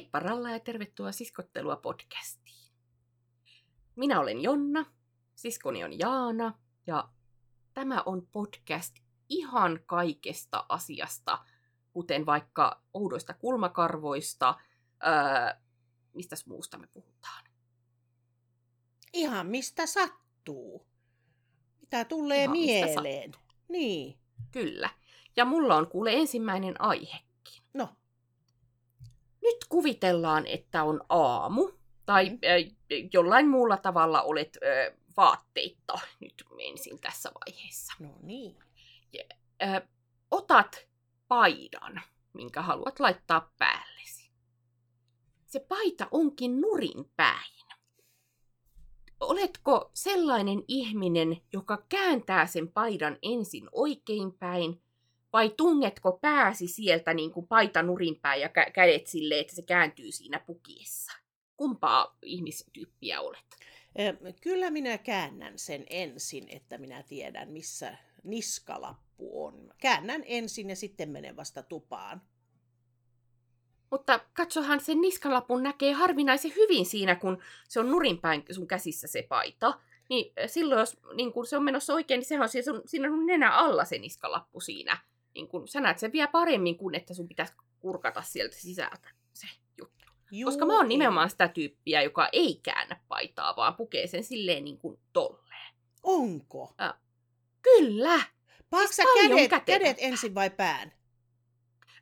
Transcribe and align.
Heippa 0.00 0.20
Ralla 0.20 0.50
ja 0.50 0.60
tervetuloa 0.60 1.12
Siskottelua 1.12 1.76
podcastiin. 1.76 2.72
Minä 3.96 4.20
olen 4.20 4.40
Jonna, 4.40 4.86
siskoni 5.34 5.84
on 5.84 5.98
Jaana 5.98 6.58
ja 6.86 7.08
tämä 7.74 8.02
on 8.06 8.28
podcast 8.32 8.94
ihan 9.28 9.80
kaikesta 9.86 10.66
asiasta, 10.68 11.44
kuten 11.92 12.26
vaikka 12.26 12.82
oudoista 12.94 13.34
kulmakarvoista, 13.34 14.54
öö, 15.06 15.60
mistä 16.14 16.36
muusta 16.46 16.78
me 16.78 16.86
puhutaan. 16.86 17.44
Ihan 19.12 19.46
mistä 19.46 19.86
sattuu. 19.86 20.86
Mitä 21.80 22.04
tulee 22.04 22.44
Ihan 22.44 22.56
mieleen. 22.56 23.32
Niin. 23.68 24.18
Kyllä. 24.50 24.90
Ja 25.36 25.44
mulla 25.44 25.76
on 25.76 25.86
kuule 25.86 26.12
ensimmäinen 26.12 26.80
aihekin. 26.80 27.29
Nyt 29.42 29.56
kuvitellaan, 29.68 30.46
että 30.46 30.84
on 30.84 31.00
aamu, 31.08 31.70
tai 32.06 32.28
Mm. 32.30 32.38
ö, 32.44 32.48
jollain 33.12 33.48
muulla 33.48 33.76
tavalla 33.76 34.22
olet 34.22 34.56
ö, 34.62 34.96
vaatteitta 35.16 35.98
nyt 36.20 36.44
ensin 36.58 37.00
tässä 37.00 37.30
vaiheessa. 37.34 37.92
no 38.00 38.08
niin. 38.22 38.56
Ö, 39.62 39.86
otat 40.30 40.88
paidan, 41.28 42.00
minkä 42.32 42.62
haluat 42.62 43.00
laittaa 43.00 43.52
päällesi. 43.58 44.30
Se 45.46 45.60
paita 45.60 46.08
onkin 46.10 46.60
nurin 46.60 47.12
päin. 47.16 47.60
Oletko 49.20 49.90
sellainen 49.94 50.62
ihminen, 50.68 51.36
joka 51.52 51.84
kääntää 51.88 52.46
sen 52.46 52.68
paidan 52.72 53.18
ensin 53.22 53.68
oikein 53.72 54.32
päin, 54.32 54.82
vai 55.32 55.54
tungetko 55.56 56.12
pääsi 56.12 56.68
sieltä 56.68 57.14
niin 57.14 57.32
kuin 57.32 57.46
paita 57.46 57.82
nurin 57.82 58.20
päin 58.20 58.40
ja 58.40 58.48
kä- 58.48 58.70
kädet 58.72 59.06
silleen, 59.06 59.40
että 59.40 59.54
se 59.54 59.62
kääntyy 59.62 60.12
siinä 60.12 60.40
pukiessa? 60.46 61.12
Kumpaa 61.56 62.16
ihmistyyppiä 62.22 63.20
olet? 63.20 63.56
Kyllä 64.40 64.70
minä 64.70 64.98
käännän 64.98 65.58
sen 65.58 65.84
ensin, 65.90 66.48
että 66.48 66.78
minä 66.78 67.02
tiedän, 67.02 67.50
missä 67.50 67.96
niskalappu 68.24 69.44
on. 69.44 69.70
Käännän 69.78 70.22
ensin 70.26 70.70
ja 70.70 70.76
sitten 70.76 71.10
menen 71.10 71.36
vasta 71.36 71.62
tupaan. 71.62 72.22
Mutta 73.90 74.20
katsohan 74.32 74.80
sen 74.80 75.00
niskalapun 75.00 75.62
näkee 75.62 75.92
harvinaisen 75.92 76.52
hyvin 76.56 76.86
siinä, 76.86 77.14
kun 77.14 77.42
se 77.68 77.80
on 77.80 77.90
nurinpäin 77.90 78.44
sun 78.50 78.66
käsissä 78.66 79.06
se 79.06 79.22
paita. 79.28 79.80
Niin 80.08 80.32
äh, 80.38 80.50
silloin, 80.50 80.78
jos 80.78 80.96
niin 81.14 81.32
kun 81.32 81.46
se 81.46 81.56
on 81.56 81.64
menossa 81.64 81.94
oikein, 81.94 82.18
niin 82.18 82.28
sehän 82.28 82.42
on 82.42 82.48
siinä 82.48 82.64
sun, 82.64 82.82
siinä 82.86 83.08
sun 83.08 83.26
nenä 83.26 83.50
alla 83.50 83.84
se 83.84 83.98
niskalappu 83.98 84.60
siinä. 84.60 84.98
Niin 85.34 85.48
kun, 85.48 85.68
sä 85.68 85.80
näet 85.80 85.98
sen 85.98 86.12
vielä 86.12 86.28
paremmin 86.28 86.76
kuin, 86.78 86.94
että 86.94 87.14
sun 87.14 87.28
pitäisi 87.28 87.52
kurkata 87.80 88.22
sieltä 88.22 88.56
sisältä 88.56 89.10
se 89.32 89.46
juttu. 89.78 90.04
Juu, 90.30 90.50
Koska 90.50 90.66
mä 90.66 90.76
oon 90.76 90.88
nimenomaan 90.88 91.30
sitä 91.30 91.48
tyyppiä, 91.48 92.02
joka 92.02 92.28
ei 92.32 92.60
käännä 92.62 93.00
paitaa, 93.08 93.56
vaan 93.56 93.74
pukee 93.74 94.06
sen 94.06 94.24
silleen 94.24 94.64
niin 94.64 94.78
kuin 94.78 94.98
tolleen. 95.12 95.74
Onko? 96.02 96.74
Kyllä! 97.62 98.20
Paaksa 98.70 99.02
Siis 99.02 99.48
kädet, 99.48 99.64
kädet 99.64 99.96
ensin 100.00 100.34
vai 100.34 100.50
pään? 100.50 100.92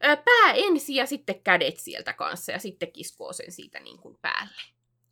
Pää 0.00 0.52
ensin 0.54 0.96
ja 0.96 1.06
sitten 1.06 1.42
kädet 1.42 1.78
sieltä 1.78 2.12
kanssa 2.12 2.52
ja 2.52 2.58
sitten 2.58 2.92
kiskoo 2.92 3.32
sen 3.32 3.52
siitä 3.52 3.80
niin 3.80 3.98
kuin 3.98 4.18
päälle. 4.22 4.62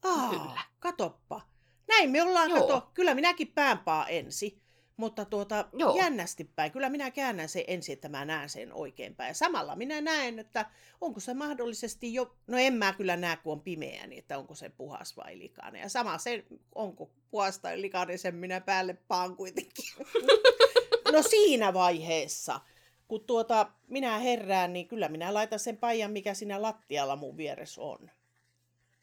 Aa, 0.05 0.31
Kyllä. 0.31 0.61
katoppa. 0.79 1.41
Näin 1.89 2.11
me 2.11 2.23
ollaan, 2.23 2.51
Joo. 2.51 2.61
kato, 2.61 2.91
kyllä 2.95 3.15
minäkin 3.15 3.53
päänpaa 3.53 4.09
ensi, 4.09 4.63
mutta 4.97 5.25
tuota, 5.25 5.65
Joo. 5.73 5.97
jännästi 5.97 6.45
päin. 6.45 6.73
Kyllä 6.73 6.89
minä 6.89 7.11
käännän 7.11 7.49
sen 7.49 7.65
ensin, 7.67 7.93
että 7.93 8.09
mä 8.09 8.25
näen 8.25 8.49
sen 8.49 8.73
oikein 8.73 9.15
päin. 9.17 9.35
Samalla 9.35 9.77
minä 9.77 10.01
näen, 10.01 10.39
että 10.39 10.71
onko 11.01 11.21
se 11.21 11.35
mahdollisesti 11.35 12.15
jo, 12.15 12.37
no 12.47 12.59
en 12.59 12.75
mä 12.75 12.93
kyllä 12.93 13.17
näe, 13.17 13.37
kun 13.37 13.53
on 13.53 13.61
pimeä, 13.61 14.07
niin 14.07 14.19
että 14.19 14.39
onko 14.39 14.55
se 14.55 14.69
puhas 14.69 15.17
vai 15.17 15.39
likainen. 15.39 15.81
Ja 15.81 15.89
sama 15.89 16.19
se, 16.19 16.45
onko 16.75 17.11
puhas 17.31 17.59
tai 17.59 17.81
likainen, 17.81 18.19
sen 18.19 18.35
minä 18.35 18.61
päälle 18.61 18.95
paan 19.09 19.37
kuitenkin. 19.37 19.85
no 21.13 21.23
siinä 21.23 21.75
vaiheessa, 21.75 22.61
kun 23.09 23.25
tuota, 23.25 23.71
minä 23.89 24.19
herään, 24.19 24.73
niin 24.73 24.89
kyllä 24.89 25.09
minä 25.09 25.35
laitan 25.35 25.59
sen 25.59 25.77
paijan, 25.77 26.11
mikä 26.11 26.35
siinä 26.35 26.63
lattialla 26.63 27.17
mun 27.17 27.37
vieressä 27.37 27.83
on. 27.83 28.11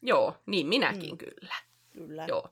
Joo, 0.02 0.34
niin 0.46 0.66
minäkin 0.66 1.10
Mm. 1.10 1.18
kyllä. 1.18 1.54
Kyllä. 1.92 2.24
Joo. 2.28 2.48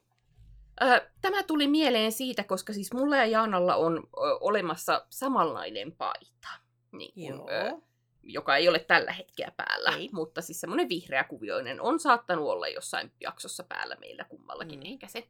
Tämä 1.21 1.43
tuli 1.43 1.69
mieleen 1.69 2.13
siitä, 2.13 2.45
koska 2.45 2.73
siis 2.73 2.93
mulla 2.93 3.17
ja 3.17 3.27
Jaanalla 3.27 3.77
on 3.77 4.09
olemassa 4.41 5.07
samanlainen 5.11 5.93
paita, 5.93 6.49
niin 6.93 7.13
kun, 7.39 7.49
Joo. 7.53 7.83
joka 8.23 8.57
ei 8.57 8.69
ole 8.69 8.79
tällä 8.79 9.13
hetkellä 9.13 9.53
päällä, 9.57 9.91
Ei. 9.97 10.09
mutta 10.13 10.43
siis 10.43 10.61
semmoinen 10.61 10.89
vihreä 10.89 11.25
kuvioinen 11.25 11.81
on 11.81 12.01
saattanut 12.01 12.49
olla 12.49 12.69
jossain 12.69 13.13
jaksossa 13.21 13.65
päällä 13.69 13.97
meillä 14.01 14.25
kummallakin 14.25 14.79
Mm. 14.81 14.87
ehkä 14.87 15.07
se. 15.07 15.29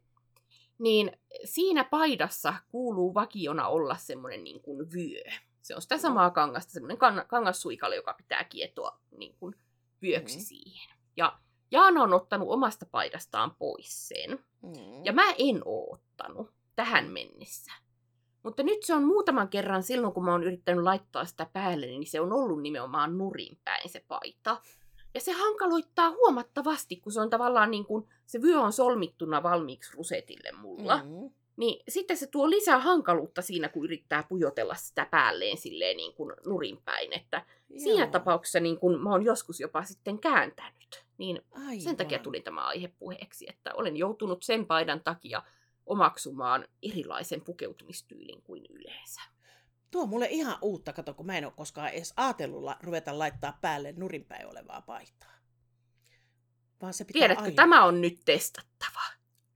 Niin 0.79 1.11
siinä 1.45 1.83
paidassa 1.83 2.53
kuuluu 2.71 3.13
vakiona 3.13 3.67
olla 3.67 3.95
semmoinen 3.95 4.43
niin 4.43 4.61
kuin 4.61 4.91
vyö. 4.93 5.31
Se 5.61 5.75
on 5.75 5.81
sitä 5.81 5.97
samaa 5.97 6.29
kangasta, 6.31 6.71
semmoinen 6.71 6.97
kan- 6.97 7.25
kangassuikale, 7.27 7.95
joka 7.95 8.13
pitää 8.13 8.43
kietoa 8.43 8.99
niin 9.17 9.35
kuin 9.39 9.55
vyöksi 10.01 10.37
Mm. 10.37 10.43
siihen. 10.43 10.97
Ja 11.17 11.39
Jaana 11.73 12.03
on 12.03 12.13
ottanut 12.13 12.49
omasta 12.49 12.85
paidastaan 12.91 13.55
pois 13.59 14.07
sen. 14.07 14.39
Mm. 14.61 15.05
Ja 15.05 15.13
mä 15.13 15.31
en 15.37 15.61
oo 15.65 15.93
ottanut 15.93 16.51
tähän 16.75 17.11
mennessä. 17.11 17.71
Mutta 18.43 18.63
nyt 18.63 18.83
se 18.83 18.93
on 18.93 19.03
muutaman 19.03 19.49
kerran 19.49 19.83
silloin, 19.83 20.13
kun 20.13 20.25
mä 20.25 20.31
oon 20.31 20.43
yrittänyt 20.43 20.83
laittaa 20.83 21.25
sitä 21.25 21.47
päälle, 21.53 21.85
niin 21.85 22.07
se 22.07 22.21
on 22.21 22.33
ollut 22.33 22.61
nimenomaan 22.61 23.17
nurin 23.17 23.57
päin 23.63 23.89
se 23.89 24.05
paita. 24.07 24.61
Ja 25.13 25.19
se 25.21 25.31
hankaloittaa 25.31 26.11
huomattavasti, 26.11 26.95
kun 26.95 27.11
se 27.11 27.21
on 27.21 27.29
tavallaan 27.29 27.71
niin 27.71 27.85
kuin, 27.85 28.07
se 28.25 28.41
vyö 28.41 28.59
on 28.59 28.73
solmittuna 28.73 29.43
valmiiksi 29.43 29.91
rusetille 29.97 30.51
mulla. 30.51 30.97
Mm. 30.97 31.29
Niin 31.57 31.83
sitten 31.89 32.17
se 32.17 32.27
tuo 32.27 32.49
lisää 32.49 32.79
hankaluutta 32.79 33.41
siinä, 33.41 33.69
kun 33.69 33.85
yrittää 33.85 34.23
pujotella 34.23 34.75
sitä 34.75 35.07
päälleen 35.11 35.57
silleen 35.57 35.97
niin 35.97 36.13
kuin 36.13 36.33
nurin 36.45 36.77
päin. 36.85 37.13
Että 37.13 37.45
siinä 37.77 38.03
Joo. 38.03 38.11
tapauksessa 38.11 38.59
niin 38.59 38.79
kuin 38.79 39.01
mä 39.01 39.09
oon 39.09 39.25
joskus 39.25 39.59
jopa 39.59 39.83
sitten 39.83 40.19
kääntänyt. 40.19 41.05
Niin 41.23 41.41
Aivan. 41.51 41.81
sen 41.81 41.97
takia 41.97 42.19
tuli 42.19 42.41
tämä 42.41 42.67
aihe 42.67 42.87
puheeksi, 42.87 43.45
että 43.49 43.73
olen 43.73 43.97
joutunut 43.97 44.43
sen 44.43 44.65
paidan 44.65 45.03
takia 45.03 45.43
omaksumaan 45.85 46.67
erilaisen 46.81 47.41
pukeutumistyylin 47.41 48.41
kuin 48.41 48.65
yleensä. 48.69 49.21
Tuo 49.91 50.01
on 50.01 50.09
mulle 50.09 50.27
ihan 50.29 50.57
uutta, 50.61 50.93
kato, 50.93 51.13
kun 51.13 51.25
mä 51.25 51.37
en 51.37 51.45
ole 51.45 51.53
koskaan 51.57 51.89
edes 51.89 52.13
ajatellut 52.17 52.71
ruveta 52.81 53.19
laittaa 53.19 53.57
päälle 53.61 53.93
nurinpäin 53.97 54.47
olevaa 54.47 54.81
paitaa. 54.81 55.33
Vaan 56.81 56.93
se 56.93 57.05
pitää 57.05 57.19
Tiedätkö, 57.19 57.43
aina... 57.43 57.55
tämä 57.55 57.85
on 57.85 58.01
nyt 58.01 58.19
testattava. 58.25 59.01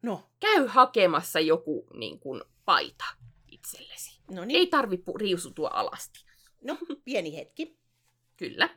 No, 0.02 0.30
Käy 0.40 0.68
hakemassa 0.68 1.40
joku 1.40 1.88
niin 1.94 2.20
kuin, 2.20 2.42
paita 2.66 3.06
itsellesi. 3.48 4.22
no 4.32 4.46
Ei 4.50 4.68
tarvi 4.68 5.04
riusutua 5.20 5.70
alasti. 5.74 6.26
No, 6.64 6.78
pieni 7.04 7.38
hetki. 7.38 7.78
Kyllä. 8.38 8.70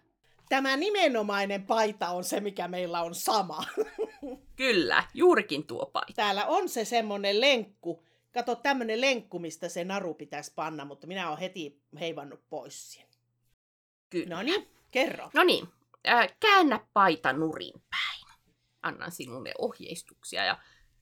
Tämä 0.51 0.77
nimenomainen 0.77 1.67
paita 1.67 2.09
on 2.09 2.25
se, 2.25 2.41
mikä 2.41 2.69
meillä 2.69 3.03
on 3.03 3.15
sama. 3.15 3.65
Kyllä, 4.57 5.05
juurikin 5.15 5.67
tuo 5.67 5.87
paita. 5.87 6.13
Täällä 6.17 6.47
on 6.47 6.69
se 6.69 6.85
semmonen 6.85 7.41
lenkku. 7.41 8.05
Kato, 8.33 8.55
tämmönen 8.55 9.01
lenkku, 9.01 9.39
mistä 9.39 9.69
se 9.69 9.85
naru 9.85 10.15
pitäisi 10.15 10.53
panna, 10.55 10.85
mutta 10.85 11.07
minä 11.07 11.29
olen 11.29 11.41
heti 11.41 11.83
heivannut 12.01 12.41
pois 12.49 12.93
sen. 12.93 13.07
Kyllä. 14.11 14.37
No 14.37 14.43
niin, 14.43 14.69
kerro. 14.91 15.31
No 15.35 15.45
niin, 15.45 15.69
äh, 16.09 16.29
käännä 16.41 16.87
paita 16.93 17.33
nurin 17.33 17.83
päin. 17.91 18.39
Annan 18.83 19.13
sinulle 19.13 19.55
ohjeistuksia. 19.59 20.45
Ja 20.45 20.59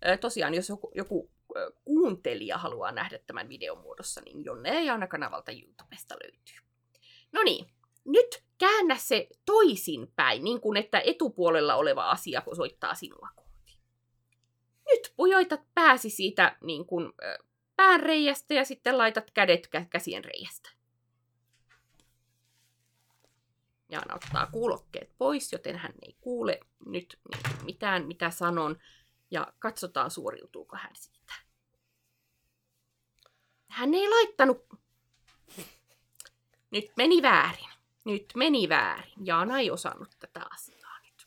äh, 0.07 0.19
tosiaan, 0.19 0.55
jos 0.55 0.69
joku, 0.69 0.93
joku 0.95 1.31
äh, 1.57 1.63
kuuntelija 1.85 2.59
haluaa 2.59 2.93
nähdä 2.93 3.19
tämän 3.27 3.49
videon 3.49 3.79
muodossa, 3.79 4.21
niin 4.25 4.45
Jonne 4.45 4.75
ja 4.75 4.81
Jaana 4.81 5.07
kanavalta 5.07 5.53
YouTubesta 5.53 6.15
löytyy. 6.23 6.57
No 7.33 7.43
niin, 7.43 7.67
nyt 8.09 8.45
käännä 8.59 8.97
se 8.97 9.29
toisin 9.47 10.13
päin, 10.17 10.45
niin 10.45 10.61
kuin 10.61 10.77
että 10.77 11.03
etupuolella 11.05 11.75
oleva 11.75 12.11
asia 12.11 12.43
soittaa 12.57 12.95
sinua 12.95 13.29
kohti. 13.37 13.79
Nyt 14.87 15.13
pujoitat 15.17 15.61
pääsi 15.75 16.11
siitä 16.11 16.57
niin 16.63 16.87
kuin, 16.87 17.05
äh, 17.05 17.39
pään 17.77 18.01
reiästä 18.01 18.55
ja 18.55 18.65
sitten 18.65 18.99
laitat 18.99 19.31
kädet 19.31 19.67
kä- 19.67 19.87
käsien 19.91 20.25
reiästä. 20.25 20.71
Jaana 23.89 24.15
ottaa 24.15 24.47
kuulokkeet 24.47 25.11
pois, 25.19 25.53
joten 25.53 25.77
hän 25.77 25.93
ei 26.03 26.17
kuule 26.21 26.61
nyt 26.87 27.19
mitään, 27.65 28.07
mitä 28.07 28.31
sanon. 28.31 28.79
Ja 29.31 29.53
katsotaan, 29.59 30.11
suoriutuuko 30.11 30.77
hän 30.77 30.97
siitä. 30.97 31.35
Hän 33.69 33.95
ei 33.95 34.09
laittanut... 34.09 34.67
Nyt 36.71 36.93
meni 36.97 37.23
väärin. 37.23 37.78
Nyt 38.09 38.33
meni 38.37 38.69
väärin. 38.69 39.27
Jaana 39.27 39.59
ei 39.59 39.71
osannut 39.71 40.11
tätä 40.19 40.41
asiaa 40.51 40.99
nyt. 41.03 41.27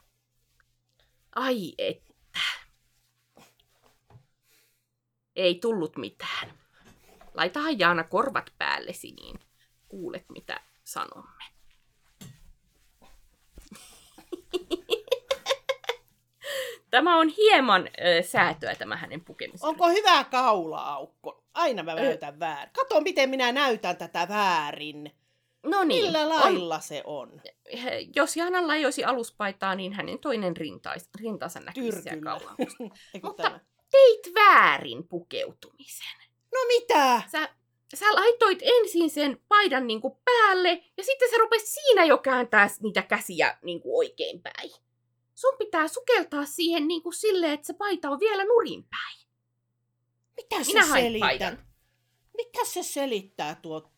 Ai 1.35 1.73
että. 1.77 2.39
Ei 5.35 5.55
tullut 5.55 5.97
mitään. 5.97 6.53
Laitahan 7.33 7.79
Jaana 7.79 8.03
korvat 8.03 8.53
päällesi, 8.57 9.11
niin 9.11 9.39
kuulet 9.87 10.25
mitä 10.29 10.61
sanomme. 10.83 11.43
Tämä 16.89 17.17
on 17.17 17.27
hieman 17.27 17.87
ö, 17.87 18.23
säätöä 18.23 18.75
tämä 18.75 18.97
hänen 18.97 19.21
pukemisensa. 19.21 19.67
Onko 19.67 19.89
hyvä 19.89 20.23
kaula-aukko? 20.23 21.43
Aina 21.53 21.83
mä 21.83 21.95
näytän 21.95 22.39
väärin. 22.39 22.73
Kato, 22.73 23.01
miten 23.01 23.29
minä 23.29 23.51
näytän 23.51 23.97
tätä 23.97 24.27
väärin. 24.29 25.20
No 25.63 25.83
niin, 25.83 26.05
Millä 26.05 26.21
on, 26.21 26.29
lailla 26.29 26.79
se 26.79 27.03
on? 27.05 27.41
jos 28.15 28.37
Jaanalla 28.37 28.75
ei 28.75 28.85
olisi 28.85 29.03
aluspaitaa, 29.03 29.75
niin 29.75 29.93
hänen 29.93 30.19
toinen 30.19 30.57
rintais, 30.57 31.09
rintansa 31.19 31.59
näkyisi 31.59 32.01
siellä 32.01 32.39
Mutta- 33.23 33.43
tämä. 33.43 33.59
Teit 33.91 34.35
väärin 34.35 35.07
pukeutumisen. 35.07 36.17
No 36.53 36.59
mitä? 36.67 37.21
Sä, 37.31 37.49
sä 37.95 38.05
laitoit 38.13 38.59
ensin 38.61 39.09
sen 39.09 39.41
paidan 39.47 39.87
niinku 39.87 40.21
päälle, 40.25 40.83
ja 40.97 41.03
sitten 41.03 41.29
sä 41.31 41.37
rupesit 41.37 41.67
siinä 41.69 42.05
jo 42.05 42.17
kääntää 42.17 42.67
niitä 42.81 43.01
käsiä 43.01 43.57
niinku 43.61 43.97
oikein 43.97 44.41
päin. 44.41 44.71
Sun 45.35 45.55
pitää 45.57 45.87
sukeltaa 45.87 46.45
siihen 46.45 46.87
niinku 46.87 47.11
silleen, 47.11 47.53
että 47.53 47.67
se 47.67 47.73
paita 47.73 48.09
on 48.09 48.19
vielä 48.19 48.43
nurin 48.43 48.83
päin. 48.83 49.27
Mitä 50.37 50.63
se 50.63 50.73
Minä 50.73 51.19
paidan. 51.19 51.57
Mitä 52.37 52.65
se 52.65 52.83
selittää 52.83 53.55
tuo? 53.55 53.90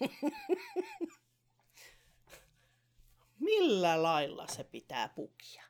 Millä 3.38 4.02
lailla 4.02 4.46
se 4.46 4.64
pitää 4.64 5.08
pukia? 5.08 5.64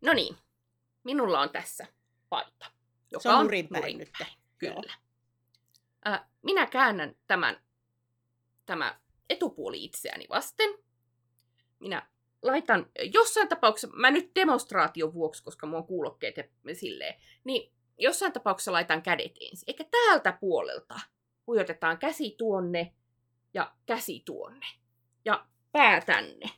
No 0.00 0.12
niin, 0.12 0.36
minulla 1.04 1.40
on 1.40 1.50
tässä 1.50 1.86
paita, 2.28 2.70
joka 3.10 3.22
Se 3.22 3.28
on 3.28 3.44
nurinpäin 3.44 3.82
nurinpäin, 3.82 3.98
nyt. 3.98 4.38
Kyllä. 4.58 4.94
Ä, 6.06 6.26
minä 6.42 6.66
käännän 6.66 7.16
tämän, 7.26 7.64
tämä 8.66 9.00
etupuoli 9.30 9.84
itseäni 9.84 10.26
vasten. 10.30 10.70
Minä 11.78 12.08
laitan, 12.42 12.90
jossain 13.12 13.48
tapauksessa, 13.48 13.96
mä 13.96 14.10
nyt 14.10 14.30
demonstraation 14.34 15.14
vuoksi, 15.14 15.44
koska 15.44 15.66
mulla 15.66 15.78
on 15.78 15.86
kuulokkeet 15.86 16.36
ja 16.36 16.44
silleen, 16.74 17.20
niin 17.44 17.72
jossain 17.98 18.32
tapauksessa 18.32 18.72
laitan 18.72 19.02
kädet 19.02 19.32
ensin. 19.40 19.64
Eikä 19.66 19.84
täältä 19.84 20.32
puolelta 20.40 21.00
hujotetaan 21.46 21.98
käsi 21.98 22.34
tuonne 22.38 22.92
ja 23.54 23.72
käsi 23.86 24.22
tuonne 24.24 24.66
ja 25.24 25.46
pää 25.72 26.00
tänne. 26.00 26.50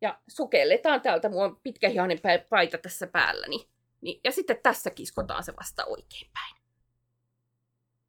Ja 0.00 0.20
sukelletaan 0.28 1.00
täältä, 1.00 1.28
mulla 1.28 1.44
on 1.44 1.60
pitkähihainen 1.62 2.18
paita 2.50 2.78
tässä 2.78 3.06
päälläni. 3.06 3.68
Niin, 4.00 4.20
ja 4.24 4.32
sitten 4.32 4.56
tässä 4.62 4.90
kiskotaan 4.90 5.44
se 5.44 5.56
vasta 5.56 5.84
oikeinpäin. 5.84 6.54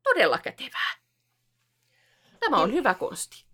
Todella 0.04 0.38
kätevää. 0.38 0.92
Tämä 2.40 2.58
on 2.58 2.74
hyvä 2.74 2.94
konsti. 2.94 3.46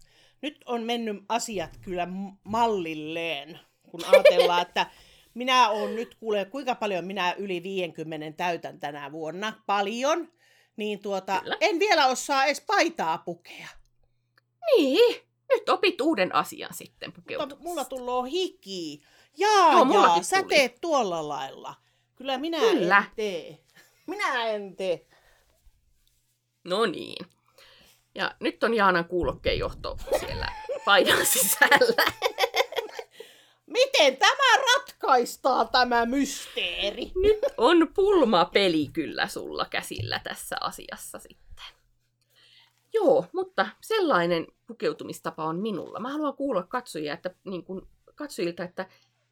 Nyt 0.41 0.63
on 0.65 0.83
mennyt 0.83 1.23
asiat 1.29 1.77
kyllä 1.81 2.07
mallilleen, 2.43 3.59
kun 3.83 4.01
ajatellaan, 4.05 4.61
että 4.61 4.87
minä 5.33 5.69
olen 5.69 5.95
nyt, 5.95 6.15
kuule, 6.15 6.45
kuinka 6.45 6.75
paljon 6.75 7.05
minä 7.05 7.33
yli 7.33 7.63
50 7.63 8.37
täytän 8.37 8.79
tänä 8.79 9.11
vuonna, 9.11 9.53
paljon, 9.65 10.31
niin 10.77 10.99
tuota, 10.99 11.39
Kyllä. 11.39 11.57
en 11.61 11.79
vielä 11.79 12.05
osaa 12.07 12.45
edes 12.45 12.61
paitaa 12.61 13.17
pukea. 13.17 13.67
Niin, 14.77 15.21
nyt 15.49 15.69
opit 15.69 16.01
uuden 16.01 16.35
asian 16.35 16.73
sitten 16.73 17.09
Mutta 17.09 17.21
pukeutumisesta. 17.21 17.63
mulla 17.63 17.85
tulee 17.85 18.31
hiki. 18.31 19.01
Jaa, 19.37 19.71
Joo, 19.73 19.93
jaa, 19.93 20.23
sä 20.23 20.37
tuli. 20.37 20.49
teet 20.55 20.81
tuolla 20.81 21.27
lailla. 21.27 21.75
Kyllä 22.15 22.37
minä 22.37 22.59
Kyllä. 22.59 22.97
en 22.97 23.11
tee. 23.15 23.59
Minä 24.07 24.45
en 24.45 24.75
tee. 24.75 25.05
No 26.63 26.85
niin. 26.85 27.25
Ja 28.15 28.35
nyt 28.39 28.63
on 28.63 28.73
Jaanan 28.73 29.05
kuulokkeen 29.05 29.59
johto 29.59 29.97
siellä 30.19 30.47
paidan 30.85 31.25
sisällä. 31.25 32.03
Miten 33.65 34.17
tämä 34.17 34.63
ratkaistaan, 34.75 35.69
tämä 35.69 36.05
mysteeri? 36.05 37.11
Nyt 37.15 37.39
on 37.57 37.87
pulmapeli 37.95 38.89
kyllä 38.93 39.27
sulla 39.27 39.65
käsillä 39.69 40.19
tässä 40.23 40.55
asiassa 40.61 41.19
sitten. 41.19 41.65
Joo, 42.93 43.25
mutta 43.33 43.67
sellainen 43.81 44.47
pukeutumistapa 44.67 45.45
on 45.45 45.59
minulla. 45.59 45.99
Mä 45.99 46.09
haluan 46.09 46.35
kuulla 46.35 46.63
katsojia, 46.63 47.13
että, 47.13 47.35
niin 47.43 47.63
kun, 47.63 47.87
katsojilta, 48.15 48.63
että 48.63 48.85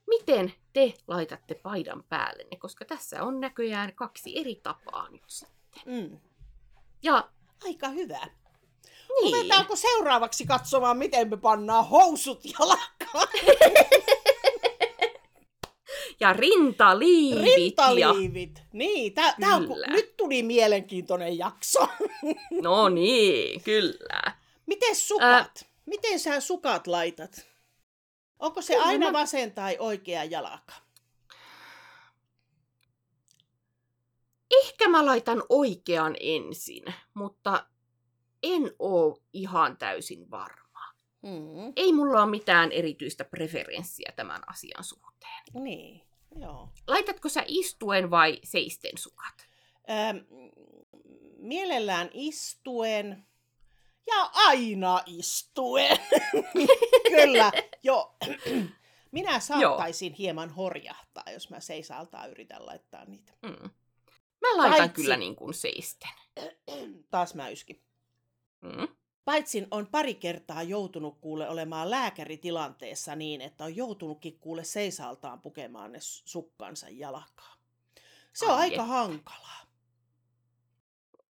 miten 0.07 0.53
te 0.73 0.93
laitatte 1.07 1.55
paidan 1.55 2.03
päällenne, 2.09 2.57
koska 2.57 2.85
tässä 2.85 3.23
on 3.23 3.39
näköjään 3.39 3.95
kaksi 3.95 4.39
eri 4.39 4.55
tapaa 4.55 5.09
nyt 5.09 5.23
sitten. 5.27 5.81
Mm. 5.85 6.19
Ja 7.03 7.29
Aika 7.65 7.89
hyvä. 7.89 8.27
niin, 9.21 9.33
Ruvetaanko 9.35 9.75
seuraavaksi 9.75 10.45
katsomaan, 10.45 10.97
miten 10.97 11.29
me 11.29 11.37
pannaan 11.37 11.87
housut 11.87 12.41
jalkaan? 12.45 13.27
ja 16.19 16.33
rintaliivit 16.33 17.47
ja... 17.47 17.55
Rintaliivit. 17.55 18.63
Niin, 18.73 19.13
tää, 19.13 19.35
tää 19.39 19.55
on, 19.55 19.67
nyt 19.87 20.17
tuli 20.17 20.43
mielenkiintoinen 20.43 21.37
jakso. 21.37 21.87
No 22.61 22.89
niin, 22.89 23.63
kyllä. 23.63 24.35
Miten 24.65 24.95
sukat? 24.95 25.65
Miten 25.85 26.19
sä 26.19 26.39
sukat 26.39 26.87
laitat? 26.87 27.47
Onko 28.39 28.61
se 28.61 28.73
Kyllä 28.73 28.85
aina 28.85 29.05
mä- 29.05 29.19
vasen 29.19 29.51
tai 29.51 29.77
oikea 29.79 30.23
jalka? 30.23 30.73
Ehkä 34.51 34.89
mä 34.89 35.05
laitan 35.05 35.43
oikean 35.49 36.15
ensin, 36.19 36.83
mutta 37.13 37.65
en 38.43 38.71
oo 38.79 39.17
ihan 39.33 39.77
täysin 39.77 40.31
varma. 40.31 40.62
Mm. 41.23 41.73
Ei 41.75 41.93
mulla 41.93 42.21
ole 42.23 42.29
mitään 42.29 42.71
erityistä 42.71 43.25
preferenssiä 43.25 44.13
tämän 44.15 44.41
asian 44.47 44.83
suhteen. 44.83 45.43
Niin, 45.53 46.01
joo. 46.35 46.69
Laitatko 46.87 47.29
sä 47.29 47.43
istuen 47.47 48.09
vai 48.11 48.39
seisten 48.43 48.97
sukat? 48.97 49.47
Ähm, 49.89 50.17
mielellään 51.37 52.09
istuen 52.13 53.25
ja 54.07 54.29
aina 54.33 55.01
istuen. 55.05 55.97
Kyllä, 57.15 57.51
joo. 57.83 58.15
Minä 59.11 59.39
saattaisin 59.39 60.13
hieman 60.13 60.49
horjahtaa, 60.49 61.23
jos 61.33 61.49
mä 61.49 61.59
seisaltaan 61.59 62.29
yritän 62.31 62.65
laittaa 62.65 63.05
niitä. 63.05 63.33
Mm. 63.41 63.69
Mä 64.41 64.57
laitan 64.57 64.77
Paitsi- 64.77 64.93
kyllä 65.01 65.17
niin 65.17 65.35
kuin 65.35 65.53
seisten. 65.53 66.09
Taas 67.11 67.35
mä 67.35 67.49
yskin. 67.49 67.81
Mm. 68.61 68.87
Paitsi 69.25 69.67
on 69.71 69.87
pari 69.87 70.15
kertaa 70.15 70.63
joutunut 70.63 71.17
kuule 71.21 71.49
olemaan 71.49 71.91
lääkäritilanteessa 71.91 73.15
niin, 73.15 73.41
että 73.41 73.63
on 73.63 73.75
joutunutkin 73.75 74.39
kuule 74.39 74.63
seisaltaan 74.63 75.41
pukemaan 75.41 75.91
ne 75.91 75.99
sukkansa 76.01 76.87
jalkaan. 76.89 77.59
Se 78.33 78.45
on 78.45 78.51
Ai 78.51 78.59
aika 78.59 78.73
että. 78.73 78.83
hankalaa. 78.83 79.63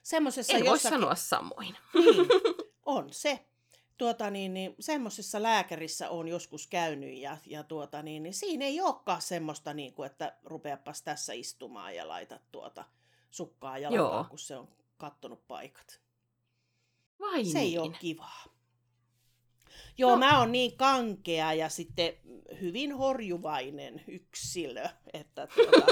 Semmoisessa 0.04 0.54
En 0.54 0.60
voi 0.60 0.68
jossakin... 0.68 1.00
sanoa 1.00 1.16
samoin. 1.16 1.78
Niin, 1.94 2.28
on 2.86 3.14
se. 3.14 3.46
Tuota, 3.98 4.30
niin, 4.30 4.54
niin, 4.54 4.76
semmoisessa 4.80 5.44
lääkärissä 5.44 6.10
on 6.10 6.28
joskus 6.28 6.68
käynyt 6.68 7.18
ja, 7.18 7.38
ja 7.46 7.64
tuota, 7.64 8.02
niin, 8.02 8.24
niin, 8.24 8.34
siinä 8.34 8.66
ei 8.66 8.82
olekaan 8.82 9.22
semmoista, 9.22 9.74
niin 9.74 9.94
kuin, 9.94 10.06
että 10.06 10.38
rupeapas 10.44 11.02
tässä 11.02 11.34
istumaan 11.34 11.96
ja 11.96 12.08
laitat 12.08 12.42
tuota 12.52 12.86
sukkaa 13.32 13.78
jalkaan, 13.78 14.14
Joo. 14.14 14.26
kun 14.30 14.40
se 14.40 14.58
on 14.58 14.68
kattonut 14.98 15.48
paikat. 15.48 16.03
Vai 17.20 17.46
se 17.46 17.60
ei 17.60 17.66
niin? 17.66 17.80
ole 17.80 17.98
kivaa. 18.00 18.44
Joo, 19.98 20.12
No. 20.12 20.18
mä 20.18 20.40
oon 20.40 20.52
niin 20.52 20.78
kankea 20.78 21.54
ja 21.54 21.70
sitten 21.70 22.14
hyvin 22.62 22.94
horjuvainen 22.98 24.04
yksilö, 24.08 24.90
että 25.14 25.48
tuota, 25.48 25.86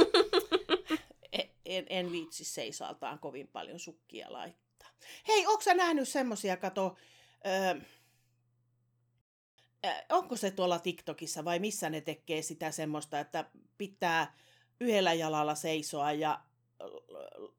en, 1.34 1.50
en, 1.66 1.86
en 1.90 2.12
viitsi 2.12 2.44
seisaltaan 2.46 3.20
kovin 3.20 3.48
paljon 3.48 3.80
sukkia 3.80 4.34
laittaa. 4.34 4.90
Hei, 5.28 5.48
onko 5.48 5.62
sä 5.62 5.74
nähnyt 5.74 6.10
semmosia, 6.10 6.58
kato, 6.58 6.96
ö, 7.48 7.82
ö, 9.86 9.90
onko 10.10 10.36
se 10.36 10.52
tuolla 10.52 10.80
TikTokissa 10.80 11.46
vai 11.46 11.60
missä 11.60 11.90
ne 11.90 12.02
tekee 12.02 12.42
sitä 12.42 12.72
semmoista, 12.72 13.20
että 13.20 13.46
pitää 13.78 14.38
yhdellä 14.80 15.14
jalalla 15.14 15.56
seisoa 15.56 16.12
ja 16.12 16.42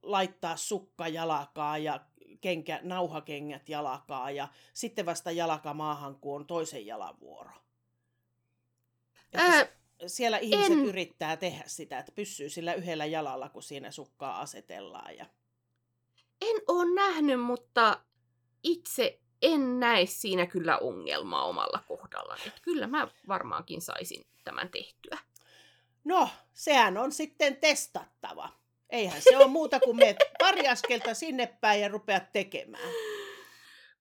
laittaa 0.03 0.57
sukka 0.57 1.09
jalakaa 1.09 1.79
ja 1.79 2.01
kenkä, 2.41 2.81
nauhakengät 2.83 3.69
jalakaa 3.69 4.31
ja 4.31 4.49
sitten 4.75 5.07
vasta 5.07 5.31
jalka 5.31 5.75
maahan, 5.75 6.17
kun 6.17 6.37
on 6.37 6.47
toisen 6.47 6.87
jalan 6.87 7.21
vuoro. 7.21 7.51
Ää, 9.35 9.59
se- 9.59 9.73
siellä 10.07 10.39
ihmiset 10.39 10.73
en- 10.73 10.85
yrittää 10.85 11.37
tehdä 11.37 11.65
sitä, 11.67 11.99
että 11.99 12.13
pysyy 12.13 12.49
sillä 12.49 12.75
yhdellä 12.75 13.07
jalalla, 13.07 13.49
kun 13.49 13.63
siinä 13.63 13.91
sukkaa 13.91 14.41
asetellaan. 14.41 15.17
Ja... 15.17 15.27
En 16.41 16.57
ole 16.69 16.95
nähnyt, 16.95 17.41
mutta 17.41 18.01
itse 18.63 19.21
en 19.43 19.81
näe 19.81 20.07
siinä 20.07 20.47
kyllä 20.47 20.79
ongelmaa 20.79 21.45
omalla 21.45 21.81
kohdallani. 21.89 22.43
Että 22.47 22.61
kyllä 22.63 22.87
mä 22.87 23.09
varmaankin 23.29 23.81
saisin 23.81 24.27
tämän 24.45 24.69
tehtyä. 24.69 25.19
No, 26.05 26.29
sehän 26.53 26.99
on 26.99 27.13
sitten 27.13 27.57
testattava. 27.57 28.62
Eihän 28.93 29.23
se 29.23 29.37
ole 29.37 29.47
muuta 29.47 29.81
kuin 29.81 29.97
me 29.97 30.17
pari 30.39 30.69
askelta 30.69 31.15
sinne 31.15 31.47
päin 31.61 31.81
ja 31.81 31.89
rupeat 31.89 32.33
tekemään. 32.33 32.91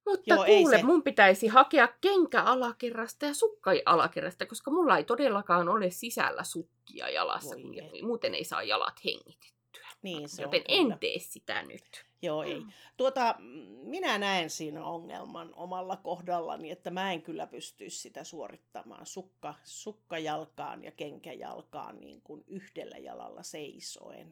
Mutta 0.05 0.33
Joo, 0.33 0.43
ei 0.43 0.62
kuule, 0.62 0.77
se- 0.77 0.83
mun 0.83 1.03
pitäisi 1.03 1.48
hakea 1.48 1.88
kenkä 2.01 2.41
alakerrasta 2.43 3.25
ja 3.25 3.33
sukka 3.33 3.71
alakerrasta, 3.86 4.45
koska 4.45 4.71
mulla 4.71 4.98
ei 4.98 5.03
todellakaan 5.03 5.69
ole 5.69 5.89
sisällä 5.89 6.43
sukkia 6.43 7.10
jalassa, 7.10 7.55
Voi 7.55 7.62
kun 7.62 7.74
ei. 7.79 8.01
muuten 8.01 8.33
ei 8.36 8.43
saa 8.43 8.63
jalat 8.63 9.03
hengitettyä. 9.05 9.88
Niin 10.01 10.29
se 10.29 10.41
Joten 10.41 10.62
on 10.62 10.65
kyllä. 10.81 10.93
en 10.93 11.00
tee 11.00 11.19
sitä 11.19 11.63
nyt. 11.63 12.05
Joo, 12.21 12.43
ei. 12.43 12.62
Tuota, 12.98 13.36
mm, 13.39 13.45
minä 13.89 14.17
näen 14.17 14.50
siinä 14.50 14.86
ongelman 14.86 15.50
omalla 15.55 15.98
kohdallani, 15.98 16.71
että 16.71 16.89
mä 16.91 17.13
en 17.13 17.21
kyllä 17.21 17.48
pystyisi 17.48 17.98
sitä 18.00 18.24
suorittamaan 18.24 19.05
sukka, 19.05 19.55
sukkajalkaan 19.63 20.83
ja 20.83 20.91
kenkäjalkaan 20.91 22.00
niin 22.01 22.21
kuin 22.21 22.43
yhdellä 22.48 22.98
jalalla 22.98 23.43
seisoen. 23.43 24.29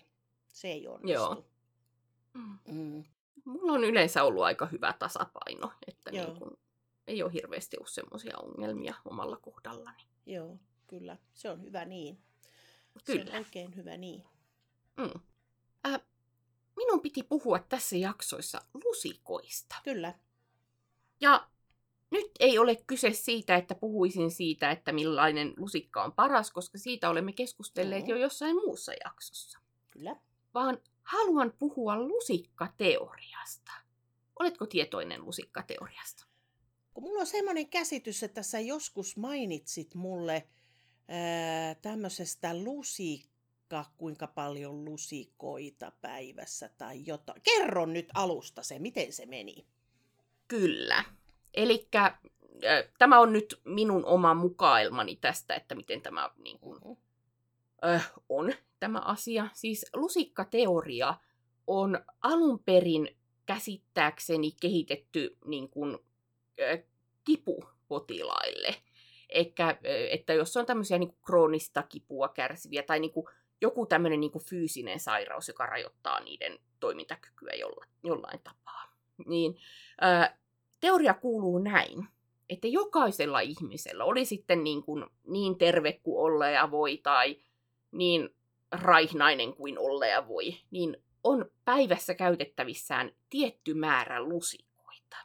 Se 0.51 0.67
ei 0.67 0.87
onnistu. 0.87 1.11
Joo. 1.13 1.45
Mm. 2.67 3.03
Mulla 3.45 3.71
on 3.73 3.83
yleensä 3.83 4.23
ollut 4.23 4.43
aika 4.43 4.65
hyvä 4.65 4.93
tasapaino, 4.99 5.71
että 5.87 6.11
Joo. 6.11 6.25
niin 6.25 6.39
kun, 6.39 6.57
ei 7.07 7.23
ole 7.23 7.33
hirveästi 7.33 7.77
ollut 7.77 7.89
semmoisia 7.89 8.37
ongelmia 8.37 8.95
omalla 9.05 9.37
kohdallani. 9.37 10.03
Joo, 10.25 10.57
kyllä. 10.87 11.17
Se 11.33 11.49
on 11.49 11.61
hyvä 11.63 11.85
niin. 11.85 12.21
Se 12.97 13.17
Kyllä. 13.17 13.31
on 13.31 13.37
oikein 13.37 13.75
hyvä 13.75 13.97
niin. 13.97 14.23
Mm. 14.97 15.21
Äh, 15.87 16.01
minun 16.75 17.01
piti 17.01 17.23
puhua 17.23 17.59
tässä 17.59 17.95
jaksoissa 17.97 18.61
lusikoista. 18.85 19.75
Kyllä. 19.83 20.13
Ja 21.21 21.47
nyt 22.11 22.31
ei 22.39 22.57
ole 22.59 22.75
kyse 22.75 23.13
siitä, 23.13 23.55
että 23.55 23.75
puhuisin 23.75 24.31
siitä, 24.31 24.71
että 24.71 24.91
millainen 24.91 25.53
lusikka 25.57 26.03
on 26.03 26.11
paras, 26.13 26.51
koska 26.51 26.77
siitä 26.77 27.09
olemme 27.09 27.33
keskustelleet 27.33 28.01
Mhm. 28.03 28.09
jo 28.09 28.15
jossain 28.17 28.55
muussa 28.55 28.91
jaksossa. 29.05 29.59
Kyllä. 29.91 30.15
Vaan 30.53 30.77
haluan 31.03 31.53
puhua 31.59 31.99
lusikkateoriasta. 31.99 33.71
Oletko 34.39 34.65
tietoinen 34.65 35.25
lusikkateoriasta? 35.25 36.25
Kun 36.93 37.03
mulla 37.03 37.19
on 37.19 37.27
semmoinen 37.27 37.69
käsitys, 37.69 38.23
että 38.23 38.43
sä 38.43 38.59
joskus 38.59 39.17
mainitsit 39.17 39.95
mulle 39.95 40.47
ää, 41.07 41.75
tämmöisestä 41.75 42.57
lusikka, 42.63 43.85
kuinka 43.97 44.27
paljon 44.27 44.85
lusikoita 44.85 45.91
päivässä 46.01 46.69
tai 46.77 47.03
jotain. 47.05 47.41
Kerro 47.41 47.85
nyt 47.85 48.09
alusta 48.13 48.63
se, 48.63 48.79
miten 48.79 49.13
se 49.13 49.25
meni. 49.25 49.65
Kyllä. 50.47 51.03
Eli 51.53 51.87
tämä 52.97 53.19
on 53.19 53.33
nyt 53.33 53.61
minun 53.65 54.05
oma 54.05 54.33
mukailmani 54.33 55.15
tästä, 55.15 55.55
että 55.55 55.75
miten 55.75 56.01
tämä 56.01 56.29
niin 56.37 56.59
kuin, 56.59 56.97
äh, 57.85 58.11
on 58.29 58.53
tämä 58.79 58.99
asia. 58.99 59.47
Siis 59.53 59.85
lusikkateoria 59.95 61.13
on 61.67 61.99
alun 62.21 62.59
perin 62.59 63.17
käsittääkseni 63.45 64.51
kehitetty 64.61 65.37
niin 65.45 65.69
kuin, 65.69 65.97
äh, 66.61 66.83
kipupotilaille. 67.23 68.75
Eikä, 69.29 69.77
että 70.11 70.33
jos 70.33 70.57
on 70.57 70.65
tämmöisiä 70.65 70.97
niin 70.97 71.09
kuin 71.09 71.21
kroonista 71.25 71.83
kipua 71.83 72.27
kärsiviä 72.27 72.83
tai 72.83 72.99
niin 72.99 73.11
kuin 73.11 73.25
joku 73.61 73.85
tämmöinen 73.85 74.19
niin 74.19 74.31
kuin 74.31 74.45
fyysinen 74.45 74.99
sairaus, 74.99 75.47
joka 75.47 75.65
rajoittaa 75.65 76.19
niiden 76.19 76.59
toimintakykyä 76.79 77.53
jolla, 77.53 77.85
jollain 78.03 78.39
tapaa, 78.43 78.93
niin 79.25 79.57
äh, 80.03 80.39
teoria 80.79 81.13
kuuluu 81.13 81.59
näin, 81.59 82.07
että 82.49 82.67
jokaisella 82.67 83.39
ihmisellä, 83.39 84.03
oli 84.03 84.25
sitten 84.25 84.63
niin, 84.63 84.83
kuin 84.83 85.05
niin 85.27 85.57
terve 85.57 85.99
kuin 86.03 86.25
olla 86.25 86.49
ja 86.49 86.71
voi 86.71 86.97
tai 86.97 87.37
niin 87.91 88.29
raihnainen 88.71 89.53
kuin 89.55 89.79
olla 89.79 90.05
ja 90.05 90.27
voi, 90.27 90.57
niin 90.71 90.97
on 91.23 91.51
päivässä 91.65 92.13
käytettävissään 92.13 93.11
tietty 93.29 93.73
määrä 93.73 94.23
lusikoita. 94.23 95.17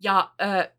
Ja 0.00 0.34
ö, 0.40 0.72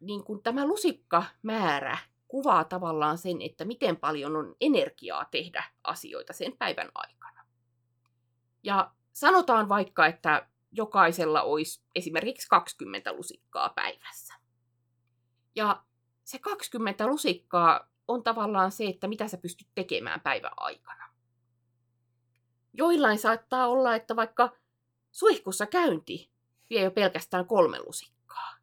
niin 0.00 0.24
kuin 0.24 0.42
tämä 0.42 0.66
lusikkamäärä 0.66 1.98
kuvaa 2.28 2.64
tavallaan 2.64 3.18
sen, 3.18 3.42
että 3.42 3.64
miten 3.64 3.96
paljon 3.96 4.36
on 4.36 4.56
energiaa 4.60 5.24
tehdä 5.24 5.64
asioita 5.84 6.32
sen 6.32 6.56
päivän 6.58 6.88
aikana. 6.94 7.44
Ja 8.62 8.92
sanotaan 9.12 9.68
vaikka, 9.68 10.06
että 10.06 10.48
jokaisella 10.72 11.42
olisi 11.42 11.82
esimerkiksi 11.94 12.48
20 12.48 13.12
lusikkaa 13.12 13.68
päivässä. 13.68 14.34
Ja 15.54 15.82
se 16.24 16.38
20 16.38 17.06
lusikkaa 17.06 17.88
on 18.08 18.22
tavallaan 18.22 18.72
se, 18.72 18.84
että 18.86 19.08
mitä 19.08 19.28
sä 19.28 19.36
pystyt 19.36 19.68
tekemään 19.74 20.20
päivän 20.20 20.52
aikana. 20.56 21.04
Joillain 22.72 23.18
saattaa 23.18 23.68
olla, 23.68 23.94
että 23.94 24.16
vaikka 24.16 24.56
suihkussa 25.12 25.66
käynti 25.66 26.30
vie 26.70 26.82
jo 26.82 26.90
pelkästään 26.90 27.46
kolme 27.46 27.78
lusikkaa. 27.86 28.56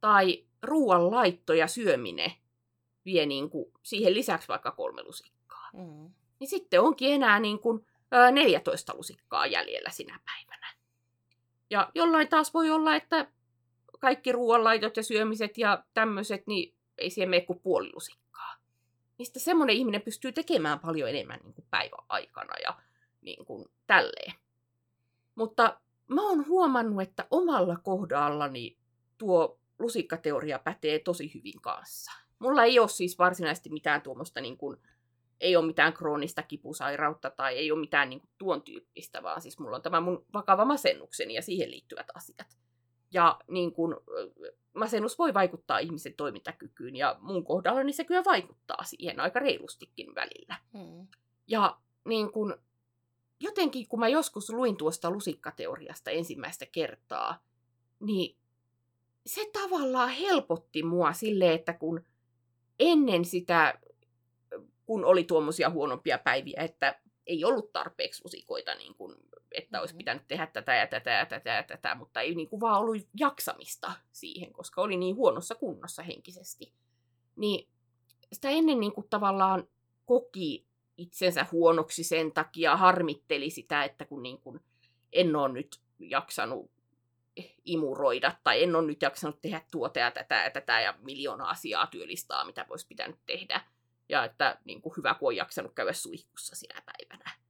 Tai 0.00 0.44
ruoan 0.62 1.10
laitto 1.10 1.54
ja 1.54 1.66
syöminen 1.66 2.32
vie 3.04 3.26
niin 3.26 3.50
kuin 3.50 3.72
siihen 3.82 4.14
lisäksi 4.14 4.48
vaikka 4.48 4.70
kolme 4.70 5.02
lusikkaa. 5.02 5.70
Mm. 5.72 6.10
Niin 6.40 6.48
sitten 6.48 6.80
onkin 6.80 7.12
enää 7.12 7.40
niin 7.40 7.58
kuin, 7.58 7.86
ää, 8.10 8.30
14 8.30 8.94
lusikkaa 8.96 9.46
jäljellä 9.46 9.90
sinä 9.90 10.20
päivänä. 10.24 10.74
Ja 11.70 11.90
jollain 11.94 12.28
taas 12.28 12.54
voi 12.54 12.70
olla, 12.70 12.96
että 12.96 13.26
kaikki 14.00 14.32
ruoanlaitot 14.32 14.96
ja 14.96 15.02
syömiset 15.02 15.58
ja 15.58 15.84
tämmöiset, 15.94 16.46
niin 16.46 16.74
ei 16.98 17.10
siihen 17.10 17.30
mene 17.30 17.44
kuin 17.44 17.60
puoli 17.60 17.90
lusikkaa. 17.94 18.23
Niin 19.18 19.26
sitten 19.26 19.42
semmoinen 19.42 19.76
ihminen 19.76 20.02
pystyy 20.02 20.32
tekemään 20.32 20.80
paljon 20.80 21.08
enemmän 21.08 21.40
niin 21.42 21.54
kuin 21.54 21.66
päivän 21.70 22.04
aikana 22.08 22.54
ja 22.62 22.78
niin 23.20 23.44
kuin 23.44 23.68
tälleen. 23.86 24.32
Mutta 25.34 25.80
mä 26.08 26.28
oon 26.28 26.46
huomannut, 26.46 27.02
että 27.02 27.26
omalla 27.30 27.76
kohdallani 27.76 28.78
tuo 29.18 29.60
lusikkateoria 29.78 30.58
pätee 30.58 30.98
tosi 30.98 31.34
hyvin 31.34 31.60
kanssa. 31.60 32.12
Mulla 32.38 32.64
ei 32.64 32.78
ole 32.78 32.88
siis 32.88 33.18
varsinaisesti 33.18 33.70
mitään 33.70 34.02
tuommoista, 34.02 34.40
niin 34.40 34.56
kuin, 34.56 34.76
ei 35.40 35.56
ole 35.56 35.66
mitään 35.66 35.92
kroonista 35.92 36.42
kipusairautta 36.42 37.30
tai 37.30 37.58
ei 37.58 37.72
ole 37.72 37.80
mitään 37.80 38.10
niin 38.10 38.20
kuin, 38.20 38.30
tuon 38.38 38.62
tyyppistä, 38.62 39.22
vaan 39.22 39.40
siis 39.40 39.58
mulla 39.58 39.76
on 39.76 39.82
tämä 39.82 40.00
mun 40.00 40.26
vakava 40.32 40.64
masennukseni 40.64 41.34
ja 41.34 41.42
siihen 41.42 41.70
liittyvät 41.70 42.06
asiat. 42.14 42.56
Ja 43.10 43.40
niin 43.48 43.72
kuin, 43.72 43.96
masennus 44.74 45.18
voi 45.18 45.34
vaikuttaa 45.34 45.78
ihmisen 45.78 46.14
toimintakykyyn 46.14 46.96
ja 46.96 47.16
mun 47.20 47.44
kohdalla 47.44 47.82
niin 47.82 47.94
se 47.94 48.04
kyllä 48.04 48.24
vaikuttaa 48.24 48.84
siihen 48.84 49.20
aika 49.20 49.40
reilustikin 49.40 50.14
välillä. 50.14 50.56
Mm. 50.72 51.06
Ja 51.46 51.76
niin 52.04 52.32
kun, 52.32 52.58
jotenkin 53.40 53.88
kun 53.88 54.00
mä 54.00 54.08
joskus 54.08 54.50
luin 54.50 54.76
tuosta 54.76 55.10
lusikkateoriasta 55.10 56.10
ensimmäistä 56.10 56.66
kertaa, 56.66 57.44
niin 58.00 58.36
se 59.26 59.50
tavallaan 59.52 60.10
helpotti 60.10 60.82
mua 60.82 61.12
sille, 61.12 61.52
että 61.52 61.72
kun 61.72 62.04
ennen 62.78 63.24
sitä, 63.24 63.80
kun 64.86 65.04
oli 65.04 65.24
tuommoisia 65.24 65.70
huonompia 65.70 66.18
päiviä, 66.18 66.62
että 66.62 67.00
ei 67.26 67.44
ollut 67.44 67.72
tarpeeksi 67.72 68.24
lusikoita, 68.24 68.74
niin 68.74 68.94
kun, 68.94 69.16
että 69.54 69.80
olisi 69.80 69.94
Mhm. 69.94 69.98
pitänyt 69.98 70.28
tehdä 70.28 70.46
tätä 70.46 70.74
ja 70.74 70.86
tätä 70.86 71.10
ja 71.10 71.26
tätä 71.26 71.50
ja 71.50 71.62
tätä, 71.62 71.94
mutta 71.94 72.20
ei 72.20 72.34
niin 72.34 72.48
kuin 72.48 72.60
vaan 72.60 72.80
ollut 72.80 73.08
jaksamista 73.20 73.92
siihen, 74.12 74.52
koska 74.52 74.82
oli 74.82 74.96
niin 74.96 75.16
huonossa 75.16 75.54
kunnossa 75.54 76.02
henkisesti. 76.02 76.72
Niin 77.36 77.68
sitä 78.32 78.48
ennen 78.48 78.80
niin 78.80 78.92
kuin 78.92 79.08
tavallaan 79.10 79.68
koki 80.06 80.66
itsensä 80.96 81.46
huonoksi 81.52 82.04
sen 82.04 82.32
takia, 82.32 82.76
harmitteli 82.76 83.50
sitä, 83.50 83.84
että 83.84 84.04
kun 84.04 84.22
niin 84.22 84.40
kuin 84.40 84.60
en 85.12 85.36
ole 85.36 85.52
nyt 85.52 85.80
jaksanut 85.98 86.70
imuroida 87.64 88.32
tai 88.44 88.62
en 88.62 88.76
ole 88.76 88.86
nyt 88.86 89.02
jaksanut 89.02 89.40
tehdä 89.42 89.62
tuota 89.70 89.98
ja 89.98 90.10
tätä 90.10 90.34
ja 90.34 90.50
tätä 90.50 90.80
ja 90.80 90.94
miljoona 91.02 91.44
asiaa 91.44 91.86
työlistaa, 91.86 92.44
mitä 92.44 92.66
voisi 92.68 92.86
pitänyt 92.86 93.18
tehdä. 93.26 93.60
Ja 94.08 94.24
että 94.24 94.58
niin 94.64 94.82
kuin 94.82 94.94
hyvä, 94.96 95.14
kun 95.14 95.28
on 95.28 95.36
jaksanut 95.36 95.74
käydä 95.74 95.92
suihkussa 95.92 96.56
sinä 96.56 96.82
päivänä. 96.86 97.43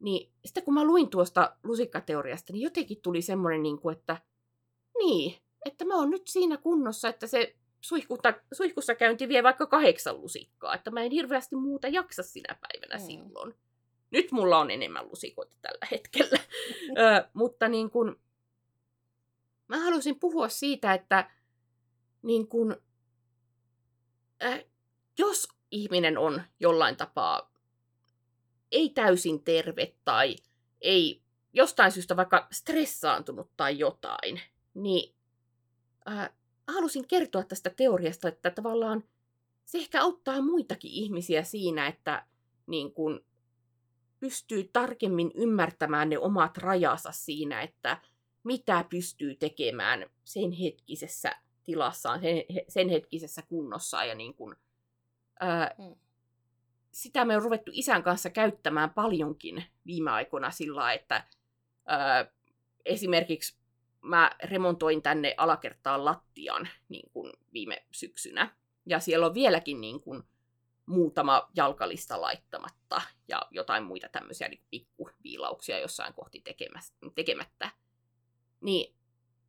Niin 0.00 0.32
sitten 0.44 0.64
kun 0.64 0.74
mä 0.74 0.84
luin 0.84 1.10
tuosta 1.10 1.56
lusikkateoriasta, 1.64 2.52
niin 2.52 2.62
jotenkin 2.62 3.02
tuli 3.02 3.22
semmoinen, 3.22 3.62
niin 3.62 3.78
kuin, 3.78 3.96
että 3.96 4.16
niin, 4.98 5.38
että 5.64 5.84
mä 5.84 5.94
oon 5.96 6.10
nyt 6.10 6.26
siinä 6.28 6.56
kunnossa, 6.56 7.08
että 7.08 7.26
se 7.26 7.56
suihkuta, 7.80 8.34
suihkussa 8.52 8.94
käynti 8.94 9.28
vie 9.28 9.42
vaikka 9.42 9.66
kahdeksan 9.66 10.20
lusikkaa, 10.20 10.74
että 10.74 10.90
mä 10.90 11.02
en 11.02 11.10
hirveästi 11.12 11.56
muuta 11.56 11.88
jaksa 11.88 12.22
sinä 12.22 12.56
päivänä 12.60 13.00
Mm. 13.00 13.06
silloin. 13.06 13.54
Nyt 14.10 14.32
mulla 14.32 14.58
on 14.58 14.70
enemmän 14.70 15.08
lusikoita 15.08 15.56
tällä 15.62 15.86
hetkellä. 15.90 16.38
Ö, 17.00 17.28
mutta 17.32 17.68
niin 17.68 17.90
kun, 17.90 18.20
mä 19.68 19.78
halusin 19.78 20.20
puhua 20.20 20.48
siitä, 20.48 20.94
että 20.94 21.30
niin 22.22 22.48
kun, 22.48 22.76
äh, 24.44 24.64
jos 25.18 25.48
ihminen 25.70 26.18
on 26.18 26.42
jollain 26.60 26.96
tapaa 26.96 27.52
ei 28.72 28.90
täysin 28.90 29.44
terve 29.44 29.94
tai 30.04 30.36
ei 30.80 31.22
jostain 31.52 31.92
syystä 31.92 32.16
vaikka 32.16 32.46
stressaantunut 32.52 33.50
tai 33.56 33.78
jotain, 33.78 34.40
niin 34.74 35.14
äh, 36.08 36.30
halusin 36.68 37.08
kertoa 37.08 37.44
tästä 37.44 37.70
teoriasta, 37.70 38.28
että 38.28 38.50
tavallaan 38.50 39.04
se 39.64 39.78
ehkä 39.78 40.02
auttaa 40.02 40.42
muitakin 40.42 40.90
ihmisiä 40.90 41.42
siinä, 41.42 41.86
että 41.86 42.26
niin 42.66 42.92
kun 42.92 43.24
pystyy 44.20 44.70
tarkemmin 44.72 45.30
ymmärtämään 45.34 46.08
ne 46.08 46.18
omat 46.18 46.58
rajansa 46.58 47.12
siinä, 47.12 47.62
että 47.62 48.00
mitä 48.44 48.84
pystyy 48.90 49.34
tekemään 49.34 50.06
sen 50.24 50.52
hetkisessä 50.52 51.32
tilassaan, 51.64 52.20
sen, 52.20 52.44
sen 52.68 52.88
hetkisessä 52.88 53.42
kunnossaan. 53.42 54.08
Ja 54.08 54.14
niin 54.14 54.34
kuin, 54.34 54.56
ää, 55.40 55.74
mm. 55.78 55.96
Sitä 56.96 57.24
me 57.24 57.36
on 57.36 57.42
ruvettu 57.42 57.70
isän 57.74 58.02
kanssa 58.02 58.30
käyttämään 58.30 58.90
paljonkin 58.90 59.64
viime 59.86 60.10
aikoina 60.10 60.50
sillä 60.50 60.92
että 60.92 61.24
ää, 61.86 62.30
esimerkiksi 62.84 63.56
mä 64.02 64.30
remontoin 64.44 65.02
tänne 65.02 65.34
alakertaan 65.36 66.04
lattian 66.04 66.68
niin 66.88 67.10
kuin 67.12 67.32
viime 67.52 67.86
syksynä. 67.92 68.56
Ja 68.86 69.00
siellä 69.00 69.26
on 69.26 69.34
vieläkin 69.34 69.80
niin 69.80 70.00
kuin, 70.00 70.22
muutama 70.86 71.50
jalkalista 71.56 72.20
laittamatta 72.20 73.02
ja 73.28 73.42
jotain 73.50 73.84
muita 73.84 74.08
tämmöisiä 74.08 74.48
niin 74.48 74.62
pikkuviilauksia 74.70 75.78
jossain 75.78 76.14
kohti 76.14 76.42
tekemättä. 77.14 77.70
Niin 78.60 78.94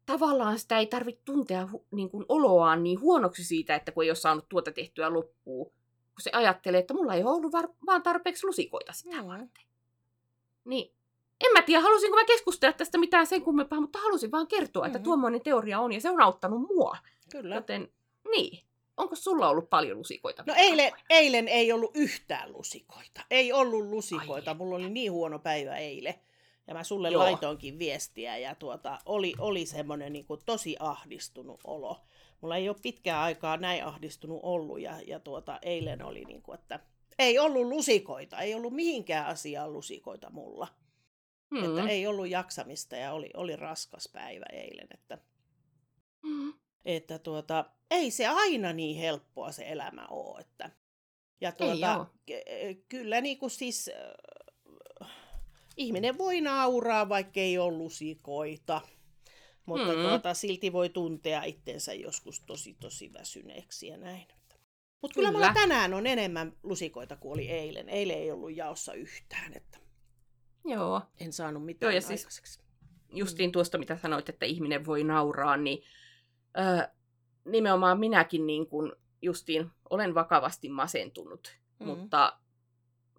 tavallaan 0.06 0.60
sitä 0.60 0.78
ei 0.78 0.88
tarvitse 0.88 1.22
tuntea 1.26 1.68
niin 1.92 2.10
kuin 2.10 2.26
oloaan 2.30 2.84
niin 2.84 3.00
huonoksi 3.00 3.44
siitä, 3.44 3.76
että 3.76 3.92
kun 3.92 4.04
ei 4.04 4.10
ole 4.10 4.16
saanut 4.16 4.50
tuota 4.50 4.72
tehtyä 4.72 5.14
loppuun, 5.14 5.77
kun 6.18 6.24
se 6.24 6.30
ajattelee, 6.34 6.80
että 6.80 6.94
mulla 6.94 7.14
ei 7.14 7.24
ole 7.24 7.32
ollut 7.32 7.52
var- 7.52 7.74
vaan 7.86 8.04
tarpeeksi 8.04 8.48
lusikoita 8.48 8.94
sitä 8.94 9.22
mm. 9.22 9.28
varten. 9.28 9.66
Niin 10.66 10.94
en 11.46 11.52
mä 11.54 11.62
tiedä, 11.62 11.82
halusinko 11.82 12.18
mä 12.18 12.26
keskustella 12.26 12.74
tästä 12.74 12.98
mitään 12.98 13.28
sen 13.28 13.42
kummempaa, 13.42 13.82
mutta 13.82 14.00
halusin 14.00 14.32
vaan 14.32 14.48
kertoa, 14.48 14.84
mm-hmm. 14.84 14.96
että 14.96 15.04
tuommoinen 15.04 15.42
teoria 15.42 15.80
on 15.80 15.94
ja 15.94 16.02
se 16.02 16.10
on 16.10 16.22
auttanut 16.22 16.62
mua. 16.62 16.98
Kyllä. 17.32 17.56
Joten 17.56 17.92
niin. 18.32 18.64
Onko 18.98 19.16
sulla 19.16 19.50
ollut 19.50 19.70
paljon 19.70 19.98
lusikoita? 19.98 20.44
No 20.48 20.54
eilen, 20.58 20.92
eilen 21.10 21.48
ei 21.48 21.72
ollut 21.72 21.92
yhtään 21.94 22.54
lusikoita. 22.54 23.22
Ei 23.32 23.54
ollut 23.54 23.86
lusikoita. 23.86 24.52
Ai 24.52 24.58
Mulla 24.58 24.76
oli 24.76 24.90
niin 24.90 25.12
huono 25.12 25.40
päivä 25.40 25.78
eilen. 25.78 26.14
Ja 26.68 26.74
mä 26.74 26.84
sulle 26.84 27.10
Joo. 27.10 27.24
laitoinkin 27.24 27.80
viestiä 27.80 28.38
ja 28.38 28.56
tuota, 28.56 29.00
oli, 29.06 29.34
oli 29.40 29.66
semmoinen 29.66 30.14
niin 30.14 30.26
kuin 30.26 30.42
tosi 30.46 30.76
ahdistunut 30.80 31.60
olo. 31.64 32.02
Mulla 32.42 32.56
ei 32.56 32.70
ole 32.70 32.78
pitkään 32.82 33.24
aikaa 33.24 33.58
näin 33.58 33.86
ahdistunut 33.86 34.40
ollut 34.44 34.80
ja, 34.80 35.02
ja 35.08 35.20
tuota, 35.20 35.60
eilen 35.62 36.04
oli 36.04 36.26
niin 36.26 36.42
kuin, 36.42 36.60
että 36.60 36.80
ei 37.20 37.40
ollut 37.40 37.68
lusikoita. 37.68 38.40
Ei 38.40 38.56
ollut 38.56 38.74
mihinkään 38.74 39.26
asiaan 39.26 39.74
lusikoita 39.74 40.30
mulla. 40.30 40.68
Hmm. 41.56 41.66
Että 41.66 41.90
ei 41.90 42.08
ollut 42.08 42.30
jaksamista 42.30 42.96
ja 42.96 43.14
oli, 43.14 43.30
oli 43.34 43.56
raskas 43.56 44.10
päivä 44.14 44.46
eilen. 44.52 44.88
Että, 44.94 45.18
hmm. 46.28 46.54
että 46.86 47.20
tuota, 47.20 47.66
ei 47.92 48.12
se 48.12 48.28
aina 48.28 48.74
niin 48.74 48.98
helppoa 48.98 49.52
se 49.52 49.70
elämä 49.70 50.08
ole. 50.08 50.40
Että, 50.40 50.70
ja 51.42 51.52
tuota, 51.52 52.06
ei 52.46 52.86
kyllä 52.90 53.22
niin 53.22 53.38
kuin 53.38 53.52
siis, 53.52 53.92
äh, 55.02 55.10
ihminen 55.78 56.18
voi 56.18 56.42
nauraa, 56.42 57.10
vaikka 57.10 57.40
ei 57.40 57.58
ole 57.58 57.78
lusikoita. 57.78 58.82
Mutta 59.68 59.94
hmm. 59.94 60.02
tuota, 60.02 60.34
silti 60.34 60.74
voi 60.74 60.90
tuntea 60.90 61.44
itsensä 61.44 61.94
joskus 61.94 62.40
tosi 62.40 62.78
tosi 62.80 63.14
väsyneeksi 63.14 63.88
ja 63.88 63.98
näin. 63.98 64.28
Mutta 65.02 65.16
kyllä, 65.16 65.30
kyllä 65.30 65.32
mulla 65.32 65.54
tänään 65.54 65.94
on 65.94 66.08
enemmän 66.08 66.54
lusikoita 66.64 67.16
kuin 67.16 67.34
oli 67.34 67.50
eilen. 67.50 67.90
Eilen 67.90 68.18
ei 68.18 68.32
ollut 68.32 68.56
jaossa 68.56 68.94
yhtään. 68.94 69.54
Että 69.54 69.80
Joo. 70.66 71.02
En 71.20 71.34
saanut 71.34 71.66
mitään 71.66 71.92
Joo, 71.92 71.96
ja 71.96 72.02
siis 72.02 72.22
aikaiseksi. 72.22 72.60
Justiin 73.14 73.50
mm. 73.50 73.52
tuosta, 73.52 73.78
mitä 73.78 73.98
sanoit, 73.98 74.30
että 74.30 74.46
ihminen 74.46 74.86
voi 74.86 75.04
nauraa, 75.04 75.58
niin 75.58 75.84
äh, 76.60 76.90
nimenomaan 77.46 78.00
minäkin 78.00 78.48
niin 78.48 78.68
kun 78.68 78.96
justiin 79.22 79.70
olen 79.90 80.16
vakavasti 80.16 80.70
masentunut, 80.70 81.58
mm. 81.80 81.86
mutta 81.86 82.40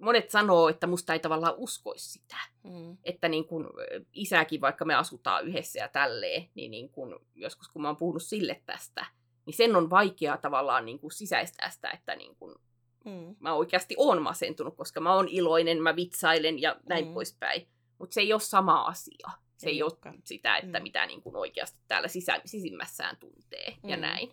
monet 0.01 0.31
sanoo, 0.31 0.69
että 0.69 0.87
musta 0.87 1.13
ei 1.13 1.21
tavallaan 1.21 1.55
uskoisi 1.57 2.11
sitä. 2.11 2.37
Mm. 2.63 2.97
Että 3.05 3.29
niin 3.29 3.45
kun 3.45 3.71
isäkin, 4.13 4.61
vaikka 4.61 4.85
me 4.85 4.95
asutaan 4.95 5.47
yhdessä 5.47 5.79
ja 5.79 5.89
tälleen, 5.89 6.49
niin, 6.55 6.71
niin 6.71 6.89
kun, 6.89 7.21
joskus 7.35 7.69
kun 7.69 7.83
mä 7.83 7.89
oon 7.89 7.97
puhunut 7.97 8.23
sille 8.23 8.63
tästä, 8.67 9.07
niin 9.47 9.57
sen 9.57 9.77
on 9.77 9.91
vaikea 9.91 10.37
tavallaan 10.37 10.85
niin 10.85 10.99
kun 10.99 11.13
sisäistää 11.13 11.71
sitä, 11.71 11.91
että 11.91 12.17
niin 12.17 12.37
kun 12.37 12.61
Mm. 13.05 13.37
Mä 13.41 13.55
oikeasti 13.55 13.95
oon 13.99 14.23
masentunut, 14.23 14.77
koska 14.77 15.01
mä 15.01 15.15
oon 15.15 15.29
iloinen, 15.29 15.83
mä 15.83 15.97
vitsailen 15.97 16.63
ja 16.63 16.77
näin 16.89 17.07
mm. 17.07 17.15
poispäin. 17.15 17.69
Mutta 17.99 18.15
se 18.15 18.21
ei 18.21 18.33
ole 18.33 18.41
sama 18.41 18.83
asia. 18.83 19.31
Se 19.57 19.69
ei, 19.69 19.75
ei 19.75 19.83
ole 19.83 19.93
sitä, 20.25 20.57
että 20.57 20.79
mm. 20.79 20.83
mitä 20.83 21.07
niin 21.07 21.23
kuin 21.23 21.37
oikeasti 21.37 21.79
täällä 21.89 22.09
sisä, 22.09 22.41
sisimmässään 22.45 23.17
tuntee 23.17 23.77
mm. 23.83 23.89
ja 23.91 23.97
näin. 23.97 24.33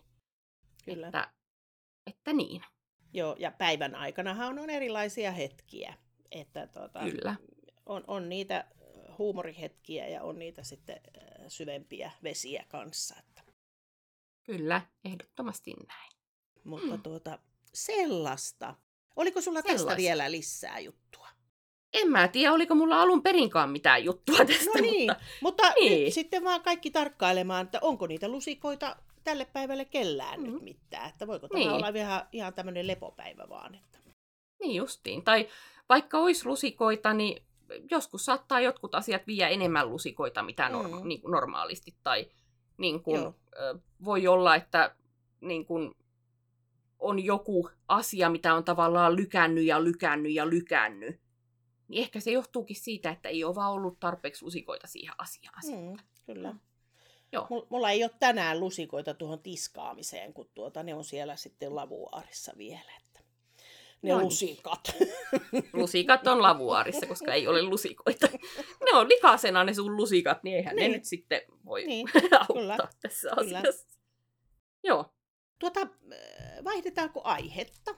Kyllä. 0.84 1.06
Että, 1.06 1.32
että 2.06 2.32
niin. 2.32 2.62
Joo, 3.12 3.36
ja 3.38 3.50
päivän 3.50 3.94
aikanahan 3.94 4.58
on 4.58 4.70
erilaisia 4.70 5.32
hetkiä. 5.32 5.94
Että 6.30 6.66
tuota, 6.66 7.00
Kyllä. 7.00 7.36
On, 7.86 8.04
on 8.06 8.28
niitä 8.28 8.64
huumorihetkiä 9.18 10.08
ja 10.08 10.22
on 10.22 10.38
niitä 10.38 10.62
sitten 10.62 11.00
syvempiä 11.48 12.10
vesiä 12.22 12.64
kanssa. 12.68 13.14
Että. 13.18 13.42
Kyllä, 14.42 14.82
ehdottomasti 15.04 15.74
näin. 15.88 16.12
Mutta 16.64 16.96
mm. 16.96 17.02
tuota, 17.02 17.38
sellaista. 17.74 18.74
Oliko 19.16 19.40
sulla 19.40 19.60
sellaista. 19.60 19.86
tästä 19.86 19.96
vielä 19.96 20.30
lisää 20.30 20.78
juttua? 20.78 21.28
En 21.92 22.10
mä 22.10 22.28
tiedä, 22.28 22.52
oliko 22.52 22.74
mulla 22.74 23.02
alun 23.02 23.22
perinkaan 23.22 23.70
mitään 23.70 24.04
juttua 24.04 24.36
tästä. 24.36 24.70
No 24.74 24.80
niin, 24.80 25.10
mutta, 25.10 25.24
mutta 25.40 25.72
niin. 25.80 26.04
nyt 26.04 26.14
sitten 26.14 26.44
vaan 26.44 26.62
kaikki 26.62 26.90
tarkkailemaan, 26.90 27.64
että 27.64 27.78
onko 27.82 28.06
niitä 28.06 28.28
lusikoita 28.28 28.96
tälle 29.26 29.44
päivälle 29.44 29.84
kellään 29.84 30.40
mm. 30.40 30.46
nyt 30.46 30.62
mitään. 30.62 31.08
Että 31.08 31.26
voiko 31.26 31.48
tämä 31.48 31.58
niin. 31.58 31.70
olla 31.70 31.88
ihan, 31.88 32.22
ihan 32.32 32.54
tämmöinen 32.54 32.86
lepopäivä 32.86 33.48
vaan. 33.48 33.74
Että... 33.74 33.98
Niin 34.60 34.74
justiin. 34.74 35.24
Tai 35.24 35.48
vaikka 35.88 36.18
olisi 36.18 36.46
lusikoita, 36.46 37.14
niin 37.14 37.42
joskus 37.90 38.24
saattaa 38.24 38.60
jotkut 38.60 38.94
asiat 38.94 39.26
viedä 39.26 39.48
enemmän 39.48 39.90
lusikoita, 39.90 40.42
mitä 40.42 40.68
norma- 40.68 41.00
mm. 41.00 41.08
niin 41.08 41.20
kuin 41.20 41.32
normaalisti. 41.32 41.94
Tai 42.02 42.30
niin 42.78 43.02
kuin, 43.02 43.34
voi 44.04 44.26
olla, 44.26 44.54
että 44.56 44.94
niin 45.40 45.66
kuin, 45.66 45.94
on 46.98 47.24
joku 47.24 47.70
asia, 47.88 48.30
mitä 48.30 48.54
on 48.54 48.64
tavallaan 48.64 49.16
lykännyt 49.16 49.64
ja 49.64 49.84
lykännyt 49.84 50.32
ja 50.32 50.48
lykännyt, 50.50 51.20
niin 51.88 52.02
ehkä 52.02 52.20
se 52.20 52.30
johtuukin 52.30 52.76
siitä, 52.76 53.10
että 53.10 53.28
ei 53.28 53.44
ole 53.44 53.54
vaan 53.54 53.72
ollut 53.72 54.00
tarpeeksi 54.00 54.44
lusikoita 54.44 54.86
siihen 54.86 55.14
asiaan. 55.18 55.62
Mm, 55.66 55.96
kyllä. 56.26 56.54
Joo. 57.36 57.66
Mulla 57.70 57.90
ei 57.90 58.04
ole 58.04 58.10
tänään 58.18 58.60
lusikoita 58.60 59.14
tuohon 59.14 59.38
tiskaamiseen, 59.42 60.32
kun 60.32 60.50
tuota, 60.54 60.82
ne 60.82 60.94
on 60.94 61.04
siellä 61.04 61.36
sitten 61.36 61.74
lavuaarissa 61.74 62.52
vielä. 62.58 62.92
Että 63.00 63.20
ne 64.02 64.12
no, 64.12 64.22
lusikat. 64.22 64.96
Lusikat 65.72 66.26
on 66.26 66.42
lavuaarissa, 66.42 67.06
koska 67.06 67.32
ei 67.32 67.48
ole 67.48 67.62
lusikoita. 67.62 68.28
Ne 68.84 68.98
on 68.98 69.08
likasena 69.08 69.64
ne 69.64 69.74
sun 69.74 69.96
lusikat, 69.96 70.42
niin 70.42 70.56
eihän 70.56 70.76
niin. 70.76 70.90
ne 70.90 70.96
nyt 70.96 71.04
sitten 71.04 71.42
voi 71.64 71.86
niin, 71.86 72.08
auttaa 72.14 72.46
kyllä, 72.56 72.78
tässä 73.02 73.28
kyllä. 73.40 73.58
asiassa. 73.58 73.86
Joo. 74.84 75.14
Tuota, 75.58 75.80
äh, 75.80 76.64
vaihdetaanko 76.64 77.20
aihetta? 77.24 77.94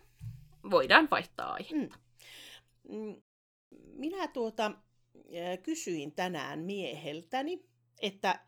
Voidaan 0.70 1.08
vaihtaa 1.10 1.52
aihetta. 1.52 1.98
Mm. 2.88 2.96
mm. 2.96 3.22
Minä 3.86 4.28
tuota, 4.28 4.66
äh, 4.66 5.58
kysyin 5.62 6.12
tänään 6.12 6.58
mieheltäni, 6.58 7.64
että 8.02 8.40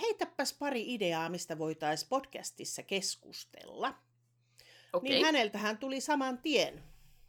heitäpäs 0.00 0.52
pari 0.52 0.94
ideaa, 0.94 1.28
mistä 1.28 1.58
voitaisiin 1.58 2.08
podcastissa 2.08 2.82
keskustella. 2.82 3.94
Okay. 4.92 5.08
Niin 5.08 5.24
häneltähän 5.24 5.78
tuli 5.78 6.00
saman 6.00 6.38
tien 6.38 6.82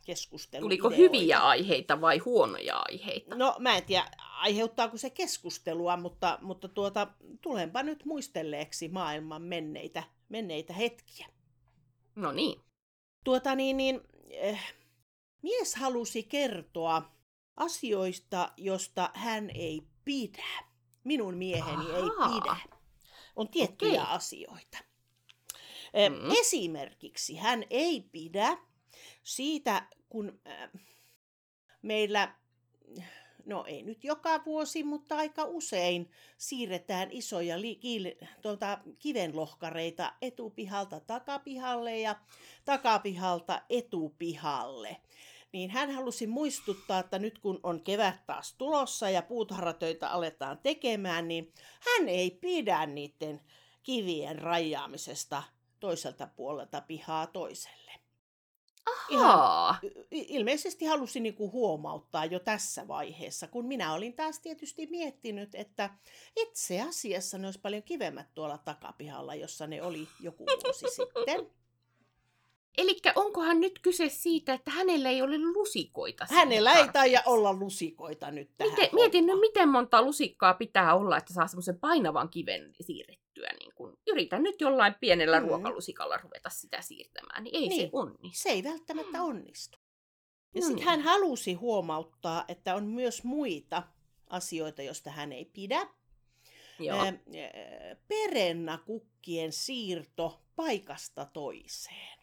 keskustelu. 0.05 0.61
Tuliko 0.61 0.89
hyviä 0.89 1.39
aiheita 1.39 2.01
vai 2.01 2.17
huonoja 2.17 2.77
aiheita? 2.77 3.35
No 3.35 3.55
mä 3.59 3.77
en 3.77 3.83
tiedä, 3.83 4.11
aiheuttaako 4.17 4.97
se 4.97 5.09
keskustelua, 5.09 5.97
mutta, 5.97 6.39
mutta 6.41 6.67
tuota, 6.67 7.07
tulenpa 7.41 7.83
nyt 7.83 8.05
muistelleeksi 8.05 8.87
maailman 8.87 9.41
menneitä 9.41 10.03
menneitä 10.29 10.73
hetkiä. 10.73 11.27
No 12.15 12.31
niin. 12.31 12.59
Tuota 13.23 13.55
niin, 13.55 13.77
niin 13.77 14.01
äh, 14.49 14.73
mies 15.41 15.75
halusi 15.75 16.23
kertoa 16.23 17.11
asioista, 17.57 18.51
josta 18.57 19.09
hän 19.13 19.49
ei 19.49 19.81
pidä. 20.05 20.68
Minun 21.09 21.37
mieheni 21.37 21.91
Ahaa. 21.91 21.97
ei 21.97 22.41
pidä. 22.41 22.55
On 23.35 23.49
tiettyjä 23.49 24.01
okay. 24.01 24.15
asioita. 24.15 24.77
Mm. 25.93 26.31
Esimerkiksi 26.39 27.35
hän 27.35 27.63
ei 27.69 28.01
pidä 28.11 28.57
siitä, 29.23 29.87
kun 30.09 30.39
meillä 31.81 32.35
no 33.45 33.65
ei 33.67 33.83
nyt 33.83 34.03
joka 34.03 34.45
vuosi, 34.45 34.83
mutta 34.83 35.17
aika 35.17 35.43
usein 35.43 36.11
siirretään 36.37 37.11
isoja 37.11 37.61
li- 37.61 37.75
ki- 37.75 38.17
tuota, 38.41 38.79
kivenlohkareita 38.99 40.13
etupihalta 40.21 40.99
takapihalle 40.99 41.99
ja 41.99 42.15
takapihalta 42.65 43.61
etupihalle. 43.69 44.97
Niin 45.51 45.69
hän 45.69 45.91
halusi 45.91 46.27
muistuttaa, 46.27 46.99
että 46.99 47.19
nyt 47.19 47.39
kun 47.39 47.59
on 47.63 47.83
kevät 47.83 48.25
taas 48.25 48.55
tulossa 48.57 49.09
ja 49.09 49.21
puutarhatöitä 49.21 50.09
aletaan 50.09 50.57
tekemään, 50.57 51.27
niin 51.27 51.53
hän 51.79 52.09
ei 52.09 52.31
pidä 52.31 52.85
niiden 52.85 53.41
kivien 53.83 54.39
rajaamisesta 54.39 55.43
toiselta 55.79 56.27
puolelta 56.35 56.81
pihaa 56.81 57.27
toiselle. 57.27 57.91
Ahaa. 59.15 59.79
I- 60.11 60.25
ilmeisesti 60.29 60.85
halusi 60.85 61.19
niinku 61.19 61.51
huomauttaa 61.51 62.25
jo 62.25 62.39
tässä 62.39 62.87
vaiheessa, 62.87 63.47
kun 63.47 63.65
minä 63.65 63.93
olin 63.93 64.13
taas 64.13 64.39
tietysti 64.39 64.87
miettinyt, 64.87 65.55
että 65.55 65.89
itse 66.35 66.81
asiassa 66.81 67.37
ne 67.37 67.47
olisi 67.47 67.59
paljon 67.59 67.83
kivemmät 67.83 68.27
tuolla 68.33 68.57
takapihalla, 68.57 69.35
jossa 69.35 69.67
ne 69.67 69.83
oli 69.83 70.07
joku 70.19 70.45
vuosi 70.45 70.85
sitten. 70.89 71.51
Eli 72.77 72.99
onkohan 73.15 73.59
nyt 73.59 73.79
kyse 73.81 74.09
siitä, 74.09 74.53
että 74.53 74.71
hänellä 74.71 75.09
ei 75.09 75.21
ole 75.21 75.37
lusikoita? 75.37 76.27
Hänellä 76.29 76.73
ei 76.73 76.87
taida 76.93 77.23
olla 77.25 77.53
lusikoita 77.53 78.31
nyt 78.31 78.49
tähän 78.57 78.73
Miten, 78.73 78.89
mietin 78.93 79.25
nyt, 79.25 79.39
miten 79.39 79.69
monta 79.69 80.01
lusikkaa 80.01 80.53
pitää 80.53 80.95
olla, 80.95 81.17
että 81.17 81.33
saa 81.33 81.47
semmoisen 81.47 81.79
painavan 81.79 82.29
kiven 82.29 82.73
siirrettyä. 82.81 83.49
Niin 83.59 83.71
kun, 83.75 83.97
yritän 84.07 84.43
nyt 84.43 84.61
jollain 84.61 84.95
pienellä 84.99 85.39
Mm. 85.39 85.45
mm. 85.45 85.49
ruokalusikalla 85.49 86.17
ruveta 86.17 86.49
sitä 86.49 86.81
siirtämään, 86.81 87.43
niin 87.43 87.55
ei 87.55 87.67
Niin. 87.69 87.81
se 87.81 87.89
onnistu. 87.93 88.41
Se 88.43 88.49
ei 88.49 88.63
välttämättä 88.63 89.23
onnistu. 89.23 89.77
Ja 90.55 90.61
No 90.61 90.67
sitten 90.67 90.75
niin. 90.75 90.85
hän 90.85 91.01
halusi 91.01 91.53
huomauttaa, 91.53 92.45
että 92.47 92.75
on 92.75 92.85
myös 92.85 93.23
muita 93.23 93.83
asioita, 94.29 94.81
joista 94.81 95.09
hän 95.11 95.31
ei 95.31 95.45
pidä. 95.45 95.87
Joo. 96.79 96.97
Ää, 96.99 97.13
Perennakukkien 98.07 99.51
siirto 99.51 100.41
paikasta 100.55 101.25
toiseen. 101.25 102.18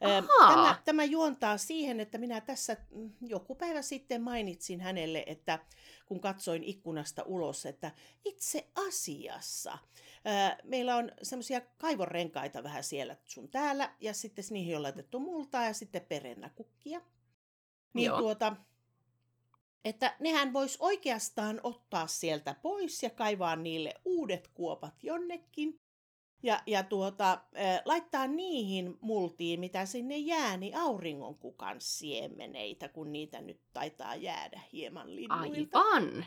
Ahaa. 0.00 0.54
Tämä, 0.54 0.82
tämä 0.84 1.04
juontaa 1.04 1.58
siihen, 1.58 2.00
että 2.00 2.18
minä 2.18 2.40
tässä 2.40 2.76
mm, 2.90 3.10
joku 3.20 3.54
päivä 3.54 3.82
sitten 3.82 4.22
mainitsin 4.22 4.80
hänelle, 4.80 5.24
että 5.26 5.58
kun 6.06 6.20
katsoin 6.20 6.64
ikkunasta 6.64 7.22
ulos, 7.22 7.66
että 7.66 7.92
itse 8.24 8.68
asiassa 8.88 9.78
ää, 10.24 10.58
meillä 10.64 10.96
on 10.96 11.12
semmoisia 11.22 11.60
kaivorenkaita 11.60 12.62
vähän 12.62 12.84
siellä 12.84 13.16
sun 13.24 13.48
täällä, 13.48 13.94
ja 14.00 14.14
sitten 14.14 14.44
niihin 14.50 14.76
on 14.76 14.82
laitettu 14.82 15.20
multaa 15.20 15.64
ja 15.64 15.74
sitten 15.74 16.06
perennakukkia. 16.08 17.00
Niin 17.92 18.06
Joo. 18.06 18.18
tuota, 18.18 18.56
että 19.84 20.16
nehän 20.20 20.52
vois 20.52 20.76
oikeastaan 20.80 21.60
ottaa 21.62 22.06
sieltä 22.06 22.54
pois 22.62 23.02
ja 23.02 23.10
kaivaa 23.10 23.56
niille 23.56 23.94
uudet 24.04 24.48
kuopat 24.54 24.94
jonnekin. 25.02 25.80
Ja, 26.44 26.60
ja 26.66 26.82
tuota, 26.82 27.38
laittaa 27.84 28.26
niihin 28.26 28.98
multiin, 29.00 29.60
mitä 29.60 29.86
sinne 29.86 30.18
jää, 30.18 30.56
niin 30.56 30.76
auringonkukan 30.76 31.76
siemeneitä, 31.80 32.88
kun 32.88 33.12
niitä 33.12 33.40
nyt 33.40 33.60
taitaa 33.72 34.14
jäädä 34.14 34.60
hieman 34.72 35.16
linnuilta. 35.16 35.80
Aivan. 35.80 36.26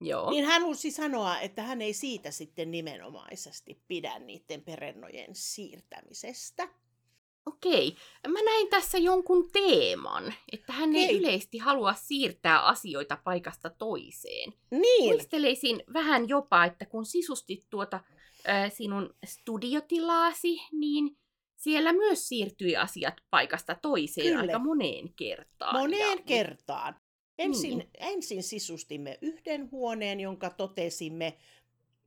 Joo. 0.00 0.30
Niin 0.30 0.44
hän 0.44 0.62
halusi 0.62 0.90
sanoa, 0.90 1.40
että 1.40 1.62
hän 1.62 1.82
ei 1.82 1.92
siitä 1.92 2.30
sitten 2.30 2.70
nimenomaisesti 2.70 3.82
pidä 3.88 4.18
niiden 4.18 4.62
perennojen 4.62 5.30
siirtämisestä. 5.32 6.68
Okei. 7.46 7.96
Mä 8.28 8.42
näin 8.42 8.68
tässä 8.68 8.98
jonkun 8.98 9.50
teeman, 9.52 10.34
että 10.52 10.72
hän 10.72 10.96
ei 10.96 11.04
Okei. 11.04 11.18
yleisesti 11.18 11.58
halua 11.58 11.94
siirtää 11.94 12.66
asioita 12.66 13.18
paikasta 13.24 13.70
toiseen. 13.70 14.52
Niin, 14.70 15.14
Muisteleisin 15.14 15.82
vähän 15.92 16.28
jopa, 16.28 16.64
että 16.64 16.86
kun 16.86 17.06
sisustit 17.06 17.66
tuota 17.70 18.00
sinun 18.74 19.14
studiotilaasi, 19.26 20.56
niin 20.72 21.16
siellä 21.56 21.92
myös 21.92 22.28
siirtyi 22.28 22.76
asiat 22.76 23.14
paikasta 23.30 23.74
toiseen 23.74 24.26
Kyllä. 24.26 24.40
aika 24.40 24.58
moneen 24.58 25.12
kertaan. 25.14 25.80
moneen 25.80 26.18
Ja- 26.18 26.24
kertaan. 26.26 26.96
Ensin, 27.38 27.78
Niin. 27.78 27.90
ensin 27.98 28.42
sisustimme 28.42 29.18
yhden 29.22 29.70
huoneen, 29.70 30.20
jonka 30.20 30.50
totesimme, 30.50 31.36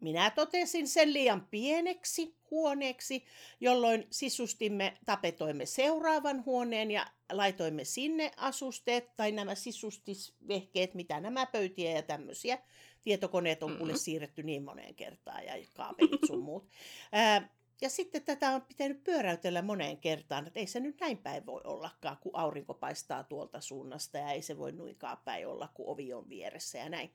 minä 0.01 0.29
totesin 0.29 0.87
sen 0.87 1.13
liian 1.13 1.47
pieneksi 1.51 2.35
huoneeksi, 2.51 3.25
jolloin 3.59 4.07
sisustimme, 4.09 4.97
tapetoimme 5.05 5.65
seuraavan 5.65 6.45
huoneen 6.45 6.91
ja 6.91 7.07
laitoimme 7.31 7.83
sinne 7.83 8.31
asusteet 8.37 9.15
tai 9.15 9.31
nämä 9.31 9.55
sisustisvehkeet, 9.55 10.93
mitä 10.93 11.19
nämä 11.19 11.45
pöytiä 11.45 11.91
ja 11.91 12.01
tämmöisiä. 12.01 12.57
Tietokoneet 13.03 13.63
on 13.63 13.77
kuule 13.77 13.91
Mhm. 13.91 13.99
siirretty 13.99 14.43
niin 14.43 14.63
moneen 14.63 14.95
kertaan 14.95 15.45
ja 15.45 15.53
kaapelit 15.75 16.21
sun 16.27 16.43
muut. 16.43 16.67
Ää, 17.11 17.49
ja 17.81 17.89
sitten 17.89 18.23
tätä 18.23 18.49
on 18.49 18.61
pitänyt 18.61 19.03
pyöräytellä 19.03 19.61
moneen 19.61 19.97
kertaan, 19.97 20.47
että 20.47 20.59
ei 20.59 20.67
se 20.67 20.79
nyt 20.79 20.99
näin 20.99 21.17
päin 21.17 21.45
voi 21.45 21.61
ollakaan, 21.63 22.17
kun 22.21 22.31
aurinko 22.35 22.73
paistaa 22.73 23.23
tuolta 23.23 23.61
suunnasta 23.61 24.17
ja 24.17 24.31
ei 24.31 24.41
se 24.41 24.57
voi 24.57 24.71
nuinkaan 24.71 25.17
päin 25.25 25.47
olla, 25.47 25.67
kun 25.73 25.87
ovi 25.89 26.13
on 26.13 26.29
vieressä 26.29 26.77
ja 26.77 26.89
näin. 26.89 27.11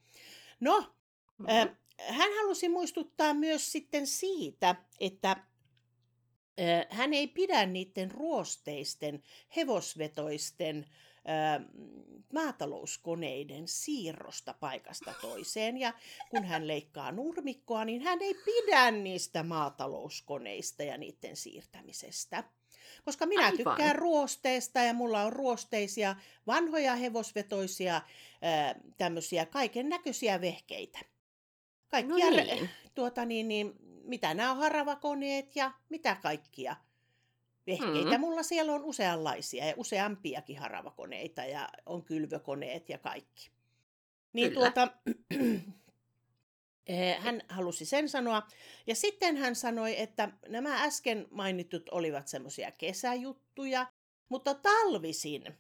No, 0.60 0.92
Mhm. 1.38 1.48
ää, 1.50 1.76
hän 2.08 2.30
halusi 2.36 2.68
muistuttaa 2.68 3.34
myös 3.34 3.72
sitten 3.72 4.06
siitä, 4.06 4.74
että 5.00 5.36
hän 6.90 7.14
ei 7.14 7.26
pidä 7.26 7.66
niiden 7.66 8.10
ruosteisten, 8.10 9.22
hevosvetoisten 9.56 10.86
maatalouskoneiden 12.32 13.68
siirrosta 13.68 14.54
paikasta 14.60 15.14
toiseen. 15.20 15.78
Ja 15.78 15.92
kun 16.30 16.44
hän 16.44 16.66
leikkaa 16.66 17.12
nurmikkoa, 17.12 17.84
niin 17.84 18.02
hän 18.02 18.22
ei 18.22 18.34
pidä 18.44 18.90
niistä 18.90 19.42
maatalouskoneista 19.42 20.82
ja 20.82 20.98
niiden 20.98 21.36
siirtämisestä. 21.36 22.44
Koska 23.04 23.26
minä 23.26 23.44
Aivan. 23.44 23.56
tykkään 23.56 23.96
ruosteista 23.96 24.80
ja 24.80 24.94
mulla 24.94 25.22
on 25.22 25.32
ruosteisia 25.32 26.16
vanhoja 26.46 26.94
hevosvetoisia 26.94 28.02
tämmöisiä 28.98 29.46
kaiken 29.46 29.88
näköisiä 29.88 30.40
vehkeitä. 30.40 30.98
No 30.98 31.08
Kaikkia, 31.88 32.30
re- 32.30 32.54
niin. 32.54 32.70
tuota 32.94 33.24
niin, 33.24 33.48
niin, 33.48 33.72
mitä 34.04 34.34
nämä 34.34 34.50
on 34.50 34.56
haravakoneet 34.56 35.56
ja 35.56 35.72
mitä 35.88 36.16
kaikkia 36.22 36.76
vehkeitä. 37.66 38.18
Mm. 38.18 38.20
Mulla 38.20 38.42
siellä 38.42 38.72
on 38.72 38.84
useanlaisia 38.84 39.66
ja 39.66 39.74
useampiakin 39.76 40.58
haravakoneita 40.58 41.44
ja 41.44 41.68
on 41.86 42.04
kylvökoneet 42.04 42.88
ja 42.88 42.98
kaikki. 42.98 43.50
Niin 44.32 44.52
Kyllä. 44.52 44.70
tuota, 44.70 44.92
eh, 46.86 47.18
hän 47.18 47.42
halusi 47.48 47.84
sen 47.84 48.08
sanoa. 48.08 48.42
Ja 48.86 48.94
sitten 48.94 49.36
hän 49.36 49.56
sanoi, 49.56 50.00
että 50.00 50.30
nämä 50.48 50.82
äsken 50.82 51.26
mainitut 51.30 51.88
olivat 51.88 52.28
semmoisia 52.28 52.70
kesäjuttuja, 52.70 53.86
mutta 54.28 54.54
talvisin, 54.54 55.56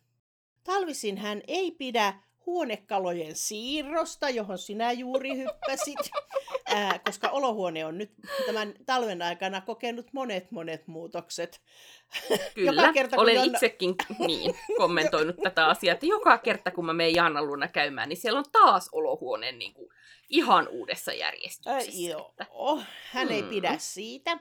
talvisin 0.64 1.18
hän 1.18 1.42
ei 1.46 1.70
pidä 1.70 2.14
huonekalojen 2.46 3.36
siirrosta, 3.36 4.30
johon 4.30 4.58
sinä 4.58 4.92
juuri 4.92 5.36
hyppäsit, 5.36 5.98
ää, 6.74 6.98
koska 6.98 7.28
olohuone 7.28 7.84
on 7.84 7.98
nyt 7.98 8.12
tämän 8.46 8.74
talven 8.86 9.22
aikana 9.22 9.60
kokenut 9.60 10.06
monet 10.12 10.50
monet 10.50 10.86
muutokset. 10.88 11.60
Kyllä, 12.54 12.82
Joka 12.82 12.92
kerta, 12.92 13.16
kun 13.16 13.22
olen 13.22 13.34
Jonna- 13.36 13.44
itsekin 13.56 13.94
niin, 14.26 14.54
kommentoinut 14.78 15.36
tätä 15.42 15.66
asiaa, 15.66 15.92
että 15.94 16.06
joka 16.06 16.38
kerta 16.38 16.70
kun 16.70 16.86
mä 16.86 16.92
menen 16.92 17.14
Jaannan 17.14 17.46
luona 17.46 17.68
käymään, 17.68 18.08
niin 18.08 18.16
siellä 18.16 18.38
on 18.38 18.44
taas 18.52 18.88
olohuone 18.92 19.52
niin 19.52 19.74
kuin, 19.74 19.88
ihan 20.28 20.68
uudessa 20.68 21.12
järjestyksessä. 21.12 22.00
joo, 22.10 22.28
että- 22.30 22.46
hän 23.10 23.32
ei 23.32 23.42
Mm. 23.42 23.48
pidä 23.48 23.74
siitä. 23.78 24.38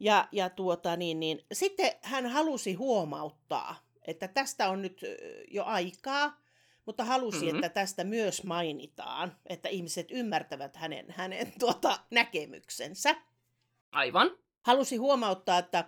Ja, 0.00 0.28
ja 0.32 0.50
tuota, 0.50 0.96
niin, 0.96 1.20
niin, 1.20 1.46
sitten 1.52 1.92
hän 2.02 2.26
halusi 2.26 2.74
huomauttaa, 2.74 3.76
että 4.06 4.28
tästä 4.28 4.68
on 4.68 4.82
nyt 4.82 5.00
jo 5.50 5.64
aikaa, 5.64 6.40
mutta 6.86 7.04
halusi, 7.04 7.46
Mhm. 7.46 7.54
että 7.56 7.68
tästä 7.68 8.04
myös 8.04 8.44
mainitaan, 8.44 9.36
että 9.46 9.68
ihmiset 9.68 10.06
ymmärtävät 10.10 10.76
hänen, 10.76 11.06
hänen 11.10 11.52
tuota, 11.58 11.98
näkemyksensä. 12.10 13.14
Aivan. 13.92 14.30
Halusi 14.62 14.96
huomauttaa, 14.96 15.58
että 15.58 15.78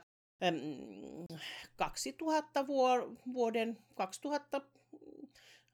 äm, 0.45 1.39
2000 1.77 2.67
vuo- 2.67 3.17
vuoden 3.33 3.79
2000 3.95 4.61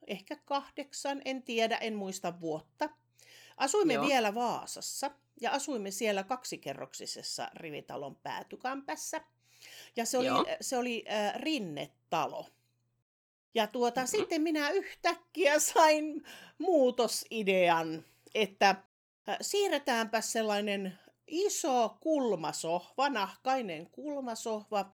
ehkä 0.07 0.37
kahdeksan, 0.45 1.23
en 1.25 1.43
tiedä, 1.43 1.77
en 1.77 1.95
muista 1.95 2.41
vuotta. 2.41 2.89
Asuimme 3.57 3.95
Joo. 3.95 4.07
vielä 4.07 4.35
Vaasassa 4.35 5.11
ja 5.41 5.51
asuimme 5.51 5.91
siellä 5.91 6.25
kaksikerroksisessa 6.25 7.51
rivitalon 7.55 8.17
päätykämpässä. 8.17 9.21
Ja 9.97 10.05
se 10.07 10.19
oli, 10.19 10.27
Joo. 10.27 10.47
se 10.61 10.77
oli 10.79 11.05
äh, 11.11 11.35
rinnetalo. 11.35 12.47
Ja 13.55 13.67
tuota, 13.67 14.01
Mhm. 14.01 14.09
sitten 14.09 14.43
minä 14.43 14.71
yhtäkkiä 14.71 15.59
sain 15.59 16.25
muutosidean, 16.59 18.05
että 18.35 18.69
äh, 19.29 19.37
siirretäänpä 19.41 20.21
sellainen 20.21 20.99
iso 21.27 21.97
kulmasohva, 22.01 23.09
nahkainen 23.09 23.91
kulmasohva, 23.91 24.93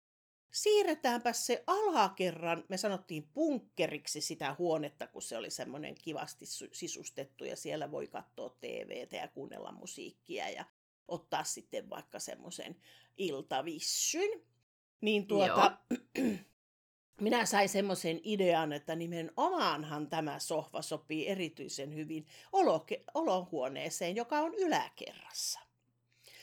siirretäänpä 0.50 1.32
se 1.32 1.64
alakerran, 1.66 2.64
me 2.68 2.76
sanottiin 2.76 3.28
punkkeriksi 3.34 4.20
sitä 4.20 4.54
huonetta, 4.58 5.06
kun 5.06 5.22
se 5.22 5.36
oli 5.36 5.50
semmoinen 5.50 5.94
kivasti 5.94 6.46
sisustettu 6.72 7.44
ja 7.44 7.56
siellä 7.56 7.90
voi 7.90 8.06
katsoa 8.06 8.50
TVtä 8.60 9.16
ja 9.16 9.28
kuunnella 9.28 9.72
musiikkia 9.72 10.48
ja 10.50 10.64
ottaa 11.08 11.44
sitten 11.44 11.90
vaikka 11.90 12.18
semmoisen 12.18 12.76
iltavissyn. 13.16 14.30
Niin 15.00 15.26
tuota, 15.26 15.78
minä 17.20 17.46
sain 17.46 17.68
semmoisen 17.68 18.20
idean, 18.22 18.72
että 18.72 18.96
nimenomaanhan 18.96 20.08
tämä 20.08 20.38
sohva 20.38 20.82
sopii 20.82 21.28
erityisen 21.28 21.94
hyvin 21.94 22.26
oloke- 22.52 23.04
olohuoneeseen, 23.14 24.16
joka 24.16 24.38
on 24.40 24.54
yläkerrassa. 24.54 25.60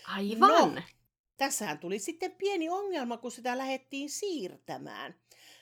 Aivan. 0.07 0.75
No. 0.75 0.81
Tässähän 1.37 1.79
tuli 1.79 1.99
sitten 1.99 2.31
pieni 2.31 2.69
ongelma, 2.69 3.17
kun 3.17 3.31
sitä 3.31 3.57
lähdettiin 3.57 4.09
siirtämään. 4.09 5.15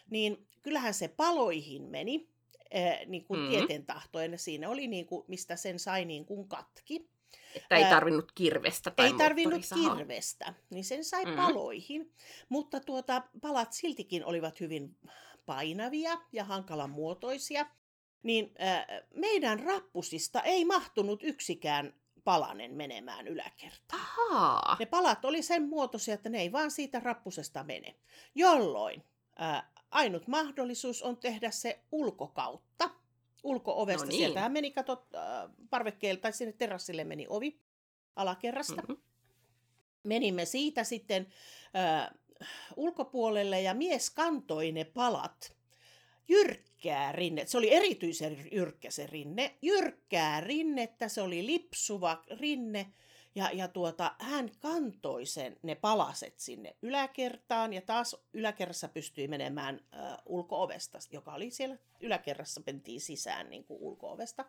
niin 0.09 0.47
kyllähän 0.61 0.93
se 0.93 1.07
paloihin 1.07 1.83
meni, 1.83 2.29
äh, 2.75 2.99
niin 3.07 3.25
kuin 3.25 3.39
Mm. 3.39 3.45
mm. 3.45 3.49
tieten 3.49 3.85
tahtoen. 3.85 4.39
Siinä 4.39 4.69
oli 4.69 4.87
niin 4.87 5.05
kuin, 5.05 5.23
mistä 5.27 5.55
sen 5.55 5.79
sai 5.79 6.05
niin 6.05 6.25
kuin 6.25 6.47
katki. 6.47 7.09
Että 7.55 7.75
ei 7.75 7.83
tarvinnut 7.83 8.31
kirvestä 8.31 8.91
tai 8.91 9.05
Ei 9.05 9.13
tarvinnut 9.13 9.61
kirvestä, 9.75 10.53
niin 10.69 10.83
sen 10.85 11.05
sai 11.05 11.25
Mm. 11.25 11.31
mm. 11.31 11.37
paloihin. 11.37 12.13
Mutta 12.49 12.79
tuota, 12.79 13.23
palat 13.41 13.73
siltikin 13.73 14.25
olivat 14.25 14.59
hyvin 14.59 14.97
painavia 15.45 16.17
ja 16.31 16.43
hankalan 16.43 16.89
muotoisia. 16.89 17.65
Niin 18.23 18.53
äh, 18.61 18.85
meidän 19.15 19.59
rappusista 19.59 20.41
ei 20.41 20.65
mahtunut 20.65 21.23
yksikään 21.23 21.93
palanen 22.23 22.73
menemään 22.75 23.27
yläkertaan. 23.27 24.01
Ahaa. 24.31 24.75
Ne 24.79 24.85
palat 24.85 25.25
oli 25.25 25.41
sen 25.41 25.69
muotoisia, 25.69 26.13
että 26.13 26.29
ne 26.29 26.41
ei 26.41 26.51
vaan 26.51 26.71
siitä 26.71 26.99
rappusesta 26.99 27.63
mene. 27.63 27.95
Jolloin 28.35 29.03
ää, 29.37 29.71
ainut 29.91 30.27
mahdollisuus 30.27 31.03
on 31.03 31.17
tehdä 31.17 31.51
se 31.51 31.79
ulkokautta. 31.91 32.89
Ulko-ovesta. 33.43 34.05
No 34.05 34.09
niin. 34.09 34.17
Sieltähän 34.17 34.51
meni, 34.51 34.71
kato, 34.71 35.07
äh, 35.15 35.51
parvekkeelta, 35.69 36.21
tai 36.21 36.33
sinne 36.33 36.53
terassille 36.53 37.03
meni 37.03 37.25
ovi 37.29 37.59
alakerrasta. 38.15 38.81
Mhm. 38.81 38.93
Menimme 40.03 40.45
siitä 40.45 40.83
sitten 40.83 41.27
äh, 41.75 42.09
ulkopuolelle 42.75 43.61
ja 43.61 43.73
mies 43.73 44.09
kantoi 44.09 44.71
ne 44.71 44.83
palat 44.83 45.55
jyrkkää 46.27 47.11
rinne. 47.11 47.45
Se 47.45 47.57
oli 47.57 47.73
erityisen 47.73 48.47
jyrkkä 48.51 48.91
se 48.91 49.07
rinne. 49.07 49.57
Jyrkkää 49.61 50.41
rinnettä, 50.41 51.07
se 51.07 51.21
oli 51.21 51.45
lipsuva 51.45 52.23
rinne. 52.39 52.93
Ja, 53.35 53.49
ja 53.53 53.67
tuota, 53.67 54.15
hän 54.19 54.51
kantoi 54.59 55.25
sen, 55.25 55.57
ne 55.63 55.75
palaset 55.75 56.39
sinne 56.39 56.75
yläkertaan 56.81 57.73
ja 57.73 57.81
taas 57.81 58.15
yläkerrassa 58.33 58.87
pystyi 58.87 59.27
menemään 59.27 59.79
äh, 59.93 60.17
ulkoovesta, 60.25 60.99
joka 61.11 61.33
oli 61.33 61.51
siellä 61.51 61.77
yläkerrassa, 61.99 62.61
mentiin 62.65 63.01
sisään 63.01 63.49
niin 63.49 63.63
kuin 63.63 63.81
ulkoovesta. 63.81 64.45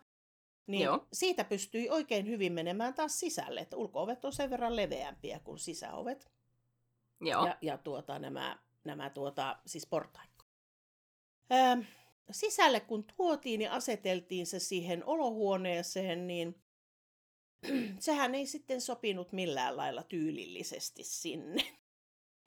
Niin 0.66 0.83
Joo. 0.83 1.07
siitä 1.12 1.45
pystyi 1.45 1.90
oikein 1.90 2.27
hyvin 2.27 2.53
menemään 2.53 2.95
taas 2.95 3.21
sisälle, 3.21 3.61
että 3.61 3.77
ulkoovet 3.77 4.25
on 4.25 4.33
sen 4.33 4.51
verran 4.51 4.77
leveämpiä 4.77 5.40
kuin 5.45 5.59
sisäovet 5.59 6.31
Joo. 7.21 7.47
ja, 7.47 7.57
ja 7.62 7.79
tuota, 7.79 8.18
nämä, 8.18 8.59
nämä 8.85 9.11
tuota, 9.11 9.59
siis 9.66 9.87
portaikko. 9.87 10.45
Ähm, 11.53 11.81
sisälle 12.31 12.81
kun 12.81 13.05
tuotiin 13.16 13.61
ja 13.61 13.73
aseteltiin 13.73 14.47
se 14.47 14.59
siihen 14.59 15.05
olohuoneeseen, 15.05 16.27
niin 16.27 16.62
sehän 17.98 18.35
ei 18.35 18.46
sitten 18.46 18.81
sopinut 18.81 19.33
millään 19.33 19.77
lailla 19.77 20.03
tyylillisesti 20.03 21.05
sinne. 21.05 21.64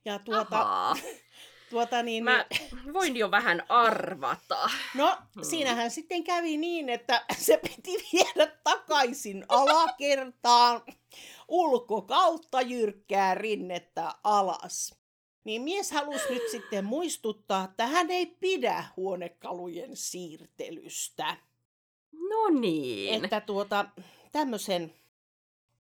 Ja 0.06 0.19
tuota, 0.19 0.62
Ahaa. 0.62 0.95
tuota 1.69 2.04
niin, 2.04 2.23
Mä 2.23 2.45
voin 2.93 3.17
jo 3.17 3.32
vähän 3.32 3.63
arvata. 3.69 4.69
no 4.95 5.17
Hmm. 5.36 5.43
siinähän 5.43 5.91
sitten 5.91 6.23
kävi 6.23 6.58
niin, 6.58 6.89
että 6.89 7.25
se 7.38 7.58
piti 7.58 8.08
viedä 8.13 8.51
takaisin 8.63 9.45
alakertaan 9.49 10.82
ulkokautta 11.47 12.62
jyrkkää 12.62 13.36
rinnettä 13.36 14.15
alas. 14.23 14.95
Niin 15.43 15.62
mies 15.62 15.91
halusi 15.91 16.30
nyt 16.30 16.49
sitten 16.51 16.86
muistuttaa, 16.86 17.63
että 17.63 17.88
hän 17.88 18.12
ei 18.12 18.25
pidä 18.25 18.84
huonekalujen 18.97 19.95
siirtelystä. 19.97 21.38
No 22.12 22.60
niin. 22.60 23.23
Että 23.25 23.41
tuota, 23.41 23.86
tämmöisen 24.32 24.93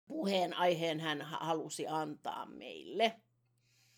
puheenaiheen 0.08 1.00
hän 1.00 1.22
ha- 1.22 1.38
halusi 1.42 1.88
antaa 1.88 2.46
meille. 2.46 3.14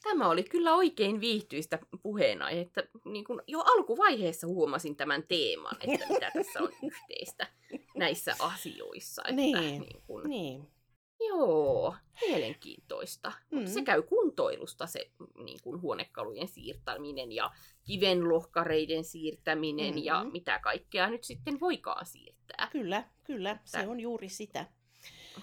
Tämä 0.04 0.30
oli 0.30 0.43
kyllä 0.43 0.76
oikein 0.76 1.22
viihtyistä 1.22 1.80
puheenaihetta. 2.04 2.82
Niin 3.06 3.26
kuin 3.26 3.41
jo 3.48 3.60
alkuvaiheessa 3.60 4.48
huomasin 4.48 4.95
tämän 4.95 5.24
teeman, 5.28 5.78
että 5.88 6.06
mitä 6.10 6.32
tässä 6.43 6.60
on 6.60 6.69
yhteistä 6.84 7.48
näissä 7.95 8.36
asioissa. 8.39 9.22
Että 9.22 9.36
Niin. 9.36 9.82
Niin 9.82 10.02
kuin, 10.08 10.30
Niin. 10.30 10.67
Joo, 11.28 11.95
mielenkiintoista. 12.22 13.32
Mm. 13.52 13.65
Se 13.65 13.82
käy 13.82 14.02
kuntoilusta 14.02 14.88
se 14.88 15.12
niin 15.43 15.60
kuin 15.63 15.82
huonekalujen 15.82 16.48
siirtäminen 16.48 17.32
ja 17.32 17.52
kivenlohkareiden 17.84 19.04
siirtäminen 19.04 19.93
mm. 19.93 20.02
ja 20.04 20.17
Mm-hmm. 20.17 20.32
mitä 20.32 20.60
kaikkea 20.60 21.10
nyt 21.10 21.24
sitten 21.24 21.60
voikaan 21.60 22.06
siirtää. 22.06 22.67
Kyllä, 22.72 23.04
kyllä, 23.24 23.58
se 23.65 23.88
on 23.88 24.00
juuri 24.00 24.30
sitä. 24.30 24.65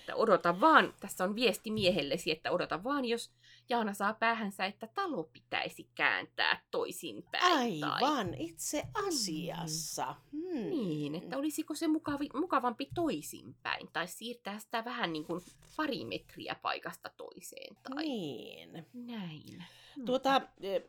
Että 0.01 0.17
odota 0.17 0.61
vaan, 0.61 0.95
tässä 1.01 1.25
on 1.25 1.35
viesti 1.35 1.71
miehellesi, 1.71 2.31
että 2.31 2.51
odota 2.51 2.85
vaan, 2.85 3.05
jos 3.05 3.31
Jaana 3.69 3.95
saa 3.95 4.15
päähänsä, 4.15 4.65
että 4.65 4.87
talo 4.95 5.25
pitäisi 5.25 5.89
kääntää 5.95 6.61
toisinpäin. 6.71 7.81
Tai... 7.81 7.91
Aivan, 7.93 8.35
itse 8.35 8.83
asiassa. 9.09 10.15
Hmm. 10.33 10.71
Niin, 10.71 11.15
että 11.15 11.39
olisiko 11.39 11.75
se 11.75 11.89
mukavi, 11.89 12.29
mukavampi 12.35 12.89
toisinpäin, 12.95 13.89
tai 13.93 14.09
siirtää 14.09 14.59
sitä 14.59 14.85
vähän 14.85 15.13
niin 15.13 15.25
kuin 15.25 15.41
pari 15.77 16.05
metriä 16.05 16.57
paikasta 16.63 17.11
toiseen, 17.17 17.77
tai 17.83 18.05
Niin. 18.05 18.87
näin. 18.93 19.65
Tuota, 20.07 20.43
eh, 20.61 20.83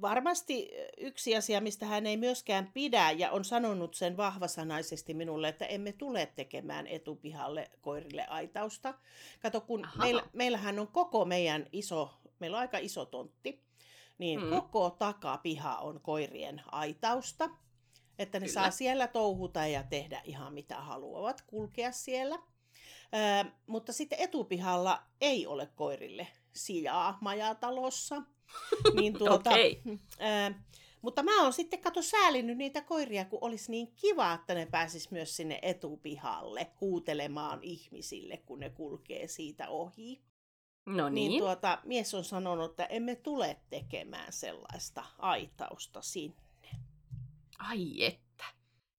varmasti 0.00 0.70
yksi 0.98 1.36
asia, 1.36 1.60
mistä 1.60 1.86
hän 1.86 2.06
ei 2.06 2.16
myöskään 2.16 2.70
pidä, 2.74 3.10
ja 3.10 3.30
on 3.30 3.44
sanonut 3.44 3.94
sen 3.94 4.16
vahvasanaisesti 4.16 5.14
minulle, 5.14 5.48
että 5.48 5.66
emme 5.66 5.92
tule 5.92 6.26
tekemään 6.36 6.86
etupihalle 6.86 7.70
koirille 7.80 8.26
aitausta. 8.26 8.94
Kato, 9.42 9.60
kun 9.60 9.84
Aha. 9.84 10.02
meillä, 10.04 10.22
meillähän 10.32 10.78
on 10.78 10.88
koko 10.88 11.24
meidän 11.24 11.66
iso, 11.72 12.10
meillä 12.38 12.56
on 12.56 12.60
aika 12.60 12.78
iso 12.78 13.04
tontti, 13.04 13.62
niin 14.18 14.40
Mm. 14.44 14.50
koko 14.50 14.90
takapiha 14.90 15.76
on 15.76 16.00
koirien 16.00 16.62
aitausta. 16.72 17.50
Että 18.18 18.40
ne 18.40 18.46
Kyllä. 18.46 18.54
saa 18.62 18.70
siellä 18.70 19.08
touhuta 19.08 19.66
ja 19.66 19.82
tehdä 19.82 20.20
ihan 20.24 20.52
mitä 20.54 20.76
haluavat, 20.80 21.42
kulkea 21.46 21.92
siellä. 21.92 22.38
Ö, 23.14 23.50
mutta 23.66 23.92
sitten 23.92 24.18
etupihalla 24.18 25.02
ei 25.20 25.46
ole 25.46 25.66
koirille 25.66 26.26
sijaa 26.54 27.18
majatalossa. 27.20 28.22
Niin 28.94 29.12
tuota, 29.18 29.50
Okei. 29.50 29.82
ö, 29.88 30.54
mutta 31.02 31.22
mä 31.22 31.42
oon 31.42 31.52
sitten 31.52 31.80
kato 31.80 32.02
säälinyt 32.02 32.56
niitä 32.58 32.80
koiria, 32.80 33.24
kun 33.24 33.38
olisi 33.42 33.70
niin 33.70 33.92
kiva, 33.96 34.32
että 34.32 34.54
ne 34.54 34.66
pääsis 34.66 35.10
myös 35.10 35.36
sinne 35.36 35.58
etupihalle 35.62 36.70
huutelemaan 36.80 37.58
ihmisille, 37.62 38.36
kun 38.36 38.60
ne 38.60 38.70
kulkee 38.70 39.28
siitä 39.28 39.68
ohi. 39.68 40.20
No 40.86 41.08
Niin, 41.08 41.30
niin, 41.30 41.40
tuota, 41.42 41.78
mies 41.84 42.14
on 42.14 42.24
sanonut, 42.24 42.70
että 42.70 42.84
emme 42.84 43.14
tule 43.16 43.56
tekemään 43.70 44.32
sellaista 44.32 45.04
aitausta 45.18 46.02
sinne. 46.02 46.36
ai 47.58 48.04
että. 48.04 48.44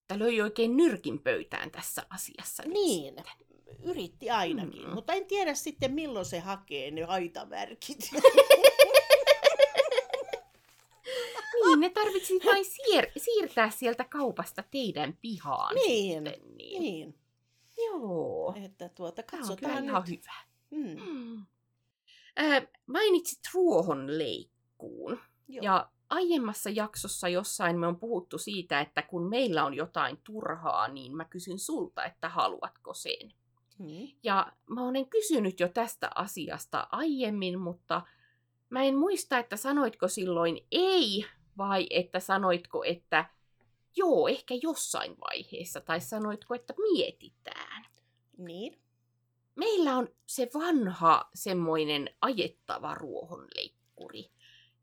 Tämä 0.08 0.20
löi 0.20 0.42
oikein 0.42 0.78
nyrkin 0.78 1.20
pöytään 1.20 1.72
tässä 1.72 2.04
asiassa. 2.10 2.64
Niin, 2.64 3.14
sitten. 3.16 3.34
yritti 3.84 4.30
ainakin, 4.30 4.82
Mm. 4.82 4.88
mm. 4.88 4.94
mutta 4.94 5.14
en 5.14 5.26
tiedä 5.26 5.54
sitten 5.54 5.94
milloin 5.94 6.26
se 6.26 6.40
hakee 6.40 6.92
ne 6.92 7.04
haitavärkit. 7.04 8.00
Niin, 11.68 11.80
ne 11.80 11.90
tarvitsi 11.90 12.34
vain 12.46 12.66
siir- 12.66 13.12
siirtää 13.18 13.70
sieltä 13.70 14.04
kaupasta 14.04 14.64
teidän 14.72 15.18
pihaan. 15.22 15.76
Niin, 15.76 16.24
Sitten, 16.26 16.56
niin. 16.58 16.82
niin, 16.82 17.16
Joo. 17.86 18.54
että 18.66 18.90
tuota, 18.90 19.24
Tämä 19.24 19.42
on 19.42 19.48
kyllä 19.48 19.56
katsotaan 19.74 19.84
ihan 19.86 20.04
nyt. 20.08 20.20
hyvä. 20.20 20.34
Mm, 20.70 21.02
Mm. 21.02 21.46
Äh, 22.40 22.68
mainitsit 22.88 23.40
ruohonleikkuun. 23.54 25.20
joo. 25.48 25.64
Ja 25.64 25.90
aiemmassa 26.10 26.70
jaksossa 26.70 27.30
jossain 27.30 27.80
me 27.80 27.88
on 27.88 28.00
puhuttu 28.00 28.38
siitä, 28.38 28.82
että 28.82 29.02
kun 29.02 29.30
meillä 29.30 29.66
on 29.66 29.74
jotain 29.74 30.18
turhaa, 30.24 30.88
niin 30.88 31.16
mä 31.16 31.26
kysyn 31.26 31.60
sulta, 31.60 32.06
että 32.06 32.30
haluatko 32.30 32.94
sen. 32.94 33.34
Mm. 33.80 34.08
Ja 34.24 34.52
mä 34.70 34.88
olen 34.88 35.10
kysynyt 35.10 35.60
jo 35.60 35.68
tästä 35.68 36.10
asiasta 36.16 36.88
aiemmin, 36.92 37.60
mutta 37.60 38.02
mä 38.70 38.84
en 38.84 38.98
muista, 38.98 39.38
että 39.38 39.58
sanoitko 39.58 40.08
silloin 40.08 40.58
ei 40.72 41.26
vai 41.58 41.88
että 41.90 42.20
sanoitko, 42.20 42.84
että 42.84 43.26
joo, 43.96 44.28
ehkä 44.28 44.56
jossain 44.62 45.16
vaiheessa, 45.20 45.82
tai 45.82 46.02
sanoitko, 46.02 46.56
että 46.56 46.74
mietitään. 46.78 47.86
Niin, 48.38 48.80
Meillä 49.58 49.98
on 49.98 50.10
se 50.26 50.50
vanha 50.54 51.30
semmoinen 51.34 52.10
ajettava 52.22 52.96
ruohonleikkuri, 52.96 54.32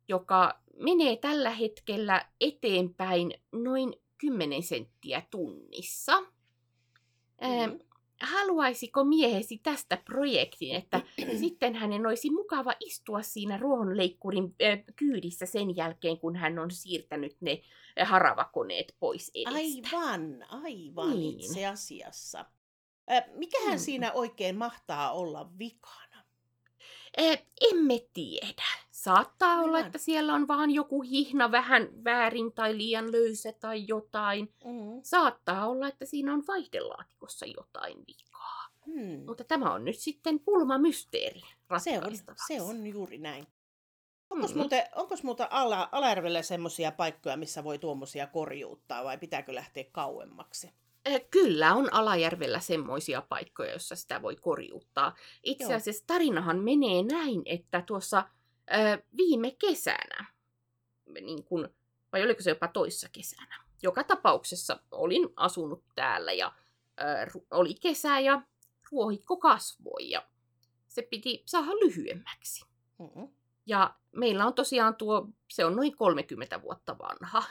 joka 0.09 0.61
menee 0.77 1.17
tällä 1.17 1.51
hetkellä 1.51 2.29
eteenpäin 2.41 3.35
noin 3.53 3.95
10 4.19 4.63
senttiä 4.63 5.23
tunnissa. 5.31 6.21
Mm. 6.21 7.79
Haluaisiko 8.23 9.05
miehesi 9.05 9.59
tästä 9.59 9.99
projektin, 10.05 10.75
että 10.75 11.03
sitten 11.41 11.75
hänen 11.75 12.07
olisi 12.07 12.31
mukava 12.31 12.73
istua 12.81 13.23
siinä 13.23 13.57
ruohonleikkurin 13.59 14.55
kyydissä 14.97 15.47
sen 15.47 15.77
jälkeen, 15.77 16.19
kun 16.19 16.37
hän 16.37 16.59
on 16.59 16.71
siirtänyt 16.71 17.37
ne 17.41 17.63
haravakoneet 18.05 18.97
pois 19.01 19.31
edestä? 19.35 19.89
aivan, 19.99 20.43
aivan 20.49 21.11
Niin. 21.11 21.41
itse 21.41 21.67
asiassa. 21.67 22.45
Äh, 23.13 23.25
mikähän 23.37 23.75
Mm. 23.75 23.79
siinä 23.79 24.13
oikein 24.13 24.57
mahtaa 24.57 25.13
olla 25.13 25.59
vikana? 25.59 26.25
Emme 27.61 28.01
tiedä. 28.13 28.65
Saattaa 29.05 29.61
olla, 29.61 29.79
että 29.79 29.99
siellä 29.99 30.35
on 30.35 30.49
vaan 30.49 30.71
joku 30.71 31.03
hihna 31.03 31.51
vähän 31.51 32.05
väärin 32.05 32.53
tai 32.53 32.77
liian 32.77 33.13
löysä 33.13 33.53
tai 33.53 33.85
jotain. 33.89 34.55
Mm. 34.65 35.01
Saattaa 35.03 35.69
olla, 35.69 35.89
että 35.89 36.05
siinä 36.05 36.33
on 36.33 36.43
vaihdelaatikossa 36.49 37.47
jotain 37.47 37.99
vikaa. 38.07 38.69
Hmm. 38.87 39.27
Mutta 39.27 39.45
tämä 39.45 39.75
on 39.75 39.85
nyt 39.85 39.99
sitten 39.99 40.41
pulmamysteeri 40.41 41.41
Se 41.79 41.99
on, 41.99 42.13
se 42.47 42.63
on 42.63 42.87
juuri 42.87 43.19
näin. 43.19 43.47
Onko 44.31 44.47
Mm. 44.47 44.59
muuten, 44.59 44.83
onkos 44.95 45.23
muuten 45.23 45.47
ala, 45.53 45.89
Alajärvellä 45.93 46.43
semmoisia 46.43 46.93
paikkoja, 46.93 47.37
missä 47.37 47.65
voi 47.65 47.79
tuommoisia 47.79 48.27
korjuuttaa 48.27 49.05
vai 49.05 49.19
pitääkö 49.19 49.55
lähteä 49.55 49.85
kauemmaksi? 49.93 50.71
Eh, 51.05 51.25
Kyllä 51.31 51.75
on 51.75 51.93
Alajärvellä 51.95 52.61
semmoisia 52.61 53.23
paikkoja, 53.23 53.71
joissa 53.71 53.97
sitä 53.97 54.23
voi 54.23 54.37
korjuuttaa. 54.37 55.15
Itse 55.43 55.65
Joo. 55.65 55.77
asiassa 55.77 56.05
tarinahan 56.07 56.59
menee 56.59 57.03
näin, 57.03 57.43
että 57.47 57.83
tuossa 57.87 58.25
viime 59.17 59.51
kesänä, 59.51 60.27
niin 61.21 61.45
kun, 61.45 61.69
vai 62.13 62.23
oliko 62.23 62.43
se 62.43 62.51
jopa 62.51 62.69
toissa 62.69 63.09
kesänä, 63.13 63.65
joka 63.83 64.05
tapauksessa 64.05 64.81
olin 64.91 65.29
asunut 65.37 65.85
täällä 65.95 66.33
ja 66.33 66.53
ö, 67.01 67.41
oli 67.51 67.75
kesä 67.75 68.21
ja 68.21 68.43
ruohikko 68.93 69.37
kasvoi 69.37 70.11
ja 70.11 70.29
se 70.89 71.03
piti 71.03 71.43
saada 71.47 71.71
lyhyemmäksi. 71.71 72.65
Mm-mm. 72.99 73.29
Ja 73.67 73.95
meillä 74.13 74.47
on 74.47 74.55
tosiaan 74.55 74.97
tuo, 74.97 75.29
se 75.51 75.65
on 75.65 75.77
noin 75.77 75.97
30 75.97 76.63
vuotta 76.63 76.99
vanha, 76.99 77.43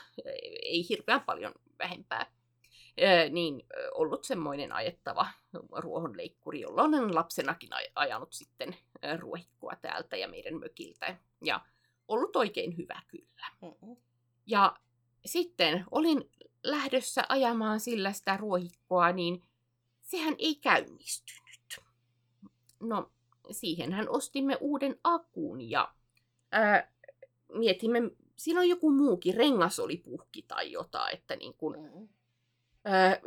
ei 0.62 0.88
hirveän 0.88 1.20
paljon 1.20 1.52
vähempää, 1.78 2.32
niin 3.30 3.66
ollut 3.94 4.24
semmoinen 4.24 4.72
ajettava 4.72 5.26
ruohonleikkuri, 5.76 6.60
jolla 6.60 6.82
olen 6.82 7.14
lapsenakin 7.14 7.70
aj- 7.72 7.92
ajanut 7.94 8.32
sitten 8.32 8.76
ruohikkoa 9.18 9.76
täältä 9.82 10.16
ja 10.16 10.28
meidän 10.28 10.54
mökiltä. 10.54 11.16
Ja 11.44 11.60
ollut 12.08 12.36
oikein 12.36 12.76
hyvä 12.76 13.02
kyllä. 13.08 13.46
Mm-mm. 13.62 13.96
Ja 14.46 14.76
sitten 15.26 15.84
olin 15.90 16.30
lähdössä 16.64 17.24
ajamaan 17.28 17.80
sillä 17.80 18.12
sitä 18.12 18.36
ruohikkoa, 18.36 19.12
niin 19.12 19.42
sehän 20.00 20.34
ei 20.38 20.54
käynnistynyt. 20.54 21.80
No, 22.80 23.12
siihenhän 23.50 24.08
ostimme 24.08 24.56
uuden 24.60 25.00
akun 25.04 25.60
ja 25.70 25.94
ää, 26.52 26.92
mietimme, 27.52 28.00
siinä 28.36 28.60
on 28.60 28.68
joku 28.68 28.90
muukin, 28.90 29.34
rengas 29.34 29.78
oli 29.78 29.96
puhki 29.96 30.42
tai 30.42 30.72
jotain, 30.72 31.14
että 31.14 31.36
niin 31.36 31.54
kun, 31.54 31.76
Mm-mm. 31.78 32.08
Ää, 32.84 33.20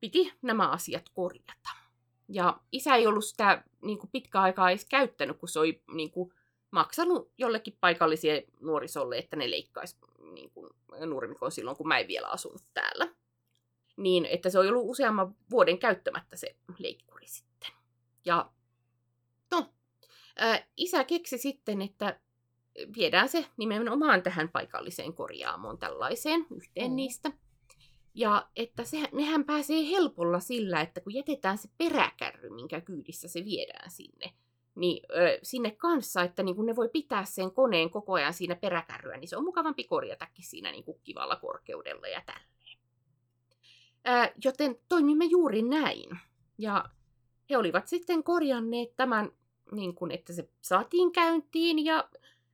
piti 0.00 0.32
nämä 0.42 0.68
asiat 0.68 1.08
korjata. 1.14 1.70
Ja 2.28 2.60
isä 2.72 2.94
ei 2.94 3.06
ollut 3.06 3.24
sitä 3.24 3.64
niin 3.82 3.98
kuin 3.98 4.10
pitkä 4.10 4.40
aikaa 4.40 4.70
edes 4.70 4.84
käyttänyt, 4.84 5.36
kun 5.38 5.48
se 5.48 5.58
oli 5.58 5.82
niin 5.92 6.10
kuin, 6.10 6.32
maksanut 6.70 7.32
jollekin 7.38 7.76
paikallisille 7.80 8.44
nuorisolle, 8.60 9.18
että 9.18 9.36
ne 9.36 9.50
leikkaisi 9.50 9.96
niin 10.32 10.50
kuin, 10.50 10.70
nurmikon 11.06 11.52
silloin, 11.52 11.76
kun 11.76 11.88
mä 11.88 11.98
en 11.98 12.08
vielä 12.08 12.28
asunut 12.28 12.62
täällä. 12.74 13.08
Niin, 13.96 14.24
että 14.26 14.50
se 14.50 14.58
oli 14.58 14.68
ollut 14.68 14.90
useamman 14.90 15.36
vuoden 15.50 15.78
käyttämättä 15.78 16.36
se 16.36 16.56
leikkuri 16.78 17.26
sitten. 17.26 17.70
Ja 18.24 18.50
no, 19.50 19.74
ää, 20.36 20.66
isä 20.76 21.04
keksi 21.04 21.38
sitten, 21.38 21.82
että 21.82 22.20
viedään 22.96 23.28
se 23.28 23.46
nimenomaan 23.56 24.22
tähän 24.22 24.48
paikalliseen 24.48 25.14
korjaamoon 25.14 25.78
tällaiseen 25.78 26.46
yhteen 26.50 26.90
Mm. 26.90 26.96
niistä. 26.96 27.32
Ja 28.14 28.48
että 28.56 28.84
se, 28.84 29.08
nehän 29.12 29.44
pääsee 29.44 29.90
helpolla 29.90 30.40
sillä, 30.40 30.80
että 30.80 31.00
kun 31.00 31.14
jätetään 31.14 31.58
se 31.58 31.68
peräkärry, 31.78 32.50
minkä 32.50 32.80
kyydissä 32.80 33.28
se 33.28 33.44
viedään 33.44 33.90
sinne, 33.90 34.32
niin 34.74 35.02
ö, 35.10 35.38
sinne 35.42 35.70
kanssa, 35.70 36.22
että 36.22 36.42
niin 36.42 36.56
kun 36.56 36.66
ne 36.66 36.76
voi 36.76 36.88
pitää 36.88 37.24
sen 37.24 37.50
koneen 37.50 37.90
koko 37.90 38.12
ajan 38.12 38.34
siinä 38.34 38.54
peräkärryä, 38.54 39.16
niin 39.16 39.28
se 39.28 39.36
on 39.36 39.44
mukavampi 39.44 39.84
korjatakin 39.84 40.44
siinä 40.44 40.70
niin 40.70 40.84
kivalla 41.04 41.36
korkeudella 41.36 42.08
ja 42.08 42.22
tälleen. 42.26 42.78
Ää, 44.04 44.32
joten 44.44 44.76
toimimme 44.88 45.24
juuri 45.24 45.62
näin. 45.62 46.18
Ja 46.58 46.84
he 47.50 47.56
olivat 47.56 47.88
sitten 47.88 48.24
korjanneet 48.24 48.96
tämän, 48.96 49.32
niin 49.72 49.94
kun, 49.94 50.10
että 50.10 50.32
se 50.32 50.48
saatiin 50.60 51.12
käyntiin 51.12 51.84
ja 51.84 52.08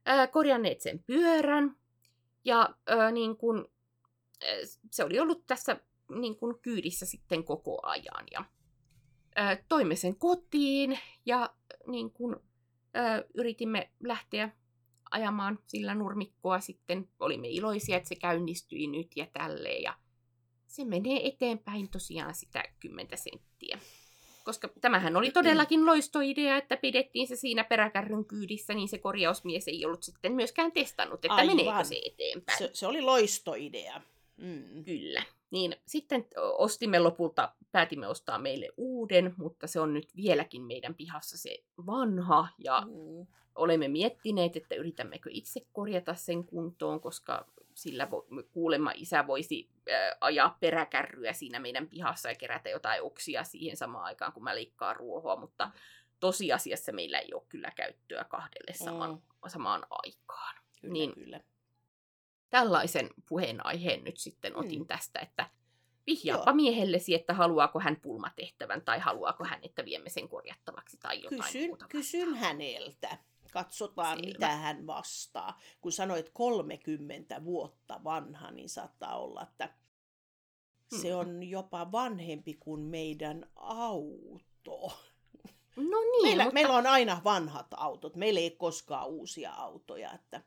ää, 0.05 0.27
korjanneet 0.27 0.81
sen 0.81 1.03
pyörän. 1.03 1.75
Ja 2.45 2.75
ää, 2.87 3.11
niin 3.11 3.37
kun, 3.37 3.70
se 4.91 5.03
oli 5.03 5.19
ollut 5.19 5.47
tässä 5.47 5.77
niin 6.09 6.35
kun, 6.35 6.59
kyydissä 6.61 7.05
sitten 7.05 7.43
koko 7.43 7.79
ajan. 7.83 8.25
Ja 8.31 8.45
ää, 9.35 9.57
toimme 9.69 9.95
sen 9.95 10.15
kotiin 10.15 10.99
ja 11.25 11.53
niin 11.87 12.11
kun, 12.11 12.43
ää, 12.93 13.23
yritimme 13.33 13.91
lähteä 13.99 14.49
ajamaan 15.11 15.59
sillä 15.67 15.95
nurmikkoa 15.95 16.59
sitten. 16.59 17.09
Olimme 17.19 17.47
iloisia, 17.47 17.97
että 17.97 18.09
se 18.09 18.15
käynnistyi 18.15 18.87
nyt 18.87 19.07
ja 19.15 19.27
tälleen. 19.33 19.81
Ja 19.83 19.97
se 20.67 20.85
menee 20.85 21.27
eteenpäin 21.27 21.89
tosiaan 21.89 22.35
sitä 22.35 22.63
10 22.79 23.17
senttiä. 23.17 23.79
Koska 24.43 24.69
tämähän 24.81 25.15
oli 25.15 25.31
todellakin 25.31 25.85
loistoidea, 25.85 26.57
että 26.57 26.77
pidettiin 26.77 27.27
se 27.27 27.35
siinä 27.35 27.63
peräkärryn 27.63 28.25
kyydissä, 28.25 28.73
niin 28.73 28.89
se 28.89 28.97
korjausmies 28.97 29.67
ei 29.67 29.85
ollut 29.85 30.03
sitten 30.03 30.33
myöskään 30.33 30.71
testannut, 30.71 31.25
että 31.25 31.33
Aivan. 31.33 31.55
meneekö 31.55 31.83
se 31.83 32.01
eteenpäin. 32.05 32.57
Se, 32.57 32.69
se 32.73 32.87
oli 32.87 33.01
loistoidea. 33.01 34.01
Mm. 34.41 34.83
Kyllä. 34.83 35.23
Niin 35.51 35.75
sitten 35.85 36.27
ostimme 36.57 36.99
lopulta, 36.99 37.53
päätimme 37.71 38.07
ostaa 38.07 38.39
meille 38.39 38.69
uuden, 38.77 39.33
mutta 39.37 39.67
se 39.67 39.79
on 39.79 39.93
nyt 39.93 40.15
vieläkin 40.15 40.61
meidän 40.61 40.95
pihassa 40.95 41.37
se 41.37 41.57
vanha. 41.85 42.47
Ja 42.57 42.81
Mm. 42.81 43.27
olemme 43.55 43.87
miettineet, 43.87 44.55
että 44.57 44.75
yritämmekö 44.75 45.29
itse 45.33 45.61
korjata 45.73 46.15
sen 46.15 46.43
kuntoon, 46.43 47.01
koska 47.01 47.45
sillä 47.73 48.05
vo- 48.11 48.43
kuulemma 48.51 48.91
isä 48.95 49.27
voisi 49.27 49.69
äh, 49.91 50.17
ajaa 50.21 50.57
peräkärryä 50.59 51.33
siinä 51.33 51.59
meidän 51.59 51.87
pihassa 51.87 52.29
ja 52.29 52.35
kerätä 52.35 52.69
jotain 52.69 53.01
oksia 53.01 53.43
siihen 53.43 53.77
samaan 53.77 54.05
aikaan, 54.05 54.33
kun 54.33 54.43
mä 54.43 54.55
leikkaan 54.55 54.95
ruohoa, 54.95 55.35
mutta 55.35 55.71
tosiasiassa 56.19 56.91
meillä 56.91 57.19
ei 57.19 57.33
ole 57.33 57.43
kyllä 57.49 57.71
käyttöä 57.75 58.23
kahdelle 58.23 58.73
saman, 58.73 59.11
Mm. 59.11 59.21
samaan 59.47 59.83
aikaan. 59.89 60.55
Kyllä, 60.81 60.93
Niin. 60.93 61.13
kyllä. 61.13 61.41
Tällaisen 62.51 63.09
puheenaiheen 63.29 64.03
nyt 64.03 64.17
sitten 64.17 64.55
otin 64.55 64.79
Mm. 64.79 64.87
tästä, 64.87 65.19
että 65.19 65.49
vihjaapa 66.07 66.49
Joo. 66.51 66.55
miehellesi, 66.55 67.15
että 67.15 67.33
haluaako 67.33 67.79
hän 67.79 67.95
pulmatehtävän 68.01 68.81
tai 68.81 68.99
haluaako 68.99 69.43
hän, 69.43 69.59
että 69.63 69.85
viemme 69.85 70.09
sen 70.09 70.29
korjattavaksi 70.29 70.97
tai 70.97 71.23
jotain 71.23 71.41
Kysyn, 71.43 71.67
muuta. 71.67 71.85
kysyn 71.89 72.35
häneltä. 72.35 73.17
Katsotaan, 73.53 74.17
Selvä. 74.17 74.27
mitä 74.33 74.47
hän 74.55 74.87
vastaa. 74.87 75.59
Kun 75.81 75.91
sanoit 75.91 76.29
30 76.33 77.43
vuotta 77.43 78.03
vanha, 78.03 78.51
niin 78.51 78.69
saattaa 78.69 79.17
olla, 79.19 79.41
että 79.43 79.73
se 81.01 81.09
Mm. 81.13 81.19
on 81.19 81.43
jopa 81.43 81.91
vanhempi 81.91 82.53
kuin 82.59 82.81
meidän 82.81 83.45
auto. 83.55 84.93
No 85.75 85.99
niin, 86.01 86.21
Meillä, 86.23 86.43
mutta... 86.43 86.53
meillä 86.53 86.73
on 86.73 86.87
aina 86.87 87.21
vanhat 87.23 87.67
autot. 87.77 88.15
Meillä 88.15 88.39
ei 88.39 88.45
ole 88.45 88.55
koskaan 88.57 89.07
uusia 89.07 89.51
autoja, 89.53 90.13
että, 90.13 90.41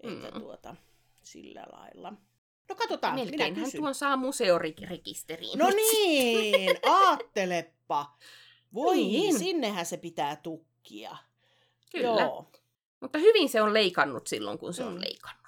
että 0.00 0.30
Mm. 0.30 0.40
tuota, 0.40 0.76
sillä 1.32 1.64
lailla. 1.72 2.10
No 2.68 2.74
katsotaan, 2.74 3.14
minä 3.14 3.24
Melkeinhän 3.30 3.64
kysyn. 3.64 3.80
tuon 3.80 3.94
saa 3.94 4.16
museorekisteriin. 4.16 5.58
No 5.58 5.70
niin, 5.70 6.76
aatteleppa. 6.86 8.16
Voi, 8.74 8.96
Niin. 8.96 9.38
sinnehän 9.38 9.86
se 9.86 9.96
pitää 9.96 10.36
tukkia. 10.36 11.16
Kyllä. 11.92 12.22
Joo, 12.22 12.50
Mutta 13.00 13.18
hyvin 13.18 13.48
se 13.48 13.62
on 13.62 13.74
leikannut 13.74 14.26
silloin, 14.26 14.58
kun 14.58 14.74
se 14.74 14.84
on 14.84 14.94
Mm. 14.94 15.00
leikannut. 15.00 15.38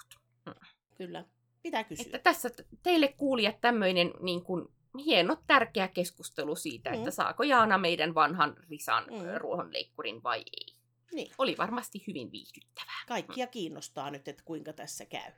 kyllä. 0.96 1.24
Pitää 1.62 1.84
kysyä. 1.84 2.04
Että 2.06 2.18
tässä 2.18 2.50
teille 2.82 3.08
kuulijat 3.08 3.60
tämmöinen 3.60 4.10
niin 4.20 4.42
kuin, 4.44 4.68
hieno, 5.04 5.36
tärkeä 5.46 5.88
keskustelu 5.88 6.56
siitä, 6.56 6.90
Mm. 6.90 6.96
että 6.98 7.10
saako 7.10 7.42
Jaana 7.42 7.78
meidän 7.78 8.14
vanhan 8.14 8.56
Risan 8.70 9.04
Mm. 9.10 9.16
mm. 9.16 9.34
ruohonleikkurin 9.36 10.22
vai 10.22 10.38
ei. 10.38 10.74
Niin, 11.12 11.32
Oli 11.38 11.56
varmasti 11.58 12.04
hyvin 12.06 12.32
viihdyttävää. 12.32 13.04
kaikkia 13.08 13.46
kiinnostaa 13.46 14.10
nyt, 14.10 14.28
että 14.28 14.42
kuinka 14.44 14.72
tässä 14.72 15.06
käy. 15.06 15.32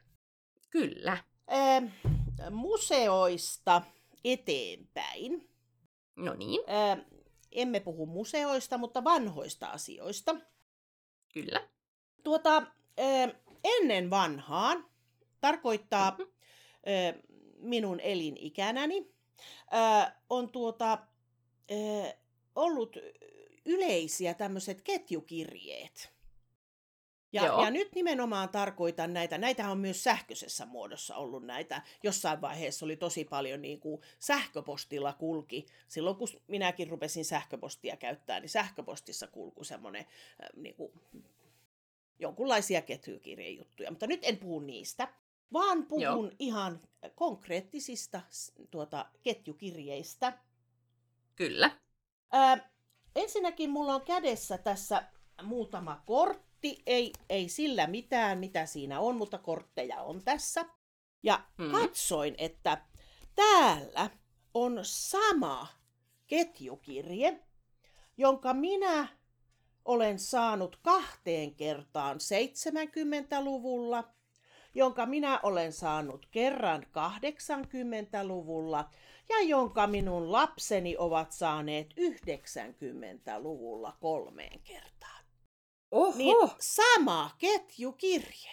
Kyllä. 0.73 1.19
Ö, 1.53 2.51
museoista 2.51 3.83
eteenpäin. 4.25 5.49
No 6.17 6.35
niin, 6.35 6.61
Ö, 6.61 7.05
emme 7.53 7.81
puhu 7.81 8.07
museoista, 8.07 8.79
mutta 8.79 9.05
vanhoista 9.05 9.67
asioista. 9.67 10.37
kyllä. 11.33 11.68
Tuota, 12.25 12.57
ö, 12.99 13.35
ennen 13.64 14.11
vanhaan 14.11 14.87
tarkoittaa 15.41 16.11
Mhm. 16.11 16.23
ö, 16.23 17.23
minun 17.59 18.01
elinikänäni, 18.01 19.12
ö, 19.73 20.12
on 20.31 20.49
tuota, 20.51 20.99
ö, 21.70 22.12
ollut 22.57 22.97
yleisiä 23.66 24.35
tämmöiset 24.35 24.81
ketjukirjeet. 24.83 26.12
Ja, 27.33 27.47
Joo. 27.47 27.64
ja 27.64 27.70
nyt 27.70 27.95
nimenomaan 27.95 28.49
tarkoitan 28.49 29.12
näitä, 29.12 29.39
näitä 29.39 29.70
on 29.70 29.78
myös 29.78 30.05
sähköisessä 30.05 30.66
muodossa 30.66 31.16
ollut 31.16 31.45
näitä. 31.45 31.83
Jossain 32.03 32.41
vaiheessa 32.41 32.87
oli 32.87 32.97
tosi 32.97 33.24
paljon 33.24 33.62
niin 33.62 33.80
kuin 33.80 34.03
sähköpostilla 34.18 35.12
kulki. 35.12 35.66
Silloin 35.89 36.16
kun 36.16 36.28
minäkin 36.47 36.91
rupesin 36.91 37.24
sähköpostia 37.24 37.97
käyttää, 37.97 38.41
niin 38.41 38.49
sähköpostissa 38.49 39.26
kulku 39.26 39.64
semmoinen 39.64 40.07
niin 40.57 40.74
kuin 40.74 40.93
jonkunlaisia 42.18 42.83
ketjukirjejuttuja. 42.83 43.91
Mutta 43.91 44.07
nyt 44.07 44.20
en 44.22 44.37
puhu 44.37 44.61
niistä, 44.61 45.09
vaan 45.53 45.87
puhun 45.87 46.03
Joo. 46.03 46.30
ihan 46.39 46.80
konkreettisista 47.14 48.20
tuota, 48.70 49.07
ketjukirjeistä. 49.22 50.39
Kyllä. 51.37 51.70
Ää, 52.33 52.70
ensinnäkin 53.16 53.70
mulla 53.70 53.95
on 53.95 54.03
kädessä 54.03 54.59
tässä 54.59 55.03
muutama 55.43 56.03
kortti. 56.07 56.51
Ei, 56.87 57.13
ei 57.31 57.49
sillä 57.49 57.87
mitään, 57.87 58.39
mitä 58.39 58.67
siinä 58.67 59.01
on, 59.01 59.17
mutta 59.17 59.39
kortteja 59.39 60.03
on 60.03 60.23
tässä. 60.25 60.65
Ja 61.23 61.41
Mm. 61.59 61.71
katsoin, 61.71 62.35
että 62.39 62.83
täällä 63.35 64.11
on 64.55 64.79
sama 64.83 65.67
ketjukirje, 66.27 67.41
jonka 68.17 68.55
minä 68.55 69.09
olen 69.85 70.19
saanut 70.19 70.77
kahteen 70.83 71.55
kertaan 71.55 72.17
70-luvulla, 72.21 74.05
jonka 74.75 75.07
minä 75.07 75.41
olen 75.43 75.73
saanut 75.73 76.27
kerran 76.31 76.83
80-luvulla 76.83 78.91
ja 79.29 79.41
jonka 79.41 79.87
minun 79.87 80.33
lapseni 80.33 80.97
ovat 80.97 81.33
saaneet 81.33 81.95
90-luvulla 82.01 83.97
kolmeen 84.01 84.61
kertaan. 84.61 85.22
Oho, 85.93 86.16
Niin 86.18 86.36
sama 86.61 87.30
ketjukirje. 87.38 88.51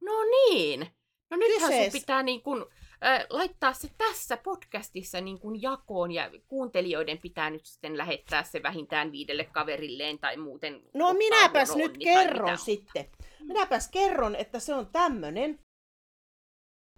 no 0.00 0.12
niin. 0.24 0.86
No 1.30 1.36
nythän 1.36 1.70
Kysees- 1.72 1.90
sun 1.92 2.00
pitää 2.00 2.22
niin 2.22 2.42
kun, 2.42 2.66
äh, 3.06 3.26
laittaa 3.30 3.72
se 3.72 3.88
tässä 3.98 4.36
podcastissa 4.36 5.20
niin 5.20 5.38
kun 5.40 5.62
jakoon 5.62 6.12
ja 6.12 6.30
kuuntelijoiden 6.48 7.18
pitää 7.18 7.50
nyt 7.50 7.66
sitten 7.66 7.98
lähettää 7.98 8.42
se 8.44 8.62
vähintään 8.62 9.12
viidelle 9.12 9.44
kaverilleen 9.44 10.18
tai 10.18 10.36
muuten. 10.36 10.82
No 10.94 11.12
minäpäs 11.12 11.76
nyt 11.76 11.92
onni 11.92 12.04
kerron 12.04 12.58
sitten. 12.58 13.10
Minäpäs 13.40 13.88
kerron, 13.88 14.36
että 14.36 14.58
se 14.58 14.74
on 14.74 14.86
tämmönen. 14.92 15.58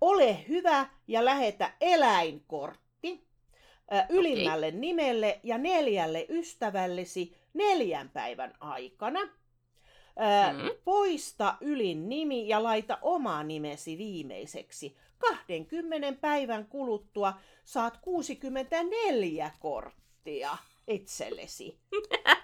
Ole 0.01 0.49
hyvä 0.49 0.87
ja 1.09 1.25
lähetä 1.25 1.75
eläinkortti 1.81 3.27
ö, 3.93 4.05
ylimmälle 4.09 4.71
nimelle 4.71 5.41
ja 5.43 5.59
neljälle 5.59 6.27
ystävällesi 6.29 7.37
neljän 7.55 8.11
päivän 8.11 8.55
aikana. 8.61 9.21
Ö, 10.19 10.53
Mm. 10.53 10.71
Poista 10.85 11.55
ylin 11.61 12.09
nimi 12.09 12.49
ja 12.49 12.63
laita 12.63 12.99
oma 13.03 13.43
nimesi 13.43 13.99
viimeiseksi. 13.99 14.97
20 15.19 16.13
päivän 16.21 16.67
kuluttua 16.67 17.35
saat 17.65 17.97
64 17.97 19.51
korttia 19.61 20.57
itsellesi. 20.89 21.79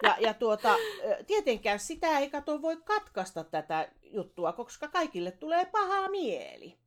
Ja, 0.03 0.17
ja 0.21 0.35
tuota, 0.35 0.77
tietenkään 1.27 1.79
sitä 1.81 2.19
ei 2.19 2.31
kato 2.31 2.63
voi 2.63 2.77
katkaista 2.85 3.45
tätä 3.45 3.93
juttua, 4.03 4.53
koska 4.53 4.89
kaikille 4.89 5.31
tulee 5.31 5.65
paha 5.65 6.09
mieli. 6.09 6.79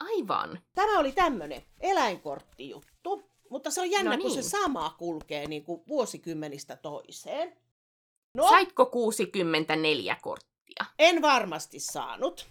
Aivan. 0.00 0.58
Tämä 0.74 0.98
oli 0.98 1.12
tämmöinen 1.12 1.62
eläinkorttijuttu, 1.80 3.30
mutta 3.50 3.70
se 3.70 3.80
on 3.80 3.90
jännä, 3.90 4.16
No 4.16 4.22
kun 4.22 4.30
se 4.30 4.40
niin. 4.40 4.50
sama 4.50 4.94
kulkee 4.98 5.46
niin 5.46 5.64
kuin 5.64 5.82
vuosikymmenistä 5.88 6.76
toiseen. 6.76 7.56
No, 8.38 8.48
Saitko 8.48 8.86
64 8.86 10.16
korttia? 10.22 10.84
en 10.98 11.22
varmasti 11.22 11.80
saanut. 11.80 12.46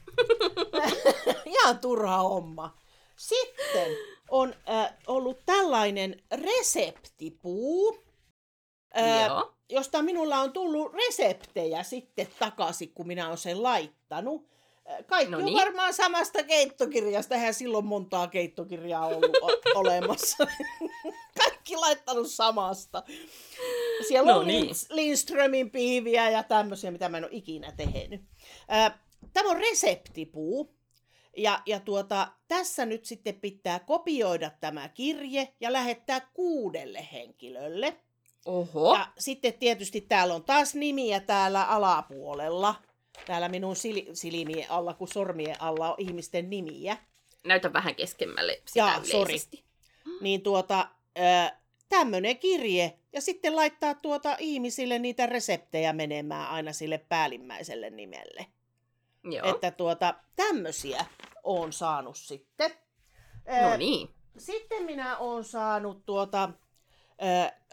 Ihan 1.46 1.80
turha 1.80 2.18
homma. 2.18 2.78
Sitten 3.16 3.92
on 4.30 4.56
äh, 4.70 4.94
ollut 5.08 5.46
tällainen 5.46 6.24
reseptipuu, 6.32 8.00
äh, 8.98 9.28
Joo. 9.28 9.54
josta 9.70 10.02
minulla 10.02 10.38
on 10.40 10.54
tullut 10.54 10.94
reseptejä 10.94 11.84
sitten 11.84 12.28
takaisin, 12.40 12.94
kun 12.94 13.08
minä 13.08 13.26
olen 13.28 13.38
sen 13.38 13.64
laittanut. 13.64 14.50
Kaikki 15.08 15.32
No 15.32 15.38
on 15.38 15.46
niin. 15.46 15.58
varmaan 15.58 15.94
samasta 15.94 16.44
keittokirjasta, 16.44 17.36
eihän 17.36 17.54
silloin 17.54 17.86
montaa 17.86 18.28
keittokirjaa 18.28 19.06
ollut 19.08 19.36
o- 19.42 19.62
olemassa. 19.80 20.48
Kaikki 21.40 21.76
laittanut 21.76 22.28
samasta. 22.32 23.04
Siellä 24.08 24.32
No 24.32 24.40
on 24.40 24.48
niin. 24.48 24.70
Lindströmin 24.90 25.72
piiviä 25.72 26.30
ja 26.30 26.44
tämmöisiä, 26.44 26.92
mitä 26.92 27.10
mä 27.10 27.18
en 27.18 27.24
ole 27.24 27.32
ikinä 27.34 27.72
tehnyt. 27.78 28.22
Tämä 29.34 29.50
on 29.50 29.58
reseptipuu. 29.58 30.78
Ja, 31.38 31.62
ja 31.66 31.80
tuota, 31.80 32.28
tässä 32.48 32.86
nyt 32.86 33.06
sitten 33.06 33.36
pitää 33.36 33.80
kopioida 33.80 34.52
tämä 34.60 34.90
kirje 34.90 35.54
ja 35.60 35.74
lähettää 35.74 36.22
kuudelle 36.34 37.08
henkilölle. 37.12 37.98
Oho. 38.46 38.94
Ja 38.96 39.08
sitten 39.20 39.54
tietysti 39.54 40.02
täällä 40.02 40.34
on 40.34 40.44
taas 40.44 40.76
nimiä 40.76 41.20
täällä 41.20 41.64
alapuolella. 41.64 42.76
Täällä 43.26 43.50
minun 43.50 43.76
sil- 43.84 44.10
silmien 44.14 44.72
alla, 44.72 44.94
kun 44.94 45.08
sormien 45.08 45.62
alla 45.62 45.90
on 45.90 45.96
ihmisten 45.98 46.50
nimiä. 46.50 46.98
Näytä 47.44 47.74
vähän 47.74 47.96
keskemmälle 47.96 48.62
sitä 48.66 48.80
Jaa, 48.80 49.02
yleisesti. 49.14 49.64
Niin 50.22 50.42
tuota, 50.42 50.90
tämmöinen 51.90 52.38
kirje. 52.38 53.00
Ja 53.14 53.22
sitten 53.22 53.56
laittaa 53.56 53.94
tuota 53.94 54.36
ihmisille 54.40 55.00
niitä 55.00 55.26
reseptejä 55.26 55.94
menemään 55.94 56.50
aina 56.50 56.74
sille 56.74 56.98
päällimmäiselle 56.98 57.90
nimelle. 57.90 58.46
Joo. 59.24 59.50
Että 59.50 59.72
tuota, 59.72 60.14
tämmöisiä 60.36 61.06
on 61.44 61.74
saanut 61.74 62.18
sitten. 62.18 62.72
No 63.62 63.78
niin. 63.78 64.10
Sitten 64.38 64.84
minä 64.84 65.18
olen 65.18 65.44
saanut 65.44 66.06
tuota, 66.06 66.50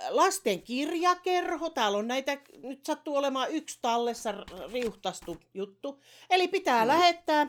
lasten 0.08 0.62
kirjakerho. 0.62 1.70
Täällä 1.70 1.98
on 1.98 2.08
näitä, 2.08 2.38
nyt 2.62 2.86
sattuu 2.86 3.16
olemaan 3.16 3.50
yksi 3.50 3.78
tallessa 3.82 4.32
riuhtastu 4.72 5.36
juttu. 5.54 6.00
Eli 6.30 6.48
pitää 6.48 6.84
Mm. 6.84 6.88
lähettää, 6.88 7.46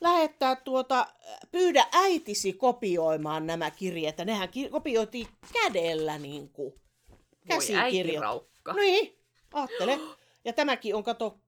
lähettää 0.00 0.56
tuota, 0.56 1.06
pyydä 1.50 1.86
äitisi 1.92 2.52
kopioimaan 2.52 3.46
nämä 3.46 3.70
kirjeet. 3.70 4.18
Nehän 4.18 4.48
ki- 4.48 4.68
kopioitiin 4.68 5.26
kädellä 5.52 6.18
niin 6.18 6.48
kuin 6.48 6.72
Voi 7.10 7.18
käsikirjoit. 7.48 7.84
äitiraukka. 7.84 8.72
Niin, 8.72 9.18
ajattele. 9.52 9.98
Ja 10.44 10.52
tämäkin 10.52 10.94
on, 10.94 11.02
kato, 11.04 11.38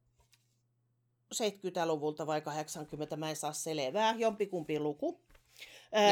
70-luvulta 1.34 2.26
vai 2.26 2.40
80, 2.40 3.16
mä 3.16 3.30
en 3.30 3.36
saa 3.36 3.52
selvää, 3.52 4.14
jompikumpi 4.18 4.78
luku. 4.80 5.20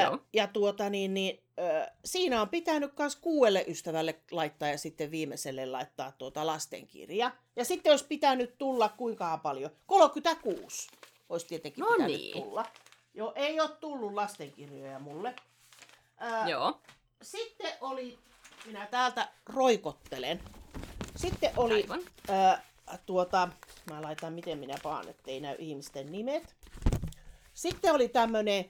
Joo. 0.03 0.19
ja 0.33 0.47
tuota 0.47 0.91
niin, 0.91 1.15
niin 1.15 1.43
siinä 2.05 2.41
on 2.43 2.49
pitänyt 2.49 2.93
myös 2.99 3.17
kuuelle 3.17 3.65
ystävälle 3.69 4.21
laittaa 4.31 4.69
ja 4.69 4.79
sitten 4.79 5.11
viimeiselle 5.11 5.67
laittaa 5.67 6.13
tuota 6.13 6.47
lastenkirja. 6.47 7.31
Ja 7.57 7.65
sitten 7.65 7.91
olisi 7.93 8.07
pitänyt 8.07 8.59
tulla 8.59 8.89
kuinka 8.89 9.39
paljon? 9.43 9.71
36 9.87 10.89
olisi 11.29 11.47
tietenkin 11.47 11.83
No 11.83 11.89
pitänyt 11.91 12.17
niin. 12.17 12.33
tulla. 12.43 12.67
Joo, 13.15 13.33
ei 13.37 13.61
ole 13.61 13.71
tullut 13.81 14.15
lastenkirjoja 14.15 14.99
mulle. 14.99 15.35
Ää, 16.19 16.49
Joo. 16.49 16.81
sitten 17.23 17.73
oli, 17.81 18.19
minä 18.67 18.87
täältä 18.87 19.29
roikottelen. 19.47 20.41
Sitten 21.17 21.51
oli, 21.57 21.83
Aivan. 21.83 22.01
ää, 22.29 22.63
tuota, 23.07 23.49
mä 23.91 24.03
laitan 24.03 24.33
miten 24.33 24.59
minä 24.59 24.75
vaan, 24.85 25.09
ettei 25.09 25.41
näy 25.41 25.57
ihmisten 25.59 26.13
nimet. 26.13 26.57
Sitten 27.55 27.93
oli 27.95 28.09
tämmönen 28.09 28.65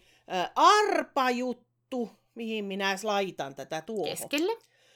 arpajuttu, 0.56 2.10
mihin 2.34 2.64
minä 2.64 2.96
laitan 3.02 3.54
tätä 3.54 3.80
tuohon. 3.80 4.08
Keskelle. 4.08 4.52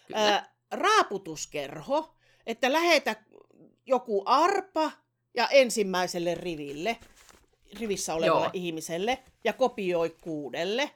Kyllä. 0.06 0.46
Raaputuskerho, 0.70 2.14
että 2.46 2.72
lähetä 2.72 3.16
joku 3.86 4.22
arpa 4.26 4.90
ja 5.34 5.48
ensimmäiselle 5.48 6.34
riville, 6.34 6.98
rivissä 7.80 8.14
olevalle 8.14 8.44
Joo. 8.44 8.50
ihmiselle, 8.52 9.22
ja 9.44 9.52
kopioi 9.52 10.16
kuudelle. 10.20 10.90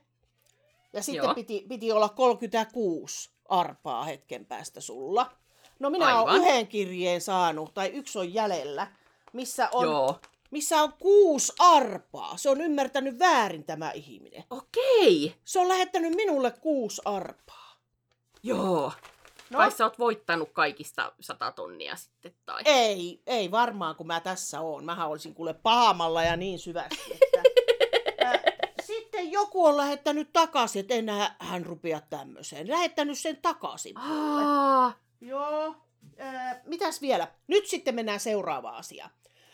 Ja 0.92 1.02
sitten 1.02 1.24
Joo. 1.24 1.34
piti, 1.34 1.64
piti 1.68 1.92
olla 1.92 2.08
36 2.08 3.30
arpaa 3.48 4.04
hetken 4.04 4.46
päästä 4.46 4.80
sulla. 4.80 5.30
No 5.78 5.90
minä 5.90 6.06
Aivan. 6.06 6.22
olen 6.22 6.42
yhden 6.42 6.66
kirjeen 6.66 7.20
saanut, 7.20 7.74
tai 7.74 7.88
yksi 7.88 8.18
on 8.18 8.34
jäljellä, 8.34 8.86
missä 9.32 9.68
on, 9.72 9.84
Joo. 9.84 10.20
Missä 10.50 10.82
on 10.82 10.92
kuusi 10.92 11.52
arpaa. 11.58 12.36
Se 12.36 12.50
on 12.50 12.60
ymmärtänyt 12.60 13.18
väärin 13.18 13.64
tämä 13.64 13.90
ihminen. 13.90 14.44
Okei. 14.50 15.34
Se 15.44 15.60
on 15.60 15.68
lähettänyt 15.68 16.12
minulle 16.14 16.50
kuusi 16.50 17.02
arpaa. 17.04 17.76
Joo. 18.42 18.92
No, 19.50 19.58
Kai 19.58 19.70
sä 19.70 19.84
oot 19.84 19.98
voittanut 19.98 20.50
kaikista 20.52 21.12
sata 21.20 21.52
tonnia 21.52 21.96
sitten, 21.96 22.34
tai? 22.46 22.62
Ei, 22.64 23.22
ei 23.26 23.50
varmaan, 23.50 23.96
kun 23.96 24.06
mä 24.06 24.20
tässä 24.20 24.60
oon. 24.60 24.84
Mähän 24.84 25.08
olisin 25.08 25.34
kuule 25.34 25.54
pahamalla 25.54 26.22
ja 26.22 26.36
niin 26.36 26.58
syvästi. 26.58 27.20
Että, 27.22 27.42
sitten 28.86 29.32
joku 29.32 29.64
on 29.64 29.76
lähettänyt 29.76 30.32
takaisin, 30.32 30.80
että 30.80 30.94
enää 30.94 31.36
hän 31.38 31.66
rupea 31.66 32.00
tämmöiseen. 32.00 32.70
Lähettänyt 32.70 33.18
sen 33.18 33.36
takaisin. 33.36 33.94
Joo. 35.20 35.74
Ää, 36.18 36.62
mitäs 36.66 37.02
vielä? 37.02 37.28
Nyt 37.46 37.66
sitten 37.66 37.94
mennään 37.94 38.20
seuraavaan 38.20 38.76
asiaan. 38.76 39.10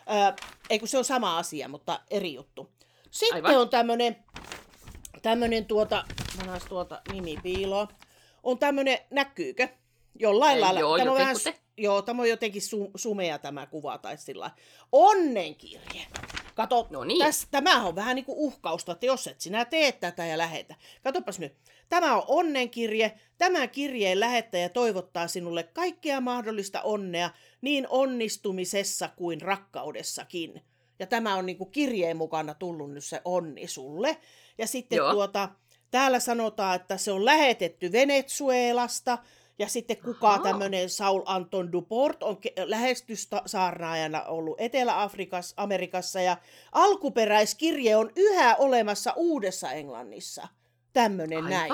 Ää, 0.06 0.36
ei 0.70 0.78
kun 0.78 0.88
se 0.88 0.98
on 0.98 1.04
sama 1.04 1.38
asia, 1.38 1.68
mutta 1.68 2.00
eri 2.10 2.34
juttu. 2.34 2.70
Sitten 3.10 3.34
Aivan. 3.44 3.60
on 3.60 3.68
tämmönen, 3.68 4.16
tämmönen 5.22 5.64
tuota, 5.64 6.04
mä 6.46 6.58
tuota 6.68 7.02
nimi 7.12 7.38
piiloa. 7.42 7.88
On 8.42 8.58
tämmönen, 8.58 8.98
näkyykö? 9.10 9.68
Jollain 10.18 10.54
Ei, 10.54 10.60
lailla. 10.60 10.80
joo, 10.80 10.98
tämä 10.98 11.10
on 11.10 11.18
vähän, 11.18 11.36
joo, 11.76 12.02
tämä 12.02 12.22
on 12.22 12.28
jotenkin 12.28 12.62
su- 12.62 12.90
sumea 12.96 13.38
tämä 13.38 13.66
kuva 13.66 13.98
tai 13.98 14.16
sillä. 14.18 14.50
Onnenkirje. 14.92 16.06
Kato, 16.56 16.86
No 16.90 17.04
niin. 17.04 17.18
Täs, 17.18 17.46
tämä 17.50 17.84
on 17.84 17.94
vähän 17.94 18.16
niin 18.16 18.24
kuin 18.24 18.38
uhkausta, 18.38 18.92
että 18.92 19.06
jos 19.06 19.26
et 19.26 19.40
sinä 19.40 19.64
tee 19.64 19.92
tätä 19.92 20.26
ja 20.26 20.38
lähetä. 20.38 20.74
Katopas 21.02 21.38
nyt. 21.38 21.52
Tämä 21.88 22.16
on 22.16 22.22
onnenkirje. 22.26 23.12
Tämä 23.38 23.66
kirjeen 23.66 24.20
lähettäjä 24.20 24.68
toivottaa 24.68 25.28
sinulle 25.28 25.62
kaikkea 25.62 26.20
mahdollista 26.20 26.82
onnea 26.82 27.30
niin 27.60 27.86
onnistumisessa 27.90 29.08
kuin 29.16 29.40
rakkaudessakin. 29.40 30.62
Ja 30.98 31.06
tämä 31.06 31.34
on 31.34 31.46
niin 31.46 31.58
kuin 31.58 31.70
kirjeen 31.70 32.16
mukana 32.16 32.54
tullut 32.54 32.92
nyt 32.92 33.04
se 33.04 33.20
onni 33.24 33.66
sulle. 33.66 34.16
Ja 34.58 34.66
sitten 34.66 34.96
Joo. 34.96 35.12
tuota, 35.12 35.48
täällä 35.90 36.20
sanotaan, 36.20 36.76
että 36.76 36.96
se 36.96 37.12
on 37.12 37.24
lähetetty 37.24 37.92
Venezuelasta. 37.92 39.18
Ja 39.58 39.68
sitten 39.68 39.96
kuka 39.96 40.38
tämmöinen 40.38 40.90
Saul 40.90 41.22
Anton 41.24 41.72
Duport 41.72 42.22
on 42.22 42.38
lähestyssaarnaajana 42.64 44.22
ollut 44.22 44.60
Etelä-Afrikassa, 44.60 45.54
Amerikassa. 45.56 46.20
Ja 46.20 46.36
alkuperäiskirje 46.72 47.96
on 47.96 48.10
yhä 48.16 48.56
olemassa 48.56 49.12
Uudessa 49.16 49.72
Englannissa. 49.72 50.48
Tämmöinen 50.92 51.44
näin. 51.44 51.72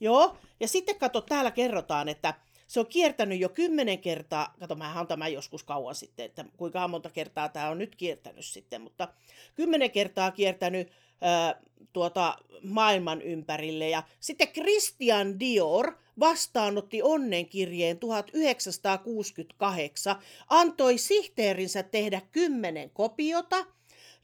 Joo, 0.00 0.36
ja 0.60 0.68
sitten 0.68 0.98
kato, 0.98 1.20
täällä 1.20 1.50
kerrotaan, 1.50 2.08
että 2.08 2.34
se 2.66 2.80
on 2.80 2.86
kiertänyt 2.86 3.40
jo 3.40 3.48
kymmenen 3.48 3.98
kertaa, 3.98 4.54
kato, 4.60 4.74
mä 4.74 5.00
on 5.00 5.06
tämä 5.06 5.28
joskus 5.28 5.64
kauan 5.64 5.94
sitten, 5.94 6.26
että 6.26 6.44
kuinka 6.56 6.88
monta 6.88 7.10
kertaa 7.10 7.48
tämä 7.48 7.68
on 7.68 7.78
nyt 7.78 7.96
kiertänyt 7.96 8.44
sitten, 8.44 8.80
mutta 8.80 9.08
kymmenen 9.54 9.90
kertaa 9.90 10.30
kiertänyt 10.30 10.92
ää, 11.20 11.60
tuota, 11.92 12.38
maailman 12.62 13.22
ympärille. 13.22 13.88
Ja 13.88 14.02
sitten 14.20 14.48
Christian 14.48 15.40
Dior 15.40 15.92
vastaanotti 16.20 17.02
onnenkirjeen 17.02 17.98
1968, 17.98 20.16
antoi 20.48 20.98
sihteerinsä 20.98 21.82
tehdä 21.82 22.20
kymmenen 22.32 22.90
kopiota 22.90 23.66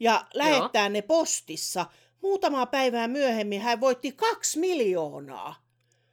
ja 0.00 0.26
lähettää 0.34 0.88
ne 0.88 1.02
postissa. 1.02 1.86
Muutamaa 2.22 2.66
päivää 2.66 3.08
myöhemmin 3.08 3.60
hän 3.60 3.80
voitti 3.80 4.12
kaksi 4.12 4.58
miljoonaa. 4.58 5.54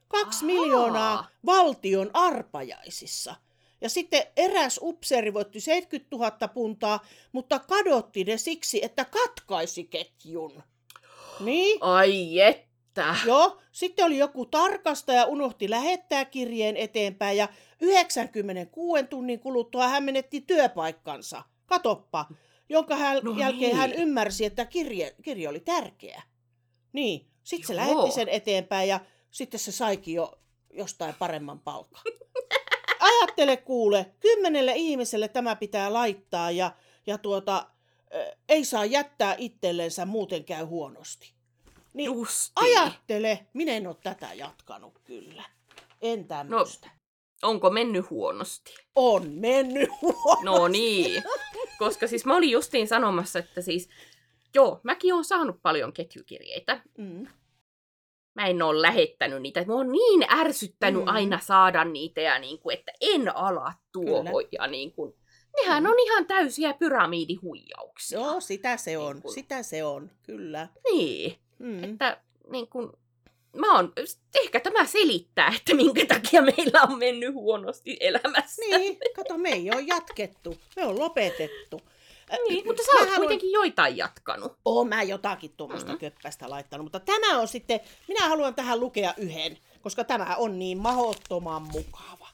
Kaksi 0.07 0.45
Ahaa. 0.45 0.61
miljoonaa 0.61 1.27
valtion 1.45 2.09
arpajaisissa. 2.13 3.36
Ja 3.82 3.89
sitten 3.89 4.23
eräs 4.38 4.79
upseeri 4.82 5.34
voitti 5.34 5.59
70 5.59 6.15
000 6.15 6.47
puntaa, 6.47 7.05
mutta 7.32 7.59
kadotti 7.59 8.23
ne 8.23 8.38
siksi, 8.38 8.86
että 8.86 9.05
katkaisi 9.05 9.84
ketjun. 9.84 10.63
Niin? 11.41 11.77
Ai 11.81 12.39
että. 12.39 13.15
Joo, 13.25 13.61
sitten 13.71 14.05
oli 14.05 14.17
joku 14.17 14.45
tarkastaja, 14.45 15.25
unohti 15.25 15.69
lähettää 15.69 16.25
kirjeen 16.25 16.77
eteenpäin 16.77 17.37
ja 17.37 17.47
96 17.81 19.03
tunnin 19.03 19.39
kuluttua 19.39 19.87
hän 19.87 20.03
menetti 20.03 20.41
työpaikkansa. 20.41 21.43
Katoppa, 21.65 22.25
jonka 22.69 22.95
hän, 22.95 23.19
No 23.23 23.31
jälkeen 23.31 23.61
niin. 23.61 23.75
hän 23.75 23.93
ymmärsi, 23.93 24.45
että 24.45 24.65
kirje, 24.65 25.15
kirje 25.21 25.49
oli 25.49 25.59
tärkeä. 25.59 26.21
Niin, 26.93 27.27
sitten 27.43 27.67
se 27.67 27.75
lähetti 27.75 28.11
sen 28.11 28.29
eteenpäin 28.29 28.89
ja 28.89 28.99
sitten 29.31 29.59
se 29.59 29.71
saikin 29.71 30.13
jo 30.13 30.39
jostain 30.73 31.15
paremman 31.19 31.59
palkan. 31.59 32.01
Ajattele 32.99 33.57
kuule, 33.57 34.05
kymmenelle 34.19 34.73
ihmiselle 34.75 35.27
tämä 35.27 35.55
pitää 35.55 35.93
laittaa 35.93 36.51
ja, 36.51 36.71
ja 37.07 37.17
tuota, 37.17 37.67
ei 38.49 38.66
saa 38.66 38.86
jättää 38.86 39.36
itsellensä, 39.38 40.05
muuten 40.05 40.43
käy 40.45 40.66
huonosti. 40.66 41.34
Niin 41.93 42.05
Justi. 42.05 42.51
Ajattele, 42.55 43.47
minä 43.53 43.72
en 43.72 43.88
ole 43.88 43.95
tätä 44.03 44.34
jatkanut 44.34 44.99
kyllä. 45.03 45.43
En 46.01 46.28
tämmöistä. 46.28 46.88
No. 46.88 47.49
Onko 47.49 47.70
mennyt 47.70 48.09
huonosti? 48.09 48.76
On 48.95 49.32
mennyt 49.32 49.89
huonosti. 50.01 50.45
No 50.45 50.68
niin. 50.68 51.24
Koska 51.80 52.07
siis 52.07 52.26
mä 52.26 52.36
olin 52.38 52.51
justiin 52.51 52.88
sanomassa, 52.88 53.39
että 53.39 53.62
siis, 53.62 53.89
joo, 54.55 54.80
mäkin 54.84 55.14
oon 55.14 55.26
saanut 55.26 55.62
paljon 55.62 55.93
ketjukirjeitä. 55.93 56.82
Mm. 56.97 57.28
Mä 58.36 58.47
en 58.47 58.62
ole 58.62 58.82
lähettänyt 58.82 59.41
niitä. 59.41 59.66
Mä 59.66 59.74
oon 59.74 59.91
niin 59.91 60.24
ärsyttänyt 60.34 61.01
Mm. 61.01 61.07
mm. 61.09 61.16
aina 61.16 61.39
saada 61.39 61.86
niitä 61.86 62.22
ja 62.22 62.39
niin 62.39 62.59
kuin, 62.59 62.78
että 62.78 62.91
en 63.01 63.36
ala 63.36 63.74
tuohon. 63.91 64.26
Kyllä. 64.26 64.47
Ja 64.51 64.68
niin 64.68 64.91
kuin, 64.91 65.14
nehän 65.58 65.88
on 65.88 65.99
ihan 66.06 66.26
täysiä 66.26 66.74
pyramidihuijauksia. 66.74 68.20
Joo, 68.20 68.41
sitä 68.41 68.78
se 68.78 68.97
on. 68.97 69.16
Niin 69.16 69.22
kun- 69.22 69.34
Sitä 69.34 69.64
se 69.64 69.84
on, 69.84 70.12
kyllä. 70.24 70.68
Niin, 70.91 71.36
Mm. 71.60 71.84
että 71.84 72.18
niin 72.52 72.68
kuin, 72.68 72.89
mä 73.56 73.76
oon, 73.76 73.93
ehkä 74.36 74.60
tämä 74.60 74.86
selittää, 74.86 75.54
että 75.58 75.74
minkä 75.76 76.06
takia 76.06 76.41
meillä 76.41 76.82
on 76.89 76.97
mennyt 76.97 77.34
huonosti 77.34 77.97
elämässä. 77.99 78.62
Niin, 78.62 78.97
kato, 79.16 79.38
me 79.38 79.49
ei 79.49 79.72
ole 79.72 79.82
jatkettu. 79.82 80.58
Me 80.76 80.86
on 80.86 80.99
lopetettu. 80.99 81.82
Niin, 82.49 82.66
mutta 82.66 82.84
sä 82.84 82.91
mä 82.91 82.99
oot 82.99 83.10
haluan- 83.10 83.22
kuitenkin 83.22 83.52
joitain 83.52 83.97
jatkanut. 83.97 84.58
Oon 84.66 84.88
mä 84.88 85.04
jotakin 85.04 85.54
tuommoista 85.58 85.89
Mhm. 85.91 85.95
mm-hmm. 85.95 86.12
köppästä 86.16 86.49
laittanut, 86.49 86.86
mutta 86.86 86.99
tämä 86.99 87.39
on 87.39 87.47
sitten, 87.47 87.80
minä 88.08 88.30
haluan 88.30 88.56
tähän 88.56 88.80
lukea 88.80 89.14
yhden, 89.18 89.58
koska 89.82 90.04
tämä 90.04 90.36
on 90.38 90.60
niin 90.60 90.78
mahottoman 90.78 91.62
mukava. 91.62 92.28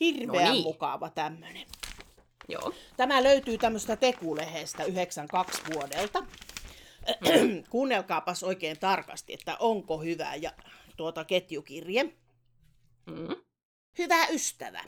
Hirveän 0.00 0.44
No 0.46 0.52
niin. 0.52 0.62
mukava 0.62 1.10
tämmönen. 1.10 1.66
Joo. 2.50 2.74
Tämä 2.96 3.22
löytyy 3.22 3.58
tämmöistä 3.58 3.96
Tekulehdestä 3.96 4.84
92 4.84 5.62
vuodelta. 5.74 6.26
Kuunnelkaapas 7.70 8.42
oikein 8.42 8.78
tarkasti, 8.78 9.32
että 9.34 9.56
onko 9.58 9.98
hyvä 9.98 10.34
ja 10.34 10.52
tuota 10.96 11.24
ketjukirje. 11.24 12.04
Mm. 13.06 13.36
Hyvä 13.98 14.26
ystävä, 14.26 14.84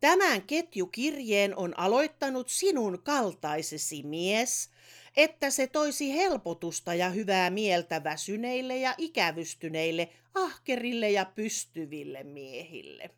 tämän 0.00 0.42
ketjukirjeen 0.42 1.56
on 1.56 1.78
aloittanut 1.78 2.48
sinun 2.48 3.02
kaltaisesi 3.02 4.02
mies, 4.02 4.70
että 5.16 5.50
se 5.50 5.66
toisi 5.66 6.14
helpotusta 6.14 6.94
ja 6.94 7.10
hyvää 7.10 7.50
mieltä 7.50 8.04
väsyneille 8.04 8.76
ja 8.76 8.94
ikävystyneille, 8.98 10.08
ahkerille 10.34 11.10
ja 11.10 11.24
pystyville 11.24 12.22
miehille. 12.22 13.10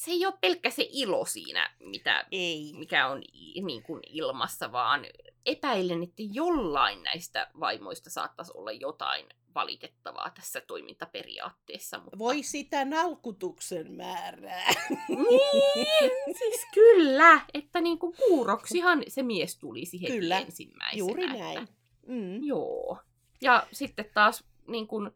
se 0.00 0.10
ei 0.10 0.26
ole 0.26 0.34
pelkkä 0.40 0.70
se 0.70 0.88
ilo 0.92 1.24
siinä, 1.24 1.70
mitä, 1.80 2.26
Ei. 2.30 2.72
mikä 2.78 3.08
on 3.08 3.22
niin 3.66 3.82
kuin 3.82 4.00
ilmassa, 4.08 4.72
vaan 4.72 5.06
epäilen, 5.46 6.02
että 6.02 6.22
jollain 6.32 7.02
näistä 7.02 7.50
vaimoista 7.60 8.10
saattaisi 8.10 8.52
olla 8.54 8.72
jotain 8.72 9.26
valitettavaa 9.54 10.30
tässä 10.34 10.60
toimintaperiaatteessa. 10.60 11.98
Mutta... 11.98 12.18
Voi 12.18 12.42
sitä 12.42 12.84
nalkutuksen 12.84 13.92
määrää. 13.92 14.74
Niin, 15.08 16.10
siis 16.38 16.66
kyllä, 16.74 17.40
että 17.54 17.80
niin 17.80 17.98
kuin 17.98 18.16
kuuroksihan 18.16 19.02
se 19.08 19.22
mies 19.22 19.58
tulisi 19.58 20.02
heti 20.02 20.12
Kyllä, 20.12 20.38
ensimmäisenä. 20.38 20.98
Juuri 20.98 21.24
että- 21.24 21.38
näin. 21.38 21.68
Mm. 22.06 22.42
Joo. 22.44 22.98
Ja 23.42 23.66
sitten 23.72 24.10
taas 24.14 24.44
niin 24.66 24.86
kun, 24.86 25.14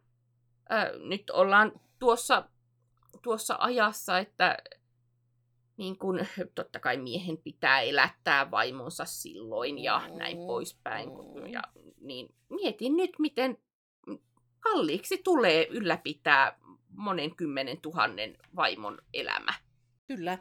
äh, 0.71 0.87
nyt 1.09 1.29
ollaan 1.29 1.71
tuossa, 1.99 2.49
tuossa 3.25 3.55
ajassa, 3.59 4.17
että 4.19 4.57
niin 5.77 5.97
kun, 5.97 6.19
totta 6.55 6.79
kai 6.79 6.97
miehen 6.97 7.37
pitää 7.37 7.81
elättää 7.81 8.51
vaimonsa 8.51 9.05
silloin 9.05 9.83
ja 9.83 10.01
Mm, 10.11 10.17
näin 10.17 10.37
poispäin. 10.37 11.09
mm. 11.09 11.47
Ja, 11.47 11.61
niin 12.01 12.35
mietin 12.49 12.95
nyt, 12.97 13.11
miten 13.19 13.57
kalliiksi 14.59 15.21
tulee 15.23 15.67
ylläpitää 15.69 16.57
monen 16.89 17.35
kymmenen 17.35 17.81
tuhannen 17.81 18.37
vaimon 18.55 18.97
elämä. 19.13 19.53
Kyllä. 20.07 20.37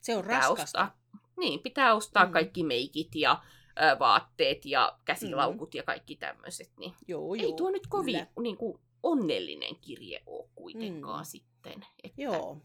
Se 0.00 0.16
on 0.16 0.22
Pitää 0.22 0.38
raskasta. 0.38 0.62
ostaa, 0.62 0.98
niin, 1.38 1.60
pitää 1.60 1.94
ostaa 1.94 2.24
Mm. 2.24 2.28
mm. 2.28 2.32
kaikki 2.32 2.64
meikit 2.64 3.14
ja 3.14 3.42
vaatteet 3.98 4.64
ja 4.66 4.98
käsilaukut 5.04 5.74
mm. 5.74 5.76
ja 5.76 5.82
kaikki 5.82 6.16
tämmöiset. 6.16 6.70
Niin 6.78 6.94
Joo, 7.08 7.34
ei 7.34 7.42
joo. 7.42 7.52
tuo 7.52 7.70
nyt 7.70 7.86
kovin 7.86 8.14
kyllä. 8.14 8.26
niin 8.42 8.56
kuin, 8.56 8.80
onnellinen 9.02 9.76
kirje 9.76 10.22
ole 10.26 10.48
kuitenkaan 10.54 11.24
Mm. 11.24 11.28
sitten. 11.28 11.86
Että, 12.04 12.22
Joo. 12.22 12.58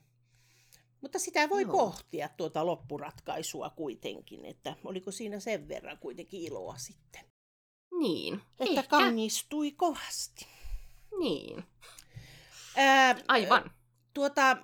Mutta 1.01 1.19
sitä 1.19 1.49
voi 1.49 1.61
Joo. 1.61 1.71
pohtia 1.71 2.29
tuota 2.37 2.65
loppuratkaisua 2.65 3.69
kuitenkin, 3.69 4.45
että 4.45 4.75
oliko 4.83 5.11
siinä 5.11 5.39
sen 5.39 5.67
verran 5.67 5.97
kuitenkin 5.97 6.41
iloa 6.41 6.77
sitten. 6.77 7.21
Niin. 7.99 8.33
Että 8.59 8.79
ehkä, 8.79 8.83
kangistui 8.83 9.71
kovasti. 9.71 10.47
Niin. 11.19 11.63
Ää, 12.75 13.15
Aivan. 13.27 13.71
Tuota, 14.13 14.57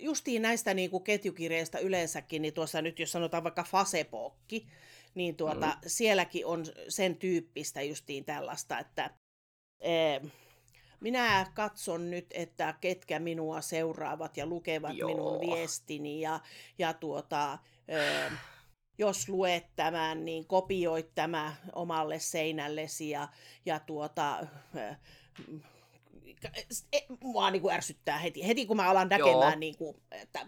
justiin 0.00 0.42
näistä 0.42 0.74
niin 0.74 0.90
kuin 0.90 1.04
ketjukirjeistä 1.04 1.78
yleensäkin, 1.78 2.42
niin 2.42 2.54
tuossa 2.54 2.82
nyt 2.82 2.98
jos 2.98 3.12
sanotaan 3.12 3.44
vaikka 3.44 3.64
Fasepokki, 3.64 4.66
niin 5.14 5.36
tuota, 5.36 5.66
mm. 5.66 5.74
sielläkin 5.86 6.46
on 6.46 6.64
sen 6.88 7.16
tyyppistä 7.16 7.82
justiin 7.82 8.24
tällaista, 8.24 8.78
että 8.78 9.10
ee, 9.80 10.20
minä 11.00 11.46
katson 11.54 12.10
nyt, 12.10 12.26
että 12.34 12.74
ketkä 12.80 13.18
minua 13.18 13.60
seuraavat 13.60 14.36
ja 14.36 14.46
lukevat 14.46 14.96
Joo. 14.96 15.08
minun 15.08 15.40
viestini 15.40 16.20
ja, 16.20 16.40
ja 16.78 16.92
tuota, 16.94 17.58
ee, 17.88 18.32
jos 18.98 19.28
luet 19.28 19.66
tämän, 19.76 20.24
niin 20.24 20.46
kopioit 20.46 21.14
tämä 21.14 21.54
omalle 21.72 22.18
seinällesi 22.18 23.10
ja, 23.10 23.28
ja 23.66 23.80
tuota, 23.80 24.46
ee, 24.76 24.96
e- 26.92 27.06
mua 27.24 27.50
niin 27.50 27.62
kuin 27.62 27.74
ärsyttää 27.74 28.18
heti. 28.18 28.46
Heti 28.46 28.66
kun 28.66 28.76
mä 28.76 28.90
alan 28.90 29.08
näkemään, 29.08 29.52
Joo. 29.52 29.58
niin 29.58 29.76
kuin, 29.76 29.96
että 30.10 30.46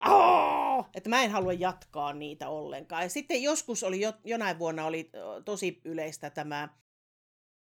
Aa! 0.00 0.90
että 0.94 1.10
mä 1.10 1.22
en 1.22 1.30
halua 1.30 1.52
jatkaa 1.52 2.12
niitä 2.12 2.48
ollenkaan. 2.48 3.02
Ja 3.02 3.08
sitten 3.08 3.42
joskus 3.42 3.82
oli, 3.82 4.00
jo, 4.00 4.12
jonain 4.24 4.58
vuonna 4.58 4.86
oli 4.86 5.10
ö, 5.14 5.42
tosi 5.44 5.80
yleistä 5.84 6.30
tämä 6.30 6.68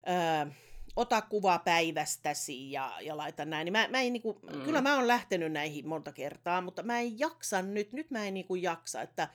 ö, 0.08 0.50
ota 0.98 1.22
kuva 1.22 1.58
päivästäsi 1.58 2.72
ja, 2.72 2.92
ja 3.00 3.16
laita 3.16 3.44
näin. 3.44 3.64
Niin 3.64 3.72
mä, 3.72 3.88
mä 3.88 4.00
en, 4.00 4.12
niinku, 4.12 4.38
mm. 4.42 4.56
Mm. 4.56 4.64
Kyllä 4.64 4.80
mä 4.80 4.96
oon 4.96 5.08
lähtenyt 5.08 5.52
näihin 5.52 5.88
monta 5.88 6.12
kertaa, 6.12 6.60
mutta 6.60 6.82
mä 6.82 7.00
en 7.00 7.18
jaksa 7.18 7.62
nyt. 7.62 7.92
Nyt 7.92 8.10
mä 8.10 8.26
en 8.26 8.34
niinku 8.34 8.54
jaksa, 8.54 9.02
että 9.02 9.28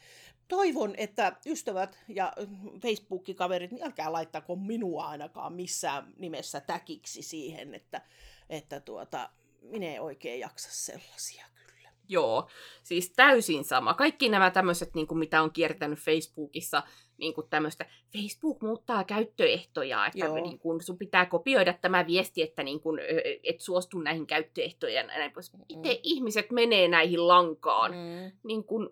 toivon, 0.48 0.94
että 0.98 1.36
ystävät 1.46 2.00
ja 2.08 2.34
Facebook-kaverit, 2.82 3.72
niin 3.72 3.86
älkää 3.86 4.12
laittako 4.12 4.56
minua 4.56 5.06
ainakaan 5.06 5.54
missään 5.54 6.14
nimessä 6.18 6.60
täkiksi 6.60 7.22
siihen, 7.22 7.74
että, 7.74 8.02
että 8.50 8.80
tuota, 8.80 9.30
minä 9.62 9.86
en 9.86 10.02
oikein 10.02 10.40
jaksa 10.40 10.70
sellaisia 10.72 11.46
kyllä. 11.68 11.90
Joo, 12.10 12.50
siis 12.84 13.10
täysin 13.10 13.64
sama. 13.64 13.94
Kaikki 13.94 14.30
nämä 14.30 14.52
tämmöiset, 14.52 14.96
niin 14.96 15.08
kuin 15.08 15.18
mitä 15.18 15.42
on 15.42 15.52
kiertänyt 15.52 16.00
Facebookissa, 16.00 16.84
niin 17.18 17.34
kuin 17.34 17.48
tämmöistä, 17.50 17.86
Facebook 18.18 18.62
muuttaa 18.62 19.04
käyttöehtoja, 19.04 20.08
että 20.08 20.26
Joo. 20.26 20.36
niin 20.36 20.60
kuin 20.60 20.82
sun 20.82 20.98
pitää 20.98 21.26
kopioida 21.26 21.74
tämä 21.74 22.08
viesti, 22.08 22.42
että 22.42 22.64
niin 22.64 22.80
kuin, 22.80 23.00
et 23.44 23.60
suostu 23.60 24.00
näihin 24.00 24.28
käyttöehtoihin 24.28 24.96
ja 24.96 25.04
näin 25.04 25.32
pois. 25.32 25.52
Miten 25.76 25.98
ihmiset 26.04 26.52
menee 26.52 26.88
näihin 26.88 27.28
lankaan? 27.28 27.92
Mm. 27.92 28.32
Niin 28.44 28.64
kuin, 28.64 28.90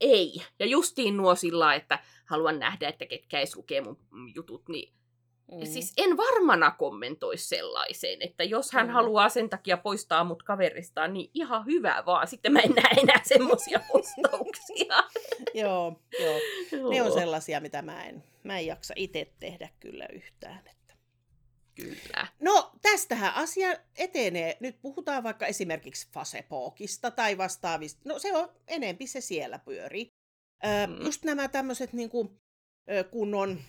ei. 0.00 0.32
Ja 0.58 0.66
justiin 0.66 1.16
nuo 1.16 1.34
sillä, 1.34 1.74
että 1.74 1.98
haluan 2.24 2.58
nähdä, 2.58 2.88
että 2.88 3.06
ketkä 3.06 3.38
edes 3.38 3.56
lukee 3.56 3.80
mun 3.80 3.98
jutut, 4.34 4.68
niin 4.68 4.92
Mm. 5.60 5.66
Siis 5.66 5.92
en 5.96 6.16
varmana 6.16 6.70
kommentoisi 6.70 7.48
sellaiseen, 7.48 8.22
että 8.22 8.44
jos 8.44 8.72
hän 8.72 8.86
Mm. 8.86 8.92
haluaa 8.92 9.28
sen 9.28 9.48
takia 9.50 9.76
poistaa 9.76 10.24
mut 10.24 10.42
kaveristaan, 10.42 11.12
niin 11.12 11.30
ihan 11.34 11.66
hyvä 11.66 12.02
vaan. 12.06 12.26
Sitten 12.28 12.52
mä 12.52 12.58
en 12.60 12.70
näe 12.70 12.94
enää 13.02 13.20
semmoisia 13.24 13.80
postauksia. 13.92 14.94
joo, 15.62 16.00
joo. 16.20 16.90
Ne 16.90 17.02
on 17.02 17.12
sellaisia, 17.12 17.60
mitä 17.60 17.82
mä 17.82 18.04
en, 18.04 18.24
mä 18.44 18.58
en 18.58 18.66
jaksa 18.66 18.94
itse 18.96 19.32
tehdä 19.40 19.68
kyllä 19.80 20.06
yhtään. 20.12 20.58
Että. 20.70 20.94
Kyllä. 21.74 22.26
No, 22.40 22.70
tästähän 22.82 23.34
asia 23.34 23.76
etenee. 23.98 24.56
Nyt 24.60 24.76
puhutaan 24.82 25.22
vaikka 25.22 25.46
esimerkiksi 25.46 26.08
Facebookista 26.14 27.10
tai 27.10 27.38
vastaavista. 27.38 28.00
No 28.04 28.18
se 28.18 28.36
on 28.36 28.48
enempi 28.68 29.06
se 29.06 29.20
siellä 29.20 29.58
pyörii. 29.58 30.08
Ö, 30.64 30.86
Mm. 30.86 31.04
Just 31.04 31.24
nämä 31.24 31.48
tämmöiset 31.48 31.92
niinku, 31.92 32.32
ö, 32.90 33.04
kun 33.04 33.34
on 33.34 33.60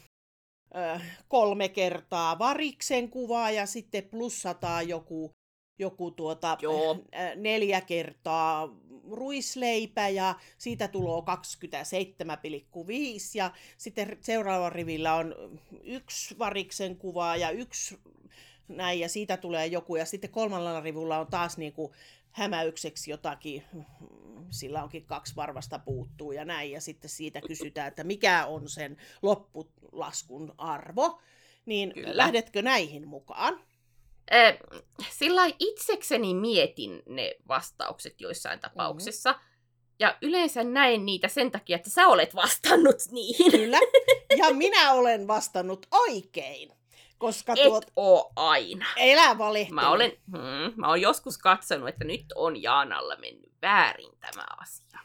kolme 1.27 1.69
kertaa 1.69 2.39
variksen 2.39 3.09
kuvaa 3.09 3.51
ja 3.51 3.65
sitten 3.65 4.03
plussataan 4.03 4.89
joku, 4.89 5.31
joku 5.79 6.11
tuota, 6.11 6.57
Joo. 6.61 6.97
neljä 7.35 7.81
kertaa 7.81 8.69
ruisleipä 9.11 10.09
ja 10.09 10.35
siitä 10.57 10.87
tulee 10.87 11.21
27,5 11.21 11.25
ja 13.33 13.51
sitten 13.77 14.17
seuraavalla 14.21 14.69
rivillä 14.69 15.13
on 15.13 15.35
yksi 15.83 16.39
variksen 16.39 16.97
kuva 16.97 17.35
ja 17.35 17.49
yksi 17.49 17.99
näin 18.67 18.99
ja 18.99 19.09
siitä 19.09 19.37
tulee 19.37 19.67
joku 19.67 19.95
ja 19.95 20.05
sitten 20.05 20.29
kolmannella 20.29 20.81
rivulla 20.81 21.19
on 21.19 21.27
taas 21.27 21.57
niin 21.57 21.73
kuin 21.73 21.93
hämäykseksi 22.33 23.11
jotakin, 23.11 23.63
sillä 24.49 24.83
onkin 24.83 25.05
kaksi 25.05 25.35
varvasta 25.35 25.79
puuttuu 25.79 26.31
ja 26.31 26.45
näin 26.45 26.71
ja 26.71 26.81
sitten 26.81 27.09
siitä 27.09 27.41
kysytään, 27.41 27.87
että 27.87 28.03
mikä 28.03 28.45
on 28.45 28.69
sen 28.69 28.97
loppulaskun 29.21 30.53
arvo, 30.57 31.21
niin 31.65 31.93
Kyllä. 31.93 32.17
lähdetkö 32.17 32.61
näihin 32.61 33.07
mukaan? 33.07 33.59
Äh, 34.33 34.57
sillä 35.09 35.41
itsekseni 35.59 36.33
mietin 36.33 37.03
ne 37.05 37.35
vastaukset 37.47 38.21
joissain 38.21 38.59
tapauksessa. 38.59 39.31
Mm-hmm. 39.31 39.53
Ja 39.99 40.17
yleensä 40.21 40.63
näen 40.63 41.05
niitä 41.05 41.27
sen 41.27 41.51
takia, 41.51 41.75
että 41.75 41.89
sä 41.89 42.07
olet 42.07 42.35
vastannut 42.35 42.95
niihin. 43.11 43.51
Kyllä. 43.51 43.79
Ja 44.37 44.53
minä 44.53 44.93
olen 44.93 45.27
vastannut 45.27 45.85
oikein, 45.91 46.71
koska 47.23 47.53
Et 47.53 47.63
tuot 47.63 47.85
oo 47.95 48.31
aina. 48.35 48.85
elä 48.97 49.37
valehtelu. 49.37 49.75
Mä 49.75 49.89
olen, 49.89 50.11
hmm, 50.31 50.73
mä 50.75 50.87
olen 50.89 51.01
joskus 51.01 51.37
katsonut, 51.37 51.89
että 51.89 52.03
nyt 52.05 52.25
on 52.35 52.61
Jaanalla 52.63 53.15
mennyt 53.15 53.51
väärin 53.61 54.11
tämä 54.21 54.45
asia. 54.57 54.99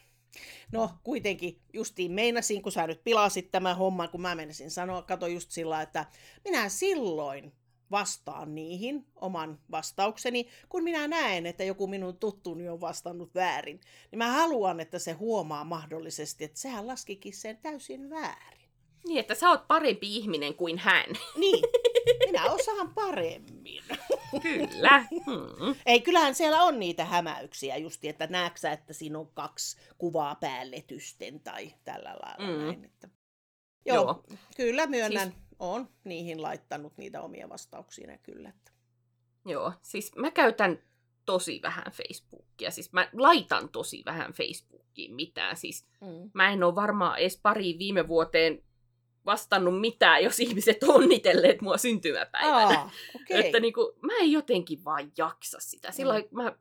No 0.72 0.90
kuitenkin 1.02 1.60
justiin 1.72 2.12
meinasin, 2.12 2.62
kun 2.62 2.72
sä 2.72 2.86
nyt 2.86 3.04
pilasit 3.04 3.50
tämän 3.50 3.76
homman, 3.76 4.08
kun 4.08 4.20
mä 4.20 4.34
menisin 4.34 4.70
sanoa, 4.70 5.02
kato 5.02 5.26
just 5.26 5.50
sillä, 5.50 5.82
että 5.82 6.06
minä 6.44 6.68
silloin 6.68 7.52
vastaan 7.90 8.54
niihin 8.54 9.06
oman 9.16 9.58
vastaukseni, 9.70 10.48
kun 10.68 10.84
minä 10.84 11.08
näen, 11.08 11.46
että 11.46 11.64
joku 11.64 11.86
minun 11.86 12.16
tuttuni 12.16 12.68
on 12.68 12.80
vastannut 12.80 13.34
väärin. 13.34 13.80
Niin 14.10 14.18
mä 14.18 14.32
haluan, 14.32 14.80
että 14.80 14.98
se 14.98 15.12
huomaa 15.12 15.64
mahdollisesti, 15.64 16.44
että 16.44 16.60
sehän 16.60 16.86
laskikin 16.86 17.34
sen 17.34 17.56
täysin 17.56 18.10
väärin. 18.10 18.58
Niin, 19.06 19.20
että 19.20 19.34
sä 19.34 19.50
oot 19.50 19.68
parempi 19.68 20.16
ihminen 20.16 20.54
kuin 20.54 20.78
hän. 20.78 21.06
Niin, 21.36 21.64
minä 22.26 22.44
osaan 22.50 22.94
paremmin. 22.94 23.82
Kyllä. 24.42 25.04
Hmm. 25.10 25.74
Ei, 25.86 26.00
kyllähän 26.00 26.34
siellä 26.34 26.62
on 26.62 26.78
niitä 26.78 27.04
hämäyksiä 27.04 27.76
justi, 27.76 28.08
että 28.08 28.26
näetkö 28.26 28.70
että 28.70 28.92
siinä 28.92 29.18
on 29.18 29.30
kaksi 29.34 29.76
kuvaa 29.98 30.34
päälletysten 30.34 31.40
tai 31.40 31.74
tällä 31.84 32.16
lailla 32.22 32.52
Mm. 32.52 32.64
näin. 32.64 32.84
Että... 32.84 33.08
Joo, 33.86 33.96
Joo. 34.04 34.24
kyllä 34.56 34.86
myönnän, 34.86 35.28
Siis- 35.32 35.42
on 35.58 35.88
niihin 36.04 36.42
laittanut 36.42 36.92
niitä 36.98 37.20
omia 37.22 37.48
vastauksia 37.48 38.18
kyllä. 38.18 38.48
Että... 38.48 38.72
Joo, 39.46 39.72
siis 39.82 40.12
mä 40.16 40.30
käytän 40.30 40.78
tosi 41.24 41.60
vähän 41.62 41.86
Facebookia. 41.92 42.70
Siis 42.70 42.92
mä 42.92 43.08
laitan 43.12 43.68
tosi 43.68 44.02
vähän 44.06 44.32
Facebookiin 44.32 45.14
mitään. 45.14 45.56
Siis 45.56 45.86
Mm. 46.00 46.30
mä 46.34 46.50
en 46.52 46.62
ole 46.64 46.74
varmaan 46.74 47.18
edes 47.18 47.40
pari 47.42 47.76
viime 47.78 48.08
vuoteen 48.08 48.62
vastannut 49.28 49.80
mitään, 49.80 50.24
jos 50.24 50.40
ihmiset 50.40 50.82
onnitelleet 50.82 51.60
mua 51.60 51.76
syntymäpäivänä. 51.78 52.78
Aa, 52.78 52.90
okei. 53.14 53.46
Että 53.46 53.60
niin 53.60 53.72
kuin, 53.72 53.92
mä 54.00 54.12
en 54.20 54.32
jotenkin 54.32 54.84
vaan 54.84 55.12
jaksa 55.16 55.58
sitä. 55.60 55.90
Silloin 55.92 56.22
mm. 56.30 56.42
mä 56.42 56.52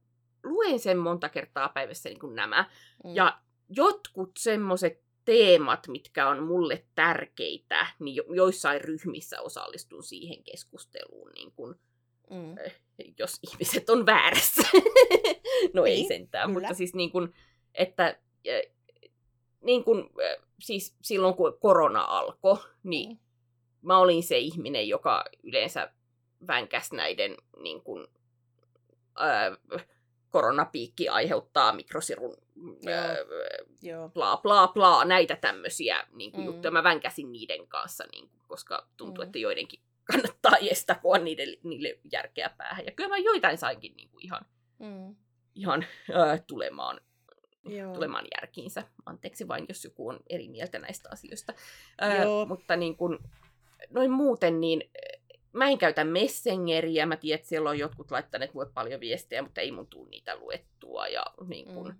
luen 0.44 0.80
sen 0.80 0.98
monta 0.98 1.30
kertaa 1.30 1.70
päivässä 1.70 2.10
niin 2.10 2.20
kuin 2.20 2.36
nämä. 2.36 2.70
Mm. 3.04 3.16
Ja 3.16 3.40
jotkut 3.70 4.32
semmoiset 4.40 5.02
teemat, 5.26 5.88
mitkä 5.88 6.30
on 6.30 6.44
mulle 6.44 6.86
tärkeitä, 6.96 7.88
niin 8.00 8.16
jo- 8.16 8.34
joissain 8.34 8.82
ryhmissä 8.82 9.42
osallistun 9.42 10.04
siihen 10.04 10.44
keskusteluun, 10.44 11.32
niin 11.32 11.52
kun, 11.52 11.80
Mm. 12.30 12.56
jos 13.20 13.40
ihmiset 13.52 13.90
on 13.90 14.06
väärässä. 14.06 14.62
no 15.74 15.86
ei 15.86 15.96
Niin, 15.96 16.08
sentään, 16.08 16.50
kyllä. 16.50 16.60
mutta 16.60 16.74
siis 16.78 16.94
niin 16.96 17.12
kun, 17.12 17.34
että 17.74 18.06
äh, 18.08 18.74
niin 19.62 19.84
kun, 19.84 20.10
siis 20.60 20.96
silloin 21.02 21.34
kun 21.36 21.58
korona 21.60 22.02
alkoi, 22.02 22.58
niin 22.84 23.10
Mm. 23.12 23.18
mä 23.82 23.98
olin 23.98 24.24
se 24.24 24.38
ihminen, 24.38 24.88
joka 24.88 25.26
yleensä 25.44 25.92
vänkäs 26.48 26.92
näiden 26.92 27.38
niin 27.62 27.82
kun, 27.82 28.08
ää, 29.16 29.58
koronapiikki 30.30 31.10
aiheuttaa 31.10 31.74
mikrosirun 31.74 32.38
ää, 32.92 33.16
Joo. 33.82 34.10
bla 34.10 34.38
bla 34.38 34.68
bla, 34.68 35.06
näitä 35.06 35.36
tämmöisiä 35.36 36.08
niin 36.14 36.32
kuin 36.32 36.42
Mm. 36.42 36.46
juttuja. 36.46 36.72
Mä 36.72 36.84
vänkäsin 36.84 37.32
niiden 37.32 37.68
kanssa, 37.68 38.04
niin 38.12 38.30
kuin, 38.30 38.42
koska 38.48 38.88
tuntuu, 38.98 39.24
Mm. 39.24 39.28
että 39.28 39.40
joidenkin 39.40 39.80
kannattaa 40.04 40.58
estakoa 40.72 41.18
niille, 41.18 41.58
niille 41.64 42.00
järkeä 42.12 42.50
päähän. 42.58 42.86
Ja 42.86 42.92
kyllä 42.92 43.10
mä 43.10 43.18
joitain 43.18 43.58
sainkin 43.58 43.96
niin 43.96 44.10
kuin 44.10 44.26
ihan, 44.26 44.46
Mm. 44.80 45.16
ihan 45.56 45.86
ää, 46.14 46.38
tulemaan 46.48 47.02
Joo. 47.72 47.94
tulemaan 47.94 48.26
järkiinsä. 48.36 48.84
Anteeksi 49.06 49.48
vain, 49.48 49.66
jos 49.70 49.84
joku 49.84 50.08
on 50.10 50.20
eri 50.30 50.48
mieltä 50.50 50.80
näistä 50.80 51.10
asioista. 51.12 51.54
Joo. 52.24 52.46
mutta 52.46 52.76
niin 52.76 52.98
kun, 52.98 53.20
noin 53.90 54.12
muuten, 54.12 54.62
niin 54.62 54.92
mä 55.54 55.70
en 55.70 55.78
käytä 55.78 56.04
Messengeriä. 56.04 57.06
Mä 57.06 57.18
tiedän, 57.18 57.36
että 57.40 57.48
siellä 57.50 57.70
on 57.70 57.80
jotkut 57.80 58.12
laittaneet 58.12 58.54
mulle 58.54 58.70
paljon 58.74 59.00
viestejä, 59.00 59.42
mutta 59.42 59.62
ei 59.62 59.72
mun 59.72 59.88
tule 59.88 60.10
niitä 60.10 60.36
luettua. 60.38 61.08
Ja 61.08 61.26
niin 61.48 61.66
kun, 61.66 61.88
Mm. 61.88 61.96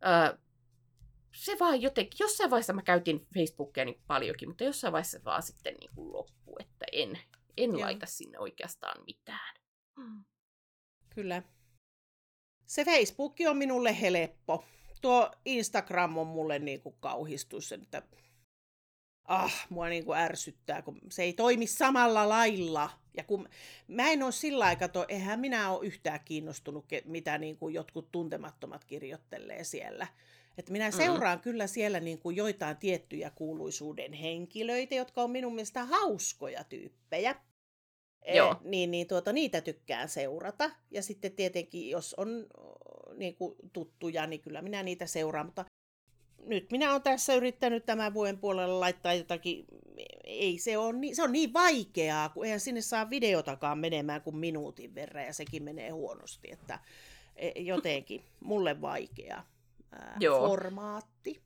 ää, 0.00 0.38
se 1.34 1.56
vaan 1.60 1.82
jotenkin, 1.82 2.16
jossain 2.20 2.50
vaiheessa 2.50 2.72
mä 2.72 2.82
käytin 2.82 3.26
Facebookia 3.34 3.84
niin 3.84 4.00
paljonkin, 4.06 4.48
mutta 4.48 4.64
jossain 4.64 4.92
vaiheessa 4.92 5.20
vaan 5.24 5.42
sitten 5.42 5.74
niin 5.80 5.90
kuin 5.94 6.12
loppu, 6.12 6.56
että 6.60 6.86
en, 6.92 7.18
en 7.56 7.70
Joo. 7.70 7.80
laita 7.80 8.06
sinne 8.06 8.38
oikeastaan 8.38 9.04
mitään. 9.06 9.54
Mm. 9.96 10.24
Kyllä. 11.14 11.42
Se 12.66 12.84
Facebook 12.84 13.36
on 13.48 13.56
minulle 13.56 14.00
helppo. 14.00 14.64
Tuo 15.04 15.30
Instagram 15.44 16.18
on 16.18 16.26
mulle 16.26 16.58
niinku 16.58 16.92
kauhistus, 16.92 17.72
että 17.72 18.02
ah, 19.24 19.66
mua 19.70 19.88
niinku 19.88 20.14
ärsyttää, 20.14 20.82
kun 20.82 20.98
se 21.10 21.22
ei 21.22 21.32
toimi 21.32 21.66
samalla 21.66 22.28
lailla. 22.28 22.90
Ja 23.16 23.24
kun 23.24 23.48
mä 23.88 24.10
en 24.10 24.22
ole 24.22 24.32
sillä 24.32 24.64
aikaa, 24.64 24.88
to, 24.88 25.04
eihän 25.08 25.40
minä 25.40 25.70
ole 25.70 25.86
yhtään 25.86 26.20
kiinnostunut, 26.24 26.84
mitä 27.04 27.38
niinku 27.38 27.68
jotkut 27.68 28.12
tuntemattomat 28.12 28.84
kirjoittelee 28.84 29.64
siellä. 29.64 30.06
Että 30.58 30.72
minä 30.72 30.90
Mm. 30.90 30.96
seuraan 30.96 31.40
kyllä 31.40 31.66
siellä 31.66 32.00
niinku 32.00 32.30
joitain 32.30 32.76
tiettyjä 32.76 33.30
kuuluisuuden 33.30 34.12
henkilöitä, 34.12 34.94
jotka 34.94 35.22
on 35.22 35.30
minun 35.30 35.54
mielestä 35.54 35.84
hauskoja 35.84 36.64
tyyppejä. 36.64 37.34
Eh, 38.22 38.36
Joo. 38.36 38.56
niin, 38.64 38.90
niin 38.90 39.06
tuota, 39.06 39.32
niitä 39.32 39.60
tykkään 39.60 40.08
seurata. 40.08 40.70
Ja 40.90 41.02
sitten 41.02 41.32
tietenkin, 41.32 41.90
jos 41.90 42.14
on 42.14 42.46
niin 43.16 43.34
kuin 43.36 43.54
tuttuja, 43.72 44.26
niin 44.26 44.40
kyllä 44.40 44.62
minä 44.62 44.82
niitä 44.82 45.06
seuraan. 45.06 45.46
Mutta 45.46 45.64
nyt 46.46 46.70
minä 46.70 46.90
olen 46.90 47.02
tässä 47.02 47.34
yrittänyt 47.34 47.86
tämän 47.86 48.14
vuoden 48.14 48.38
puolella 48.38 48.80
laittaa 48.80 49.14
jotakin, 49.14 49.64
ei 50.24 50.58
se 50.58 50.78
on 50.78 51.00
niin, 51.00 51.16
se 51.16 51.22
on 51.22 51.32
niin 51.32 51.52
vaikeaa, 51.52 52.28
kun 52.28 52.44
eihän 52.44 52.60
sinne 52.60 52.80
saa 52.80 53.10
videotakaan 53.10 53.78
menemään 53.78 54.22
kuin 54.22 54.36
minuutin 54.36 54.94
verran 54.94 55.24
ja 55.24 55.32
sekin 55.32 55.62
menee 55.62 55.90
huonosti, 55.90 56.52
että 56.52 56.80
e, 57.36 57.60
jotenkin 57.60 58.24
mulle 58.40 58.80
vaikea 58.80 59.44
ää, 59.92 60.16
Joo. 60.20 60.48
formaatti. 60.48 61.42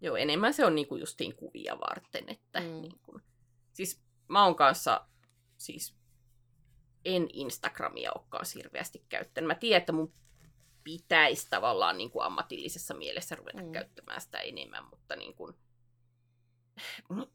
Joo, 0.00 0.16
enemmän 0.16 0.54
se 0.54 0.64
on 0.64 0.74
niinku 0.74 0.96
justiin 0.96 1.36
kuvia 1.36 1.80
varten, 1.80 2.24
että 2.28 2.60
Mm. 2.60 2.66
mm. 2.66 2.80
niinku, 2.80 3.20
siis 3.72 4.00
mä 4.28 4.44
oon 4.44 4.54
kanssa, 4.54 5.06
siis 5.56 5.94
en 7.04 7.28
Instagramia 7.32 8.12
olekaan 8.14 8.46
hirveästi 8.54 9.04
käyttänyt. 9.08 9.48
Mä 9.48 9.54
tiedän, 9.54 9.80
että 9.80 9.92
mun 9.92 10.12
pitäisi 10.86 11.46
tavallaan 11.50 11.98
niin 11.98 12.10
kuin 12.10 12.24
ammatillisessa 12.24 12.94
mielessä 12.94 13.34
ruveta 13.34 13.62
Mm. 13.62 13.72
käyttämään 13.72 14.20
sitä 14.20 14.38
enemmän, 14.40 14.84
mutta 14.90 15.16
niin 15.16 15.34
kuin, 15.34 15.54
no, 17.08 17.28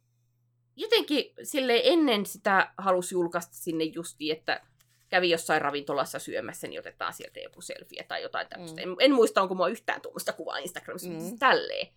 jotenkin 0.75 1.33
sille 1.43 1.81
ennen 1.83 2.25
sitä 2.25 2.73
halusi 2.77 3.15
julkaista 3.15 3.55
sinne 3.55 3.83
justiin, 3.83 4.37
että 4.37 4.61
kävi 5.09 5.29
jossain 5.29 5.61
ravintolassa 5.61 6.19
syömässä, 6.19 6.67
niin 6.67 6.79
otetaan 6.79 7.13
sieltä 7.13 7.39
joku 7.39 7.61
selfie 7.61 8.03
tai 8.03 8.21
jotain 8.21 8.47
tämmöistä. 8.47 8.81
Mm. 8.81 8.91
En, 8.91 8.95
en 8.99 9.13
muista, 9.13 9.41
onko 9.41 9.55
mulla 9.55 9.69
yhtään 9.69 10.01
tuommoista 10.01 10.33
kuvaa 10.33 10.57
Instagramissa, 10.57 11.09
Mm. 11.09 11.15
mm. 11.15 11.23
mutta 11.23 11.37
tälleen. 11.39 11.87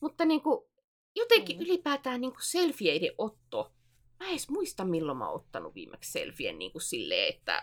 Mutta 0.00 0.24
niin 0.24 0.40
kuin, 0.42 0.64
jotenkin 1.16 1.56
mm. 1.56 1.62
ylipäätään 1.62 2.20
niin 2.20 2.32
kuin 2.32 2.42
selfieiden 2.42 3.12
otto. 3.18 3.72
Mä 4.20 4.26
en 4.26 4.30
edes 4.30 4.48
muista, 4.48 4.84
milloin 4.84 5.18
mä 5.18 5.28
oon 5.28 5.40
ottanut 5.40 5.74
viimeksi 5.74 6.12
selfien 6.12 6.58
niin 6.58 6.72
kuin 6.72 6.82
silleen, 6.82 7.34
että 7.34 7.60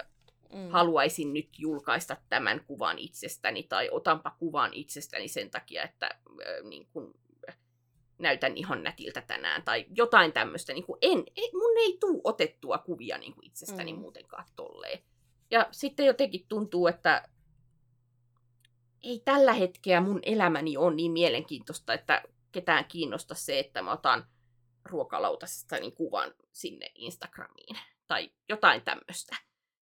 Mm. 0.53 0.69
haluaisin 0.69 1.33
nyt 1.33 1.49
julkaista 1.57 2.17
tämän 2.29 2.63
kuvan 2.65 2.99
itsestäni 2.99 3.63
tai 3.63 3.89
otanpa 3.91 4.35
kuvan 4.39 4.73
itsestäni 4.73 5.27
sen 5.27 5.49
takia, 5.51 5.83
että 5.83 6.05
äh, 6.05 6.69
niin 6.69 6.87
kuin, 6.93 7.13
äh, 7.49 7.57
näytän 8.17 8.57
ihan 8.57 8.83
nätiltä 8.83 9.21
tänään 9.21 9.63
tai 9.63 9.85
jotain 9.95 10.33
tämmöistä. 10.33 10.73
Niin 10.73 10.85
kuin 10.85 10.97
en, 11.01 11.23
ei, 11.35 11.51
mun 11.53 11.77
ei 11.77 11.97
tuu 11.99 12.21
otettua 12.23 12.77
kuvia 12.77 13.17
niin 13.17 13.33
kuin 13.33 13.47
itsestäni 13.47 13.93
Mm. 13.93 13.99
muutenkaan 13.99 14.45
tolleen. 14.55 15.03
Ja 15.51 15.67
sitten 15.71 16.05
jotenkin 16.05 16.45
tuntuu, 16.49 16.87
että 16.87 17.29
ei 19.03 19.21
tällä 19.25 19.53
hetkellä 19.53 20.01
mun 20.01 20.19
elämäni 20.23 20.77
ole 20.77 20.95
niin 20.95 21.11
mielenkiintoista, 21.11 21.93
että 21.93 22.23
ketään 22.51 22.85
kiinnosta 22.85 23.35
se, 23.35 23.59
että 23.59 23.81
mä 23.81 23.91
otan 23.91 24.27
ruokalautasesta 24.85 25.75
niin 25.79 25.95
kuvan 25.95 26.33
sinne 26.51 26.91
Instagramiin 26.95 27.77
tai 28.07 28.31
jotain 28.49 28.81
tämmöistä. 28.81 29.35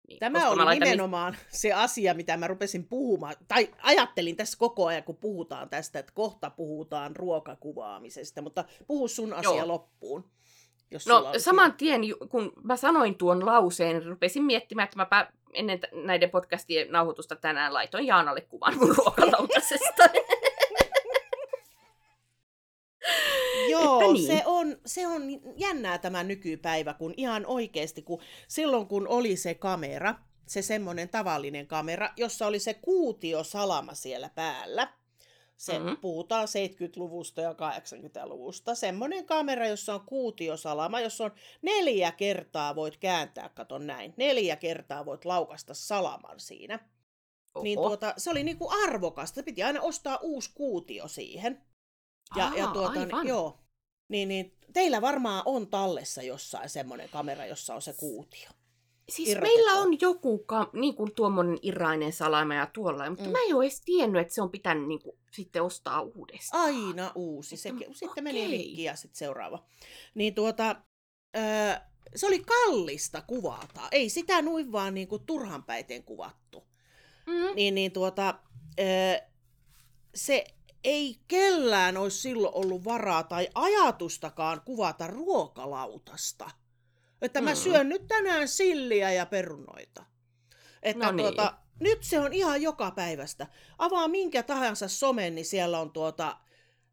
Niin, 0.09 0.19
Tämä 0.19 0.49
oli 0.49 0.65
laitan 0.65 0.89
nimenomaan 0.89 1.37
se 1.49 1.73
asia, 1.73 2.15
mitä 2.15 2.37
mä 2.37 2.47
rupesin 2.47 2.85
puhumaan, 2.85 3.35
tai 3.49 3.69
ajattelin 3.83 4.37
tässä 4.37 4.59
koko 4.59 4.87
ajan, 4.87 5.03
kun 5.03 5.17
puhutaan 5.17 5.69
tästä, 5.69 5.99
että 5.99 6.13
kohta 6.15 6.51
puhutaan 6.51 7.17
ruokakuvaamisesta, 7.17 8.43
mutta 8.43 8.65
puhu 8.87 9.09
sun 9.09 9.33
asia 9.33 9.57
Joo. 9.57 9.69
loppuun. 9.69 10.31
Jos 10.91 11.07
No 11.07 11.33
saman 11.39 11.73
tien, 11.73 12.01
kun 12.29 12.53
mä 12.65 12.77
sanoin 12.77 13.15
tuon 13.15 13.47
lauseen, 13.47 14.07
rupesin 14.07 14.45
miettimään, 14.45 14.85
että 14.85 15.07
mä 15.11 15.27
ennen 15.53 15.81
näiden 15.93 16.31
podcastien 16.31 16.93
nauhoitusta 16.93 17.37
tänään 17.37 17.75
laitoin 17.75 18.07
Jaanalle 18.07 18.41
kuvan 18.41 18.79
mun 18.79 18.95
ruokalautasesta. 18.99 20.05
Joo, 24.03 24.13
niin. 24.13 24.27
se, 24.27 24.43
on, 24.47 24.77
se 24.87 25.07
on 25.07 25.23
jännää 25.57 25.99
tämä 25.99 26.23
nykypäivä, 26.25 26.95
kun 26.95 27.15
ihan 27.17 27.47
oikeasti, 27.47 28.03
kun 28.03 28.21
silloin 28.49 28.87
kun 28.87 29.09
oli 29.09 29.37
se 29.37 29.55
kamera, 29.55 30.15
se 30.47 30.63
semmoinen 30.63 31.09
tavallinen 31.09 31.67
kamera, 31.67 32.11
jossa 32.17 32.47
oli 32.47 32.59
se 32.59 32.75
kuutiosalama 32.75 33.95
siellä 33.95 34.31
päällä, 34.35 34.93
se 35.57 35.79
Mhm. 35.79 35.97
puhutaan 36.01 36.49
70-luvusta 36.49 37.41
ja 37.41 37.53
80-luvusta, 37.55 38.75
semmoinen 38.75 39.27
kamera, 39.27 39.67
jossa 39.69 39.95
on 39.95 40.01
kuutiosalama, 40.07 41.01
jossa 41.01 41.25
on 41.25 41.31
neljä 41.63 42.13
kertaa 42.13 42.75
voit 42.75 42.97
kääntää, 42.97 43.49
kato 43.49 43.79
näin, 43.79 44.15
neljä 44.17 44.57
kertaa 44.57 45.05
voit 45.07 45.25
laukasta 45.25 45.75
salaman 45.75 46.41
siinä. 46.41 46.79
Niin 47.63 47.79
Oho. 47.79 47.89
tuota, 47.89 48.15
se 48.17 48.31
oli 48.31 48.43
niinku 48.45 48.69
arvokasta, 48.85 49.43
piti 49.43 49.63
aina 49.63 49.81
ostaa 49.81 50.19
uusi 50.23 50.51
kuutio 50.55 51.09
siihen. 51.09 51.63
Ja, 52.37 52.53
ja 52.57 52.67
Aa, 52.67 52.73
tuota, 52.73 53.01
aivan. 53.01 53.27
joo. 53.29 53.59
Niin, 54.09 54.29
niin, 54.29 54.57
teillä 54.73 55.01
varmaan 55.01 55.43
on 55.45 55.67
tallessa 55.67 56.23
jossain 56.23 56.69
semmoinen 56.69 57.09
kamera, 57.09 57.47
jossa 57.47 57.75
on 57.75 57.83
se 57.83 57.93
kuutio. 57.93 58.49
Siis 59.09 59.29
irrotetaan. 59.29 59.57
meillä 59.59 59.73
on 59.81 60.01
joku 60.01 60.39
ka- 60.39 60.71
niin 60.73 60.95
kuin 60.95 61.15
tuommoinen 61.15 61.59
irrainen 61.63 62.13
salama 62.13 62.55
ja 62.55 62.67
tuolla, 62.67 63.11
mutta 63.11 63.25
Mm. 63.25 63.31
mä 63.31 63.39
en 63.49 63.55
ole 63.57 63.65
edes 63.65 63.81
tiennyt, 63.85 64.23
että 64.23 64.35
se 64.35 64.43
on 64.43 64.51
pitänyt 64.51 64.89
niin 64.89 65.03
kuin, 65.03 65.19
sitten 65.33 65.63
ostaa 65.63 66.01
uudestaan. 66.01 66.65
Aina 66.65 67.13
uusi. 67.15 67.57
Se, 67.57 67.69
Että- 67.69 67.85
sitten 67.93 68.25
meni 68.25 68.47
rikki 68.47 68.83
ja 68.85 68.97
sitten 68.97 69.19
seuraava. 69.19 69.65
Niin 70.15 70.35
tuota, 70.35 70.77
öö, 71.37 71.75
se 72.17 72.27
oli 72.27 72.39
kallista 72.39 73.23
kuvata. 73.27 73.81
Ei 73.93 74.09
sitä 74.09 74.43
noin 74.43 74.73
vaan 74.73 74.95
niinku 74.95 75.19
turhanpäiten 75.19 76.05
kuvattu. 76.05 76.67
Mm. 77.27 77.55
Niin, 77.57 77.75
niin 77.75 77.93
tuota, 77.93 78.35
öö, 78.81 79.17
se 80.15 80.45
ei 80.87 81.19
kellään 81.29 81.97
olisi 81.97 82.19
silloin 82.21 82.55
ollut 82.55 82.85
varaa 82.85 83.23
tai 83.23 83.49
ajatustakaan 83.55 84.61
kuvata 84.65 85.07
ruokalautasta. 85.07 86.51
Että 87.23 87.41
mä 87.41 87.51
Mm. 87.51 87.57
syön 87.57 87.89
nyt 87.89 88.07
tänään 88.07 88.49
silliä 88.49 89.13
ja 89.13 89.27
perunoita. 89.27 90.05
Että 90.83 91.07
No 91.07 91.13
niin. 91.13 91.23
tuota, 91.35 91.55
nyt 91.81 91.99
se 92.05 92.21
on 92.21 92.33
ihan 92.33 92.63
joka 92.63 92.91
päivästä. 92.91 93.47
Avaa 93.79 94.09
minkä 94.09 94.43
tahansa 94.43 94.89
somen, 94.89 95.35
niin 95.35 95.45
siellä 95.45 95.81
on, 95.81 95.91
tuota, 95.91 96.37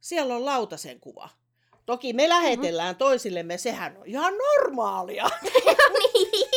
siellä 0.02 0.36
on 0.36 0.46
lautasen 0.46 1.00
kuva. 1.00 1.30
Toki 1.86 2.14
me 2.14 2.30
lähetellään 2.30 2.96
toisillemme, 2.96 3.58
sehän 3.58 3.98
on 3.98 4.06
ihan 4.06 4.34
normaalia. 4.38 5.30
niin. 6.00 6.48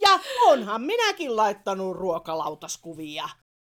Ja 0.00 0.20
onhan 0.46 0.82
minäkin 0.82 1.36
laittanut 1.36 1.96
ruokalautaskuvia 1.96 3.28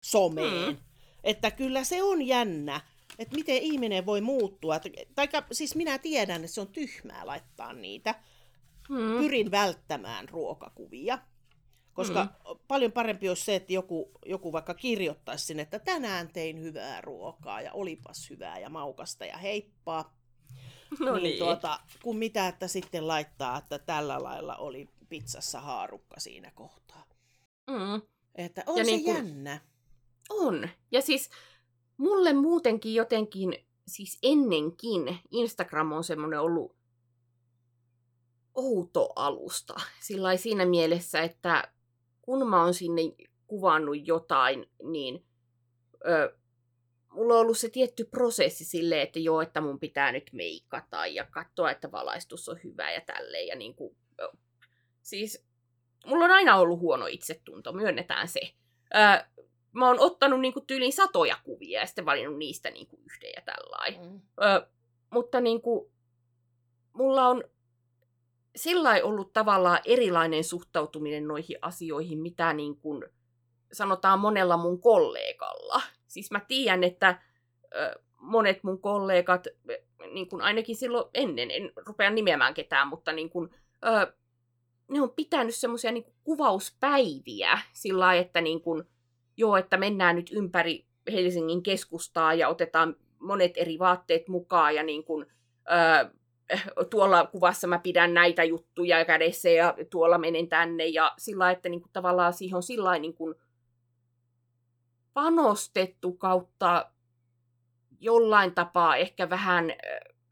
someen. 0.05 0.69
Mm. 0.69 0.77
Että 1.25 1.51
kyllä 1.51 1.85
se 1.85 2.03
on 2.03 2.23
jännä, 2.27 2.81
että 3.19 3.37
miten 3.37 3.57
ihminen 3.57 4.07
voi 4.07 4.21
muuttua. 4.21 4.81
Tai 5.15 5.29
siis 5.53 5.77
minä 5.77 5.99
tiedän, 5.99 6.45
että 6.45 6.55
se 6.55 6.61
on 6.61 6.69
tyhmää 6.69 7.27
laittaa 7.27 7.73
niitä. 7.73 8.15
Mm. 8.89 9.19
Pyrin 9.19 9.51
välttämään 9.51 10.29
ruokakuvia. 10.29 11.19
Koska 11.93 12.25
mm. 12.25 12.59
paljon 12.69 12.93
parempi 12.93 13.29
olisi 13.29 13.45
se, 13.45 13.55
että 13.55 13.73
joku, 13.73 14.11
joku 14.27 14.53
vaikka 14.53 14.75
kirjoittaisi 14.75 15.47
sinne, 15.47 15.63
että 15.63 15.79
tänään 15.79 16.29
tein 16.29 16.61
hyvää 16.61 17.01
ruokaa 17.01 17.61
ja 17.61 17.73
olipas 17.73 18.31
hyvää 18.31 18.59
ja 18.59 18.71
maukasta 18.71 19.25
ja 19.25 19.37
heippaa. 19.37 20.13
No 21.01 21.15
niin, 21.15 21.23
niin. 21.23 21.39
Tuota, 21.39 21.81
kun 22.03 22.17
mitä, 22.17 22.49
että 22.49 22.69
sitten 22.69 23.09
laittaa, 23.09 23.59
että 23.59 23.79
tällä 23.79 24.23
lailla 24.23 24.57
oli 24.57 24.89
pizzassa 25.09 25.61
haarukka 25.61 26.21
siinä 26.21 26.51
kohtaa. 26.55 27.05
Mm. 27.71 28.03
Että 28.35 28.63
on 28.67 28.79
Ja 28.79 28.85
se 28.85 28.91
niin 28.91 29.05
kun- 29.05 29.15
jännä. 29.15 29.61
On. 30.31 30.69
Ja 30.91 31.03
siis 31.03 31.31
mulle 32.03 32.33
muutenkin 32.33 32.95
jotenkin, 32.95 33.55
siis 33.87 34.19
ennenkin 34.23 35.19
Instagram 35.31 35.93
on 35.93 36.05
semmoinen 36.05 36.41
ollut 36.41 36.77
outo 38.55 39.13
alusta. 39.17 39.75
Sillä 40.01 40.37
siinä 40.37 40.67
mielessä, 40.67 41.21
että 41.21 41.73
kun 42.23 42.49
mä 42.49 42.63
oon 42.65 42.75
sinne 42.75 43.03
kuvannut 43.47 44.07
jotain, 44.07 44.67
niin 44.83 45.25
ö, 46.07 46.37
mulla 47.11 47.35
on 47.35 47.41
ollut 47.41 47.59
se 47.59 47.69
tietty 47.69 48.05
prosessi 48.05 48.65
silleen, 48.65 49.03
että 49.03 49.19
joo, 49.19 49.41
että 49.41 49.61
mun 49.61 49.81
pitää 49.81 50.13
nyt 50.13 50.31
meikata 50.33 51.07
ja 51.07 51.25
katsoa, 51.25 51.71
että 51.71 51.93
valaistus 51.93 52.49
on 52.49 52.61
hyvä 52.65 52.93
ja 52.93 53.01
tälleen. 53.01 53.47
Ja 53.47 53.57
niin 53.57 53.75
kuin, 53.75 53.97
ö, 54.21 54.29
siis 55.03 55.47
mulla 56.07 56.25
on 56.25 56.31
aina 56.31 56.57
ollut 56.57 56.81
huono 56.81 57.07
itsetunto, 57.07 57.73
myönnetään 57.73 58.29
se. 58.29 58.41
Ö, 58.95 59.43
mä 59.73 59.89
oon 59.89 60.01
ottanut 60.01 60.41
niinku 60.41 60.61
tyyliin 60.61 60.93
satoja 60.93 61.37
kuvia 61.45 61.81
ja 61.81 61.87
sitten 61.87 62.07
valinnut 62.07 62.39
niistä 62.39 62.71
niinku 62.71 63.01
yhden 63.05 63.31
ja 63.37 63.43
tällainen. 63.43 64.11
Mm. 64.11 64.21
Ö, 64.43 64.67
mutta 65.11 65.41
niinku, 65.41 65.93
mulla 66.93 67.27
on 67.27 67.45
sillä 68.57 68.91
ollut 69.03 69.33
tavallaan 69.33 69.79
erilainen 69.85 70.45
suhtautuminen 70.45 71.29
noihin 71.29 71.59
asioihin, 71.63 72.19
mitä 72.19 72.53
niin 72.53 72.77
kuin 72.77 73.05
sanotaan 73.73 74.19
monella 74.19 74.57
mun 74.57 74.81
kollegalla. 74.81 75.83
Siis 76.07 76.31
mä 76.31 76.41
tiedän, 76.49 76.85
että 76.85 77.23
ö, 77.75 78.01
monet 78.17 78.65
mun 78.65 78.81
kollegat, 78.81 79.47
niin 80.13 80.29
kuin 80.29 80.43
ainakin 80.43 80.77
silloin 80.77 81.11
ennen, 81.15 81.51
en 81.51 81.73
rupea 81.87 82.11
nimeämään 82.11 82.55
ketään, 82.55 82.89
mutta 82.89 83.13
niin 83.13 83.31
kuin, 83.31 83.51
ö, 83.85 84.13
ne 84.89 85.03
on 85.03 85.11
pitänyt 85.11 85.55
semmoisia 85.55 85.93
niin 85.93 86.15
kuvauspäiviä 86.25 87.59
sillä 87.73 88.01
lailla, 88.05 88.23
että 88.23 88.41
niin 88.41 88.61
kuin, 88.61 88.85
joo, 89.37 89.57
että 89.57 89.77
mennään 89.77 90.17
nyt 90.17 90.31
ympäri 90.33 90.87
Helsingin 91.13 91.63
keskustaa 91.63 92.35
ja 92.35 92.49
otetaan 92.49 92.97
monet 93.19 93.53
eri 93.57 93.79
vaatteet 93.79 94.29
mukaan 94.29 94.75
ja 94.75 94.83
niin 94.83 95.05
kuin, 95.05 95.27
ö, 95.71 96.11
tuolla 96.91 97.27
kuvassa 97.27 97.67
mä 97.67 97.79
pidän 97.79 98.15
näitä 98.15 98.45
juttuja 98.45 99.05
kädessä 99.05 99.51
ja 99.51 99.75
tuolla 99.91 100.19
menen 100.19 100.49
tänne 100.49 100.87
ja 100.87 101.13
sillä 101.19 101.51
että 101.51 101.69
niin 101.69 101.81
kuin, 101.81 101.93
tavallaan 101.93 102.33
siihen 102.33 102.57
on 102.57 102.63
sillä 102.63 102.99
niin 102.99 103.15
kuin, 103.15 103.35
panostettu 105.15 106.13
kautta 106.13 106.91
jollain 108.01 108.55
tapaa 108.55 108.97
ehkä 108.97 109.31
vähän, 109.31 109.71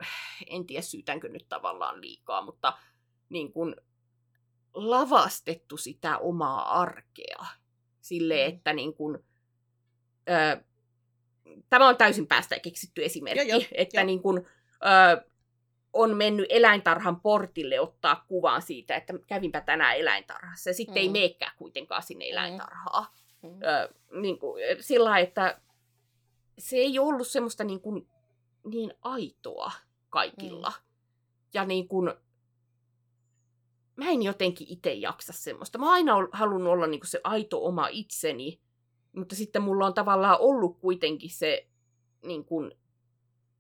äh, 0.03 0.09
en 0.47 0.67
tiedä 0.67 0.83
syytänkö 0.83 1.29
nyt 1.29 1.49
tavallaan 1.49 2.01
liikaa, 2.01 2.43
mutta 2.43 2.79
niin 3.29 3.53
kuin 3.53 3.77
lavastettu 4.75 5.77
sitä 5.77 6.19
omaa 6.19 6.81
arkea 6.81 7.47
sille, 8.11 8.35
Mm. 8.49 8.55
että 8.55 8.73
niin 8.73 8.95
kuin, 8.95 9.19
ö, 10.31 10.63
tämä 11.71 11.89
on 11.89 11.97
täysin 11.97 12.27
päästä 12.27 12.59
keksitty 12.61 13.05
esimerkki, 13.05 13.49
Joo, 13.49 13.59
joo, 13.59 13.69
että 13.73 14.01
joo. 14.01 14.07
niin 14.07 14.23
kuin, 14.23 14.47
ö, 15.17 15.25
on 15.93 16.17
mennyt 16.17 16.47
eläintarhan 16.49 17.21
portille 17.21 17.81
ottaa 17.81 18.25
kuvan 18.29 18.63
siitä, 18.63 18.97
että 18.97 19.13
kävinpä 19.27 19.61
tänään 19.61 19.97
eläintarhassa 19.97 20.71
ja 20.71 20.75
sitten 20.75 20.95
mm. 20.95 20.99
ei 20.99 21.09
meekään 21.09 21.53
kuitenkaan 21.57 22.03
sinne 22.03 22.25
Mm. 22.25 22.31
eläintarhaan 22.31 23.07
Mm. 23.43 23.49
ö, 23.63 23.95
niin 24.21 24.39
kuin, 24.39 24.63
sillä 24.81 25.19
että 25.19 25.61
se 26.59 26.77
ei 26.77 26.99
ollut 26.99 27.29
semmoista 27.29 27.65
niin, 27.65 27.81
kuin, 27.81 28.09
niin 28.65 28.95
aitoa 29.03 29.73
kaikilla. 30.11 30.69
Mm. 30.77 30.85
Ja 31.55 31.65
niin 31.65 31.89
kuin, 31.89 32.13
mä 34.05 34.11
en 34.11 34.23
jotenkin 34.23 34.67
itse 34.71 34.93
jaksa 34.93 35.33
semmoista. 35.33 35.79
Mä 35.79 35.87
oon 35.87 35.95
aina 35.95 36.15
halunnut 36.33 36.73
olla 36.73 36.87
niin 36.87 37.01
kuin 37.01 37.09
se 37.09 37.21
aito 37.25 37.67
oma 37.67 37.89
itseni, 37.89 38.61
mutta 39.13 39.35
sitten 39.35 39.63
mulla 39.63 39.87
on 39.87 39.95
tavallaan 39.95 40.41
ollut 40.41 40.79
kuitenkin 40.79 41.31
se 41.31 41.67
niin 42.25 42.45
kuin, 42.45 42.73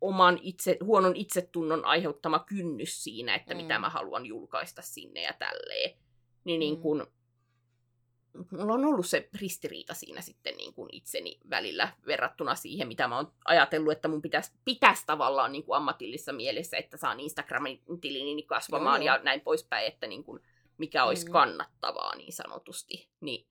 oman 0.00 0.38
itse, 0.42 0.78
huonon 0.84 1.16
itsetunnon 1.16 1.84
aiheuttama 1.84 2.38
kynnys 2.38 3.04
siinä, 3.04 3.34
että 3.34 3.54
mm. 3.54 3.60
mitä 3.60 3.78
mä 3.78 3.88
haluan 3.88 4.26
julkaista 4.26 4.82
sinne 4.82 5.22
ja 5.22 5.32
tälleen. 5.32 5.98
Niin, 6.44 6.60
niin 6.60 6.74
Mm. 6.74 7.06
Mulla 8.50 8.74
on 8.74 8.84
ollut 8.84 9.06
se 9.06 9.28
ristiriita 9.40 9.94
siinä 9.94 10.20
sitten 10.20 10.56
niin 10.56 10.74
kuin 10.74 10.88
itseni 10.92 11.38
välillä 11.50 11.92
verrattuna 12.06 12.54
siihen, 12.54 12.88
mitä 12.88 13.08
mä 13.08 13.16
oon 13.16 13.32
ajatellut, 13.44 13.92
että 13.92 14.08
mun 14.08 14.22
pitäisi, 14.22 14.52
pitäisi 14.64 15.06
tavallaan 15.06 15.52
niin 15.52 15.64
kuin 15.64 15.76
ammatillisessa 15.76 16.32
mielessä, 16.32 16.76
että 16.76 16.96
saan 16.96 17.20
Instagramin 17.20 17.82
tilini 18.00 18.42
kasvamaan 18.42 19.02
Joo, 19.02 19.06
joo. 19.06 19.16
ja 19.16 19.22
näin 19.24 19.40
poispäin, 19.40 19.86
että 19.86 20.06
niin 20.06 20.24
kuin, 20.24 20.40
mikä 20.78 21.04
olisi 21.04 21.26
Mm. 21.26 21.32
kannattavaa 21.32 22.16
niin 22.16 22.32
sanotusti. 22.32 23.08
Niin 23.20 23.46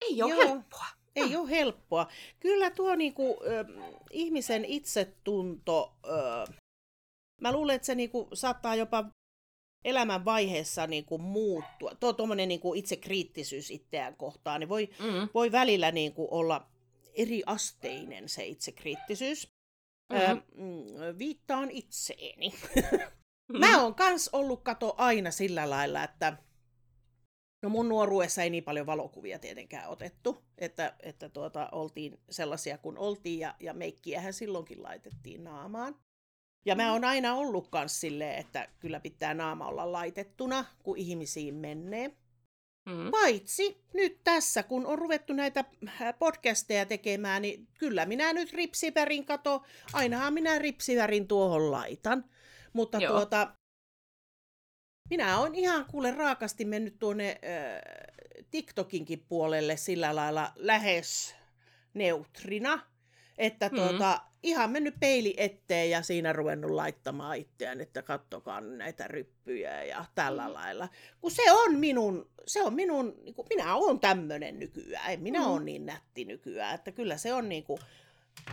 ei 0.00 0.22
ole 0.22 0.30
Joo. 0.34 0.48
helppoa. 0.48 0.86
Ei 1.16 1.36
ole 1.36 1.50
helppoa. 1.50 2.06
Kyllä 2.40 2.70
tuo 2.70 2.94
niinku, 2.94 3.40
ö, 3.46 3.64
ihmisen 4.10 4.64
itsetunto, 4.64 5.96
ö, 6.06 6.52
mä 7.40 7.52
luulen, 7.52 7.76
että 7.76 7.86
se 7.86 7.94
niinku, 7.94 8.28
saattaa 8.34 8.74
jopa 8.74 9.04
elämän 9.84 10.24
vaiheessa 10.24 10.86
niinku, 10.86 11.18
muuttua. 11.18 11.94
Tuo 12.00 12.12
tuommoinen 12.12 12.48
niinku, 12.48 12.74
itsekriittisyys 12.74 13.70
itseään 13.70 14.16
kohtaan, 14.16 14.60
niin 14.60 14.68
voi, 14.68 14.88
Mm. 14.98 15.28
voi 15.34 15.52
välillä 15.52 15.90
niinku, 15.92 16.28
olla 16.30 16.66
eri 17.14 17.42
asteinen 17.46 18.28
se 18.28 18.46
itsekriittisyys. 18.46 19.48
Ö, 20.12 20.34
Mhm. 20.34 20.38
mm, 20.64 21.18
viittaan 21.18 21.70
itseeni. 21.70 22.54
Mm. 23.52 23.58
Mä 23.60 23.82
oon 23.82 23.94
kans 23.94 24.30
ollut 24.32 24.62
kato 24.62 24.94
aina 24.98 25.30
sillä 25.30 25.70
lailla, 25.70 26.04
että 26.04 26.36
no 27.62 27.68
mun 27.68 27.88
nuoruudessa 27.88 28.42
ei 28.42 28.50
niin 28.50 28.64
paljon 28.64 28.86
valokuvia 28.86 29.38
tietenkään 29.38 29.88
otettu, 29.88 30.44
että, 30.58 30.94
että 31.00 31.28
tuota, 31.28 31.68
oltiin 31.72 32.20
sellaisia 32.30 32.78
kuin 32.78 32.98
oltiin 32.98 33.38
ja, 33.40 33.54
ja 33.60 33.74
meikkiähän 33.74 34.32
silloinkin 34.32 34.82
laitettiin 34.82 35.44
naamaan. 35.44 35.96
Ja 36.64 36.74
mä 36.74 36.92
oon 36.92 37.04
aina 37.04 37.34
ollut 37.34 37.68
kans 37.68 38.00
silleen, 38.00 38.38
että 38.38 38.68
kyllä 38.80 39.00
pitää 39.00 39.34
naama 39.34 39.68
olla 39.68 39.92
laitettuna, 39.92 40.64
kun 40.82 40.98
ihmisiin 40.98 41.54
menee. 41.54 42.16
Mm. 42.86 43.10
Paitsi 43.10 43.84
nyt 43.94 44.20
tässä, 44.24 44.62
kun 44.62 44.86
on 44.86 44.98
ruvettu 44.98 45.32
näitä 45.32 45.64
äh, 45.88 46.18
podcasteja 46.18 46.86
tekemään, 46.86 47.42
niin 47.42 47.68
kyllä 47.78 48.06
minä 48.06 48.32
nyt 48.32 48.52
ripsivärin 48.52 49.24
kato, 49.24 49.62
ainahan 49.92 50.34
minä 50.34 50.58
ripsivärin 50.58 51.28
tuohon 51.28 51.70
laitan. 51.70 52.24
Mutta 52.72 52.98
Joo. 52.98 53.16
tuota, 53.16 53.54
minä 55.10 55.38
olen 55.38 55.54
ihan 55.54 55.84
kuule 55.84 56.10
raakasti 56.10 56.64
mennyt 56.64 56.98
tuonne 56.98 57.30
äh, 57.30 57.80
TikTokinkin 58.50 59.24
puolelle 59.28 59.76
sillä 59.76 60.16
lailla 60.16 60.52
lähes 60.56 61.34
neutrina, 61.94 62.86
että 63.38 63.68
Mm. 63.68 64.31
Ihan 64.42 64.70
mennyt 64.70 64.94
peili 65.00 65.34
eteen 65.36 65.90
ja 65.90 66.02
siinä 66.02 66.32
ruvennut 66.32 66.70
laittamaan 66.70 67.36
itseään, 67.36 67.80
että 67.80 68.02
kattokaa 68.02 68.60
näitä 68.60 69.08
ryppyjä 69.08 69.84
ja 69.84 70.04
tällä 70.14 70.46
Mm. 70.48 70.54
lailla. 70.54 70.88
Kun 71.20 71.30
se 71.30 71.52
on 71.52 71.74
minun, 71.74 72.30
se 72.46 72.62
on 72.62 72.74
minun, 72.74 73.14
niin 73.24 73.34
kuin, 73.34 73.46
minä 73.50 73.74
olen 73.76 74.00
tämmöinen 74.00 74.58
nykyään, 74.58 75.12
en 75.12 75.20
minä 75.22 75.38
Mm. 75.40 75.46
ole 75.46 75.62
niin 75.64 75.86
nätti 75.86 76.24
nykyään, 76.24 76.74
että 76.74 76.92
kyllä 76.92 77.16
se 77.16 77.34
on 77.34 77.48
niin 77.48 77.64
kuin, 77.64 77.78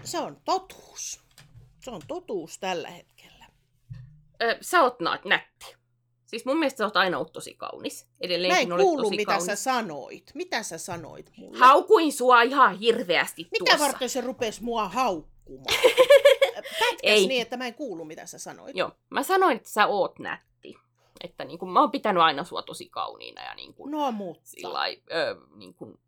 se 0.04 0.20
on 0.20 0.42
totuus. 0.46 1.20
Se 1.84 1.92
on 1.92 2.02
totuus 2.08 2.60
tällä 2.60 2.90
hetkellä. 2.90 3.46
Ö, 4.42 4.58
sä 4.62 4.82
oot 4.82 4.98
nätti. 5.26 5.76
Siis 6.26 6.46
mun 6.46 6.60
mielestä 6.60 6.78
sä 6.78 6.84
oot 6.86 6.98
aina 6.98 7.18
ollut 7.18 7.34
tosi 7.34 7.54
kaunis. 7.54 8.06
Mä 8.06 8.10
Edelleenkin 8.22 8.72
en 8.72 8.78
kuullut, 8.78 9.10
mitä 9.10 9.26
kaunis. 9.26 9.46
sä 9.46 9.56
sanoit. 9.56 10.32
Mitä 10.34 10.64
sä 10.64 10.78
sanoit 10.78 11.32
mulle? 11.38 11.58
Haukuin 11.58 12.14
sua 12.14 12.42
ihan 12.42 12.78
hirveästi 12.80 13.48
Mitä 13.52 13.66
tuossa. 13.66 13.86
varten 13.86 14.10
se 14.10 14.22
rupesi 14.22 14.64
mua 14.64 14.90
haukkumaan? 14.90 15.39
Pätkäs 16.80 17.00
Ei. 17.04 17.28
niin, 17.28 17.42
että 17.42 17.58
mä 17.58 17.68
en 17.68 17.74
kuulu, 17.74 18.06
mitä 18.06 18.26
sä 18.26 18.40
sanoit. 18.40 18.76
Joo, 18.76 18.92
mä 19.10 19.24
sanoin, 19.24 19.58
että 19.58 19.70
sä 19.70 19.88
oot 19.88 20.20
nätti. 20.20 20.76
Että 21.24 21.46
niin 21.46 21.60
kun, 21.60 21.72
mä 21.72 21.80
oon 21.80 21.92
pitänyt 21.92 22.24
aina 22.24 22.44
sua 22.44 22.62
tosi 22.62 22.90
kauniina 22.90 23.42
ja 23.44 23.56
niin 23.56 23.74
kun, 23.74 23.92
No 23.92 24.12
mutta. 24.12 24.42
sillai, 24.46 25.02
ö, 25.12 25.36
niin 25.56 25.74
kun, 25.74 26.00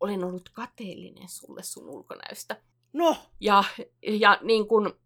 olen 0.00 0.24
ollut 0.24 0.48
kateellinen 0.52 1.28
sulle 1.28 1.62
sun 1.62 1.88
ulkonäöstä. 1.88 2.56
No, 2.92 3.16
Ja, 3.40 3.64
ja 4.02 4.38
niin 4.42 4.68
kun, 4.68 4.98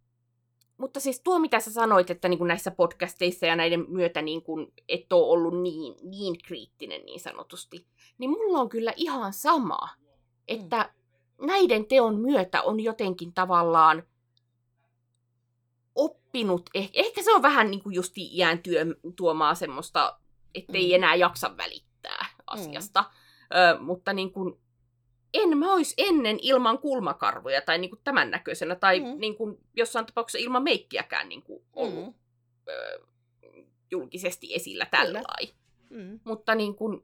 mutta 0.78 1.00
siis 1.00 1.20
tuo, 1.20 1.38
mitä 1.38 1.60
sä 1.60 1.72
sanoit, 1.72 2.10
että 2.10 2.28
niin 2.28 2.38
kuin 2.38 2.48
näissä 2.48 2.70
podcasteissa 2.70 3.46
ja 3.46 3.56
näiden 3.56 3.84
myötä 3.88 4.22
niin 4.22 4.42
kuin 4.42 4.72
et 4.88 5.12
ole 5.12 5.30
ollut 5.32 5.62
niin, 5.62 5.94
niin 6.02 6.38
kriittinen 6.42 7.04
niin 7.04 7.20
sanotusti, 7.20 7.86
niin 8.18 8.30
mulla 8.30 8.58
on 8.58 8.68
kyllä 8.68 8.92
ihan 8.96 9.32
sama, 9.32 9.88
että 10.48 10.76
mm. 10.76 11.01
Näiden 11.40 11.86
teon 11.86 12.20
myötä 12.20 12.62
on 12.62 12.80
jotenkin 12.80 13.32
tavallaan 13.32 14.02
oppinut, 15.94 16.70
ehkä, 16.74 17.00
ehkä 17.00 17.22
se 17.22 17.32
on 17.32 17.42
vähän 17.42 17.70
niin 17.70 17.82
kuin 17.82 17.94
justi 17.94 18.28
iän 18.36 18.58
työ 18.58 18.84
tuomaa 19.16 19.54
semmoista, 19.54 20.18
ettei 20.54 20.88
mm. 20.88 20.94
enää 20.94 21.14
jaksa 21.14 21.56
välittää 21.56 22.26
asiasta, 22.46 23.02
mm. 23.02 23.08
Ö, 23.58 23.80
mutta 23.80 24.12
niin 24.12 24.32
kuin, 24.32 24.60
en 25.34 25.58
mä 25.58 25.72
olisi 25.72 25.94
ennen 25.98 26.38
ilman 26.42 26.78
kulmakarvoja 26.78 27.60
tai 27.60 27.78
niin 27.78 27.90
kuin 27.90 28.00
tämän 28.04 28.30
näköisenä, 28.30 28.74
tai 28.74 29.00
mm. 29.00 29.20
niin 29.20 29.36
kuin 29.36 29.58
jossain 29.74 30.06
tapauksessa 30.06 30.44
ilman 30.44 30.62
meikkiäkään 30.62 31.28
niin 31.28 31.42
kuin 31.42 31.64
ollut 31.72 32.06
mm. 32.06 32.14
ö, 32.68 33.06
julkisesti 33.90 34.54
esillä 34.54 34.86
tällä 34.90 35.22
mm. 35.90 36.20
Mutta 36.24 36.54
niin 36.54 36.74
kuin, 36.74 37.02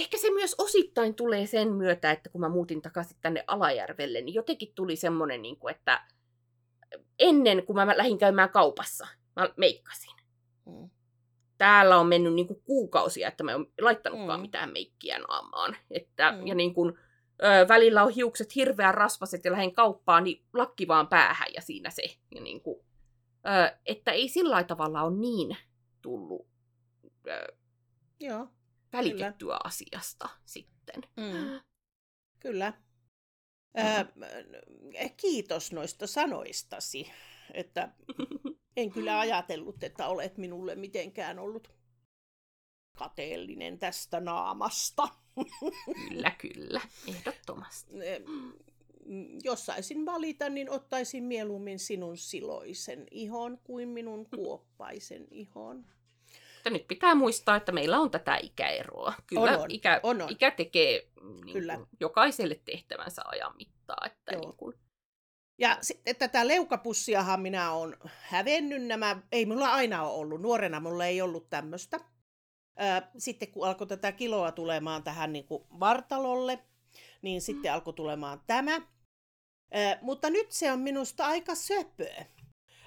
ehkä 0.00 0.18
se 0.18 0.30
myös 0.30 0.54
osittain 0.58 1.14
tulee 1.14 1.46
sen 1.46 1.72
myötä, 1.72 2.10
että 2.10 2.30
kun 2.30 2.40
mä 2.40 2.48
muutin 2.48 2.82
takaisin 2.82 3.16
tänne 3.20 3.44
Alajärvelle, 3.46 4.20
niin 4.20 4.34
jotenkin 4.34 4.72
tuli 4.74 4.96
semmoinen, 4.96 5.42
niin 5.42 5.56
kuin, 5.56 5.74
että 5.74 6.04
ennen 7.18 7.66
kuin 7.66 7.76
mä 7.76 7.96
lähdin 7.96 8.18
käymään 8.18 8.50
kaupassa, 8.50 9.06
mä 9.36 9.48
meikkasin. 9.56 10.14
Mm. 10.66 10.90
Täällä 11.58 11.98
on 11.98 12.06
mennyt 12.06 12.34
niin 12.34 12.46
kuin 12.46 12.62
kuukausia, 12.64 13.28
että 13.28 13.44
mä 13.44 13.52
en 13.52 13.66
laittanutkaan 13.80 14.40
mm. 14.40 14.42
mitään 14.42 14.72
meikkiä 14.72 15.18
naamaan. 15.18 15.76
Että, 15.90 16.32
mm. 16.32 16.46
Ja 16.46 16.54
niin 16.54 16.74
kuin, 16.74 16.98
ö, 17.42 17.68
välillä 17.68 18.02
on 18.02 18.10
hiukset 18.10 18.54
hirveän 18.54 18.94
rasvaset 18.94 19.44
ja 19.44 19.52
lähden 19.52 19.72
kauppaan, 19.72 20.24
niin 20.24 20.44
lakki 20.52 20.88
vaan 20.88 21.08
päähän 21.08 21.48
ja 21.54 21.60
siinä 21.60 21.90
se. 21.90 22.02
Ja 22.34 22.40
niin 22.40 22.60
kuin, 22.60 22.80
ö, 23.46 23.78
että 23.86 24.10
ei 24.12 24.28
sillä 24.28 24.64
tavalla 24.64 25.02
ole 25.02 25.16
niin 25.16 25.56
tullut 26.02 26.46
ö, 27.28 27.56
Joo, 28.20 28.48
välitettyä 28.92 29.34
kyllä. 29.38 29.60
asiasta 29.64 30.28
sitten. 30.44 31.02
Mm. 31.16 31.60
Kyllä. 32.40 32.72
Mm-hmm. 33.76 34.22
Ö, 35.04 35.08
kiitos 35.16 35.72
noista 35.72 36.06
sanoistasi, 36.06 37.12
että 37.54 37.92
en 38.76 38.90
kyllä 38.90 39.18
ajatellut, 39.20 39.84
että 39.84 40.08
olet 40.08 40.36
minulle 40.38 40.74
mitenkään 40.74 41.38
ollut 41.38 41.78
kateellinen 42.98 43.78
tästä 43.78 44.20
naamasta. 44.20 45.08
Kyllä, 46.08 46.30
kyllä, 46.30 46.80
ehdottomasti. 47.08 47.94
Jos 49.44 49.66
saisin 49.66 50.06
valita, 50.06 50.48
niin 50.48 50.70
ottaisin 50.70 51.24
mieluummin 51.24 51.78
sinun 51.78 52.16
siloisen 52.16 53.06
ihon 53.10 53.58
kuin 53.64 53.88
minun 53.88 54.26
kuoppaisen 54.36 55.26
ihon. 55.30 55.86
Mutta 56.70 56.78
nyt 56.78 56.88
pitää 56.88 57.14
muistaa, 57.14 57.56
että 57.56 57.72
meillä 57.72 57.98
on 57.98 58.10
tätä 58.10 58.36
ikäeroa. 58.42 59.12
Kyllä 59.26 59.52
on, 59.52 59.58
on. 59.58 59.70
Ikä, 59.70 60.00
on, 60.02 60.22
on. 60.22 60.30
ikä 60.32 60.50
tekee 60.50 61.08
niin 61.44 61.52
Kyllä. 61.52 61.76
Kuin, 61.76 61.88
jokaiselle 62.00 62.60
tehtävänsä 62.64 63.22
ajan 63.24 63.56
mittaa. 63.56 64.06
Että 64.06 64.36
niin 64.36 64.56
kuin... 64.56 64.74
Ja 65.58 65.78
sitten 65.80 66.16
tätä 66.16 66.48
leukapussiahan 66.48 67.40
minä 67.40 67.72
olen 67.72 67.96
hävennyt 68.04 68.86
nämä, 68.86 69.22
ei 69.32 69.46
mulla 69.46 69.72
aina 69.72 70.02
ole 70.02 70.20
ollut, 70.20 70.40
nuorena 70.40 70.80
mulla 70.80 71.04
ei 71.04 71.22
ollut 71.22 71.50
tämmöistä 71.50 72.00
sitten 73.18 73.52
kun 73.52 73.66
alkoi 73.66 73.86
tätä 73.86 74.12
kiloa 74.12 74.52
tulemaan 74.52 75.02
tähän 75.02 75.32
niin 75.32 75.44
kuin 75.44 75.64
vartalolle, 75.80 76.58
niin 77.22 77.42
sitten 77.42 77.72
alkoi 77.72 77.94
tulemaan 77.94 78.40
tämä. 78.46 78.80
mutta 80.00 80.30
nyt 80.30 80.52
se 80.52 80.72
on 80.72 80.80
minusta 80.80 81.26
aika 81.26 81.54
söpöä. 81.54 82.26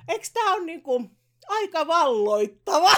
Eikö 0.07 0.25
tämä 0.34 0.53
ole 0.53 0.65
niin 0.65 0.84
kuin 0.84 1.17
aika 1.47 1.87
valloittava? 1.87 2.91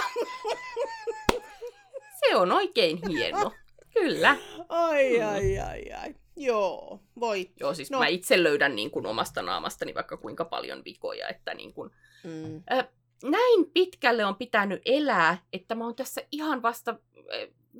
Se 2.20 2.36
on 2.36 2.52
oikein 2.52 3.00
hieno. 3.08 3.52
Kyllä. 3.94 4.36
Ai, 4.68 5.22
ai, 5.22 5.58
ai, 5.58 5.92
ai. 5.92 6.14
Joo, 6.36 7.00
voi. 7.20 7.50
Joo, 7.60 7.74
siis 7.74 7.90
no. 7.90 7.98
mä 7.98 8.06
itse 8.06 8.42
löydän 8.42 8.76
niin 8.76 8.90
kuin 8.90 9.06
omasta 9.06 9.42
naamastani 9.42 9.94
vaikka 9.94 10.16
kuinka 10.16 10.44
paljon 10.44 10.82
vikoja, 10.84 11.28
että 11.28 11.54
niin 11.54 11.72
kuin, 11.72 11.90
mm. 12.24 12.62
äh, 12.72 12.88
näin 13.24 13.70
pitkälle 13.74 14.24
on 14.24 14.36
pitänyt 14.36 14.82
elää, 14.86 15.38
että 15.52 15.74
mä 15.74 15.84
oon 15.84 15.94
tässä 15.94 16.22
ihan 16.32 16.62
vasta 16.62 16.98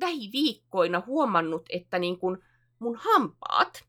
lähiviikkoina 0.01 1.03
huomannut, 1.05 1.65
että 1.69 1.99
niin 1.99 2.19
kun 2.19 2.43
mun 2.79 2.95
hampaat, 2.95 3.83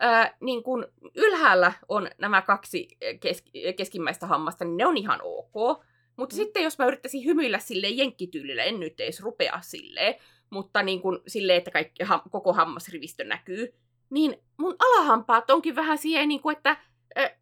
ää, 0.00 0.36
niin 0.40 0.62
kun 0.62 0.86
ylhäällä 1.14 1.72
on 1.88 2.08
nämä 2.18 2.42
kaksi 2.42 2.88
keski- 3.20 3.72
keskimmäistä 3.76 4.26
hammasta, 4.26 4.64
niin 4.64 4.76
ne 4.76 4.86
on 4.86 4.96
ihan 4.96 5.20
ok. 5.22 5.84
Mutta 6.16 6.34
mm. 6.34 6.36
sitten 6.36 6.62
jos 6.62 6.78
mä 6.78 6.86
yrittäisin 6.86 7.24
hymyillä 7.24 7.58
sille 7.58 7.88
jenkkityylillä, 7.88 8.62
en 8.62 8.80
nyt 8.80 9.00
edes 9.00 9.20
rupea 9.20 9.60
silleen, 9.60 10.14
mutta 10.50 10.82
niin 10.82 11.00
kun 11.00 11.22
silleen, 11.26 11.58
että 11.58 11.70
kaikki, 11.70 12.04
ha, 12.04 12.22
koko 12.30 12.52
hammasrivistö 12.52 13.24
näkyy, 13.24 13.74
niin 14.10 14.42
mun 14.56 14.76
alahampaat 14.78 15.50
onkin 15.50 15.76
vähän 15.76 15.98
siihen, 15.98 16.28
niin 16.28 16.40
kuin, 16.40 16.56
että 16.56 16.76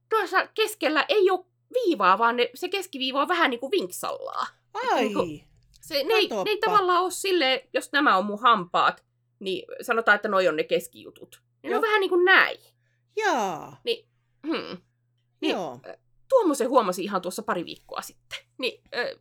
tuossa 0.08 0.46
keskellä 0.46 1.04
ei 1.08 1.30
ole 1.30 1.44
viivaa, 1.74 2.18
vaan 2.18 2.36
ne, 2.36 2.50
se 2.54 2.68
keskiviiva 2.68 3.22
on 3.22 3.28
vähän 3.28 3.50
niin 3.50 3.60
kuin 3.60 3.70
vinksallaa. 3.70 4.46
Ai! 4.74 5.02
Niin 5.02 5.14
kuin, 5.14 5.44
se, 5.80 5.94
ne, 5.94 6.14
ei, 6.14 6.28
ne 6.28 6.50
ei 6.50 6.58
tavallaan 6.58 7.02
ole 7.02 7.10
silleen, 7.10 7.60
jos 7.72 7.92
nämä 7.92 8.16
on 8.16 8.24
mun 8.24 8.40
hampaat, 8.40 9.04
niin 9.38 9.64
sanotaan, 9.82 10.16
että 10.16 10.28
noi 10.28 10.48
on 10.48 10.56
ne 10.56 10.64
keskijutut. 10.64 11.42
Ne 11.62 11.70
Joo. 11.70 11.76
on 11.76 11.82
vähän 11.82 12.00
niin 12.00 12.10
kuin 12.10 12.24
näin. 12.24 12.58
Jaa. 13.16 13.80
Niin, 13.84 14.08
hmm. 14.46 14.76
niin 15.40 15.52
Joo. 15.52 15.80
Tuommoisen 16.28 16.68
huomasi 16.68 17.04
ihan 17.04 17.22
tuossa 17.22 17.42
pari 17.42 17.64
viikkoa 17.64 18.02
sitten. 18.02 18.38
Niin, 18.58 18.82
äh, 18.96 19.20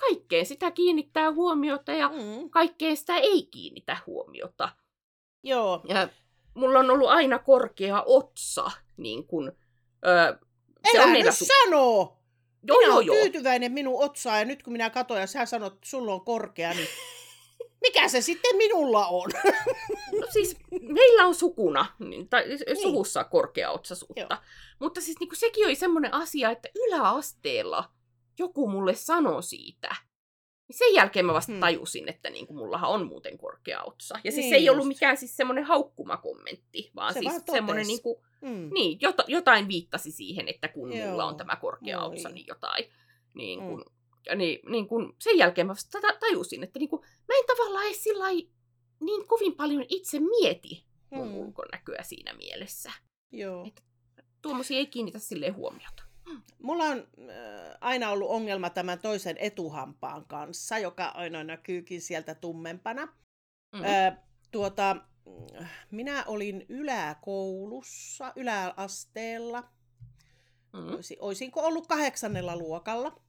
kaikkeen 0.00 0.46
sitä 0.46 0.70
kiinnittää 0.70 1.32
huomiota 1.32 1.92
ja 1.92 2.08
mm. 2.08 2.50
kaikkeen 2.50 2.96
sitä 2.96 3.16
ei 3.16 3.42
kiinnitä 3.42 3.96
huomiota. 4.06 4.68
Joo. 5.42 5.80
Ja 5.88 6.08
mulla 6.54 6.78
on 6.78 6.90
ollut 6.90 7.08
aina 7.08 7.38
korkea 7.38 8.02
otsa, 8.06 8.70
niin 8.96 9.26
kuin, 9.26 9.52
äh, 10.06 10.38
se 10.90 10.98
Elä 10.98 11.06
on 11.06 11.12
nyt 11.12 11.26
su- 11.26 11.46
sanoo! 11.64 12.16
Joo, 12.62 12.78
minä 12.78 12.86
joo, 12.86 12.96
olen 12.96 13.06
joo. 13.06 13.16
tyytyväinen 13.16 13.72
minun 13.72 14.04
otsaan 14.04 14.38
ja 14.38 14.44
nyt 14.44 14.62
kun 14.62 14.72
minä 14.72 14.90
katsoin 14.90 15.20
ja 15.20 15.26
sä 15.26 15.46
sanot, 15.46 15.72
että 15.72 15.88
sulla 15.88 16.14
on 16.14 16.24
korkea, 16.24 16.74
niin 16.74 16.88
mikä 17.80 18.08
se 18.08 18.20
sitten 18.20 18.56
minulla 18.56 19.06
on? 19.06 19.30
No 20.20 20.26
siis 20.30 20.56
meillä 20.82 21.26
on 21.26 21.34
sukuna, 21.34 21.86
niin, 21.98 22.28
tai 22.28 22.48
niin. 22.48 22.82
suvussa 22.82 23.24
korkea 23.24 23.70
otsaisuutta. 23.70 24.20
Joo. 24.20 24.40
Mutta 24.78 25.00
siis 25.00 25.20
niin 25.20 25.28
kuin, 25.28 25.38
sekin 25.38 25.66
oli 25.66 25.74
semmoinen 25.74 26.14
asia, 26.14 26.50
että 26.50 26.68
yläasteella 26.74 27.90
joku 28.38 28.68
mulle 28.68 28.94
sanoi 28.94 29.42
siitä. 29.42 29.96
Niin 30.68 30.78
sen 30.78 30.94
jälkeen 30.94 31.26
mä 31.26 31.34
vasta 31.34 31.52
hmm. 31.52 31.60
tajusin, 31.60 32.08
että 32.08 32.30
niin 32.30 32.46
kuin, 32.46 32.56
mullahan 32.56 32.90
on 32.90 33.06
muuten 33.06 33.38
korkea 33.38 33.82
otsa. 33.82 34.14
Ja 34.24 34.32
siis 34.32 34.44
niin 34.44 34.50
se 34.50 34.56
ei 34.56 34.64
just. 34.64 34.74
ollut 34.74 34.88
mikään 34.88 35.16
siis 35.16 35.36
semmoinen 35.36 35.64
haukkumakommentti, 35.64 36.90
vaan 36.96 37.14
se 37.14 37.20
siis 37.20 37.42
semmoinen 37.46 37.86
niin 37.86 38.02
kuin, 38.02 38.22
Mm. 38.40 38.70
Niin, 38.74 38.98
jot, 39.00 39.16
jotain 39.28 39.68
viittasi 39.68 40.10
siihen, 40.10 40.48
että 40.48 40.68
kun 40.68 40.92
Joo. 40.92 41.08
mulla 41.08 41.24
on 41.24 41.36
tämä 41.36 41.56
korkea 41.56 42.00
otsa, 42.00 42.28
niin 42.28 42.46
jotain. 42.46 42.84
Niin 43.34 43.60
kun, 43.60 43.78
mm. 43.78 43.99
Niin, 44.36 44.70
niin 44.70 44.88
kun, 44.88 45.16
sen 45.20 45.38
jälkeen 45.38 45.66
mä 45.66 45.70
vasta 45.70 45.98
tajusin, 46.20 46.62
että 46.62 46.78
niin 46.78 46.88
kun, 46.88 47.00
mä 47.00 47.34
en 47.38 47.46
tavallaan 47.46 47.86
edes 47.86 48.02
sillä 48.02 48.24
niin 49.00 49.26
kovin 49.26 49.54
paljon 49.54 49.84
itse 49.88 50.20
mieti 50.20 50.84
mun 51.10 51.28
mm. 51.28 51.34
ulkonäköä 51.34 52.02
siinä 52.02 52.32
mielessä. 52.32 52.92
Joo. 53.32 53.66
Että 53.66 53.82
tuommoisia 54.42 54.78
ei 54.78 54.86
kiinnitä 54.86 55.18
silleen 55.18 55.54
huomiota. 55.54 56.02
Mulla 56.62 56.84
on 56.84 56.98
äh, 56.98 57.76
aina 57.80 58.10
ollut 58.10 58.30
ongelma 58.30 58.70
tämän 58.70 58.98
toisen 58.98 59.36
etuhampaan 59.38 60.26
kanssa, 60.26 60.78
joka 60.78 61.04
aina 61.04 61.44
näkyykin 61.44 62.00
sieltä 62.00 62.34
tummempana. 62.34 63.06
Mm-hmm. 63.06 63.84
Äh, 63.84 64.18
tuota, 64.50 64.96
minä 65.90 66.24
olin 66.26 66.66
yläkoulussa, 66.68 68.32
yläasteella. 68.36 69.64
Mm. 70.72 70.94
Oisin, 70.94 71.16
oisinko 71.20 71.60
ollut 71.60 71.86
kahdeksannella 71.86 72.56
luokalla. 72.56 73.20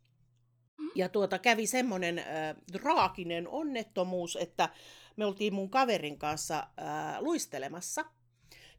Mm. 0.82 0.90
Ja 0.96 1.10
tuota 1.10 1.40
kävi 1.40 1.68
semmoinen 1.68 2.20
äh, 2.20 2.26
draakinen 2.74 3.48
onnettomuus, 3.48 4.36
että 4.42 4.70
me 5.16 5.26
oltiin 5.26 5.54
mun 5.54 5.70
kaverin 5.70 6.18
kanssa 6.18 6.60
äh, 6.60 7.20
luistelemassa. 7.20 8.06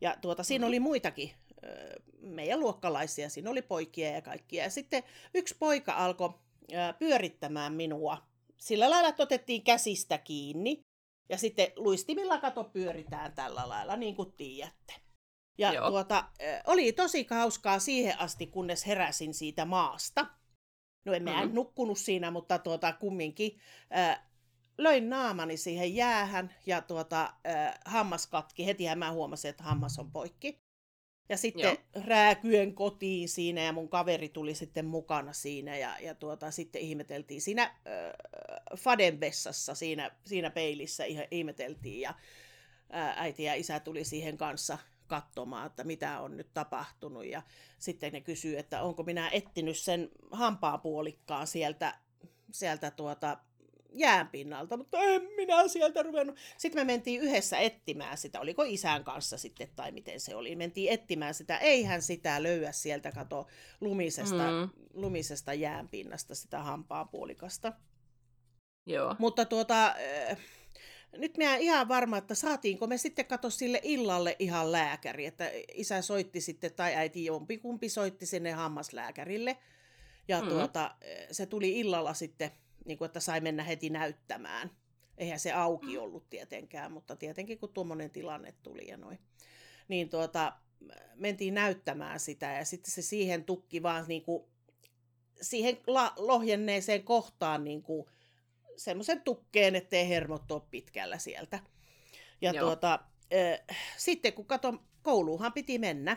Ja 0.00 0.16
tuota, 0.20 0.42
siinä 0.42 0.64
mm. 0.64 0.68
oli 0.68 0.80
muitakin 0.80 1.30
äh, 1.30 1.70
meidän 2.20 2.60
luokkalaisia, 2.60 3.28
siinä 3.28 3.50
oli 3.50 3.62
poikia 3.62 4.10
ja 4.10 4.22
kaikkia. 4.22 4.64
Ja 4.64 4.70
sitten 4.70 5.02
yksi 5.34 5.56
poika 5.58 5.92
alkoi 5.92 6.34
äh, 6.74 6.98
pyörittämään 6.98 7.72
minua. 7.72 8.18
Sillä 8.58 8.90
lailla, 8.90 9.08
että 9.08 9.22
otettiin 9.22 9.64
käsistä 9.64 10.18
kiinni. 10.18 10.80
Ja 11.28 11.38
sitten 11.38 11.68
luistimilla 11.76 12.38
kato 12.38 12.64
pyöritään 12.64 13.32
tällä 13.32 13.68
lailla, 13.68 13.96
niin 13.96 14.16
kuin 14.16 14.32
tiedätte. 14.32 14.94
Ja 15.58 15.72
Joo. 15.72 15.90
tuota, 15.90 16.24
oli 16.66 16.92
tosi 16.92 17.26
hauskaa 17.30 17.78
siihen 17.78 18.20
asti, 18.20 18.46
kunnes 18.46 18.86
heräsin 18.86 19.34
siitä 19.34 19.64
maasta. 19.64 20.26
No 21.04 21.12
en 21.12 21.24
mm-hmm. 21.24 21.54
nukkunut 21.54 21.98
siinä, 21.98 22.30
mutta 22.30 22.58
tuota, 22.58 22.92
kumminkin 22.92 23.58
äh, 23.96 24.20
löin 24.78 25.10
naamani 25.10 25.56
siihen 25.56 25.94
jäähän 25.94 26.54
ja 26.66 26.82
tuota, 26.82 27.32
äh, 27.46 27.74
hammas 27.86 28.26
katki. 28.26 28.66
Hetihän 28.66 28.98
mä 28.98 29.12
huomasin, 29.12 29.48
että 29.48 29.64
hammas 29.64 29.98
on 29.98 30.10
poikki. 30.12 30.62
Ja 31.28 31.36
sitten 31.36 31.62
Joo. 31.62 32.04
rääkyen 32.06 32.74
kotiin 32.74 33.28
siinä 33.28 33.62
ja 33.62 33.72
mun 33.72 33.88
kaveri 33.88 34.28
tuli 34.28 34.54
sitten 34.54 34.86
mukana 34.86 35.32
siinä 35.32 35.76
ja, 35.76 35.98
ja 36.00 36.14
tuota, 36.14 36.50
sitten 36.50 36.82
ihmeteltiin 36.82 37.40
siinä 37.40 37.62
äh, 37.62 37.72
Faden 38.78 39.20
vessassa 39.20 39.74
siinä, 39.74 40.10
siinä 40.24 40.50
peilissä 40.50 41.04
ihmeteltiin 41.30 42.00
ja 42.00 42.14
äh, 42.94 43.22
äiti 43.22 43.42
ja 43.42 43.54
isä 43.54 43.80
tuli 43.80 44.04
siihen 44.04 44.36
kanssa 44.36 44.78
katsomaan, 45.12 45.66
että 45.66 45.84
mitä 45.84 46.20
on 46.20 46.36
nyt 46.36 46.54
tapahtunut 46.54 47.24
ja 47.24 47.42
sitten 47.78 48.12
ne 48.12 48.20
kysyy, 48.20 48.58
että 48.58 48.82
onko 48.82 49.02
minä 49.02 49.28
ettinyt 49.28 49.78
sen 49.78 50.08
hampaapuolikkaan 50.30 51.46
sieltä, 51.46 51.98
sieltä 52.52 52.90
tuota 52.90 53.38
jään 53.94 54.28
pinnalta, 54.28 54.76
mutta 54.76 54.98
en 54.98 55.22
minä 55.36 55.68
sieltä 55.68 56.02
ruvennut. 56.02 56.36
Sitten 56.58 56.80
me 56.80 56.92
mentiin 56.92 57.20
yhdessä 57.20 57.58
etsimään 57.58 58.18
sitä, 58.18 58.40
oliko 58.40 58.62
isän 58.62 59.04
kanssa 59.04 59.38
sitten 59.38 59.68
tai 59.76 59.92
miten 59.92 60.20
se 60.20 60.34
oli. 60.34 60.56
Mentiin 60.56 60.92
etsimään 60.92 61.34
sitä, 61.34 61.58
eihän 61.58 62.02
sitä 62.02 62.42
löyä 62.42 62.72
sieltä, 62.72 63.12
kato, 63.12 63.46
lumisesta, 63.80 64.50
mm. 64.50 64.70
lumisesta 64.94 65.54
jäänpinnasta 65.54 66.34
sitä 66.34 66.62
hampaapuolikasta. 66.62 67.72
Joo. 68.86 69.16
Mutta 69.18 69.44
tuota, 69.44 69.86
äh, 69.86 70.38
nyt 71.16 71.38
mä 71.38 71.56
ihan 71.56 71.88
varma, 71.88 72.16
että 72.16 72.34
saatiinko 72.34 72.86
me 72.86 72.98
sitten 72.98 73.26
kato 73.26 73.50
sille 73.50 73.80
illalle 73.82 74.36
ihan 74.38 74.72
lääkäri, 74.72 75.26
että 75.26 75.50
isä 75.74 76.02
soitti 76.02 76.40
sitten 76.40 76.74
tai 76.74 76.94
äiti 76.94 77.24
jompikumpi 77.24 77.88
soitti 77.88 78.26
sinne 78.26 78.52
hammaslääkärille. 78.52 79.56
Ja 80.28 80.42
mm. 80.42 80.48
tuota, 80.48 80.94
se 81.30 81.46
tuli 81.46 81.78
illalla 81.78 82.14
sitten 82.14 82.50
niin 82.84 82.98
kuin, 82.98 83.06
että 83.06 83.20
sai 83.20 83.40
mennä 83.40 83.64
heti 83.64 83.90
näyttämään. 83.90 84.70
Eihän 85.18 85.40
se 85.40 85.52
auki 85.52 85.96
mm. 85.96 86.02
ollut 86.02 86.30
tietenkään, 86.30 86.92
mutta 86.92 87.16
tietenkin 87.16 87.58
kun 87.58 87.72
tuommoinen 87.72 88.10
tilanne 88.10 88.54
tuli 88.62 88.88
ja 88.88 88.96
noin. 88.96 89.18
Niin 89.88 90.10
tuota, 90.10 90.52
mentiin 91.14 91.54
näyttämään 91.54 92.20
sitä 92.20 92.52
ja 92.52 92.64
sitten 92.64 92.92
se 92.92 93.02
siihen 93.02 93.44
tukki 93.44 93.82
vaan 93.82 94.04
niin 94.08 94.22
kuin, 94.22 94.44
siihen 95.40 95.78
la- 95.86 96.14
lohjenneeseen 96.16 97.02
kohtaan 97.02 97.64
niin 97.64 97.82
kuin, 97.82 98.06
semmoisen 98.84 99.22
tukkeen, 99.22 99.76
ettei 99.76 100.08
hermot 100.08 100.52
ole 100.52 100.62
pitkällä 100.70 101.18
sieltä. 101.18 101.60
Ja 102.40 102.52
Joo. 102.52 102.64
tuota, 102.64 102.98
äh, 103.34 103.76
sitten 103.96 104.32
kun 104.32 104.46
kato, 104.46 104.74
kouluuhan 105.02 105.52
piti 105.52 105.78
mennä, 105.78 106.16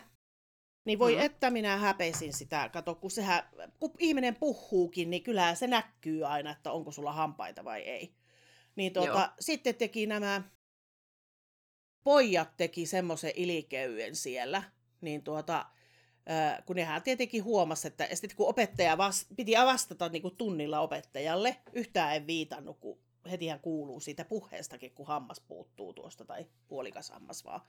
niin 0.86 1.00
voi 1.00 1.12
mm-hmm. 1.12 1.26
että 1.26 1.50
minä 1.50 1.78
häpeisin 1.78 2.34
sitä, 2.34 2.70
kato, 2.74 2.96
kun, 2.96 3.12
sehän, 3.12 3.44
kun 3.80 3.92
ihminen 4.00 4.36
puhuukin, 4.36 5.10
niin 5.10 5.24
kyllähän 5.24 5.58
se 5.58 5.68
näkyy 5.68 6.26
aina, 6.26 6.52
että 6.52 6.72
onko 6.72 6.92
sulla 6.92 7.14
hampaita 7.14 7.64
vai 7.64 7.82
ei. 7.82 8.16
Niin 8.76 8.94
tuota, 8.94 9.34
sitten 9.40 9.76
teki 9.76 10.06
nämä 10.06 10.42
pojat 12.04 12.58
teki 12.58 12.86
semmoisen 12.86 13.32
ilikeyyen 13.36 14.16
siellä, 14.16 14.64
niin 15.02 15.24
tuota, 15.24 15.66
kun 16.66 16.76
nehän 16.76 17.04
tietenkin 17.04 17.44
huomasi, 17.44 17.88
että 17.88 18.08
sitten 18.14 18.38
kun 18.38 18.50
opettaja 18.50 18.98
vas, 18.98 19.26
piti 19.36 19.52
vastata 19.52 20.10
niin 20.10 20.22
kuin 20.22 20.36
tunnilla 20.36 20.80
opettajalle, 20.80 21.58
yhtään 21.74 22.16
en 22.16 22.28
viitannut, 22.28 22.78
kun 22.80 23.00
hetihän 23.32 23.60
kuuluu 23.60 24.00
siitä 24.00 24.26
puheestakin, 24.26 24.92
kun 24.92 25.08
hammas 25.08 25.40
puuttuu 25.40 25.94
tuosta, 25.94 26.26
tai 26.26 26.46
puolikas 26.68 27.10
hammas 27.10 27.46
vaan, 27.46 27.62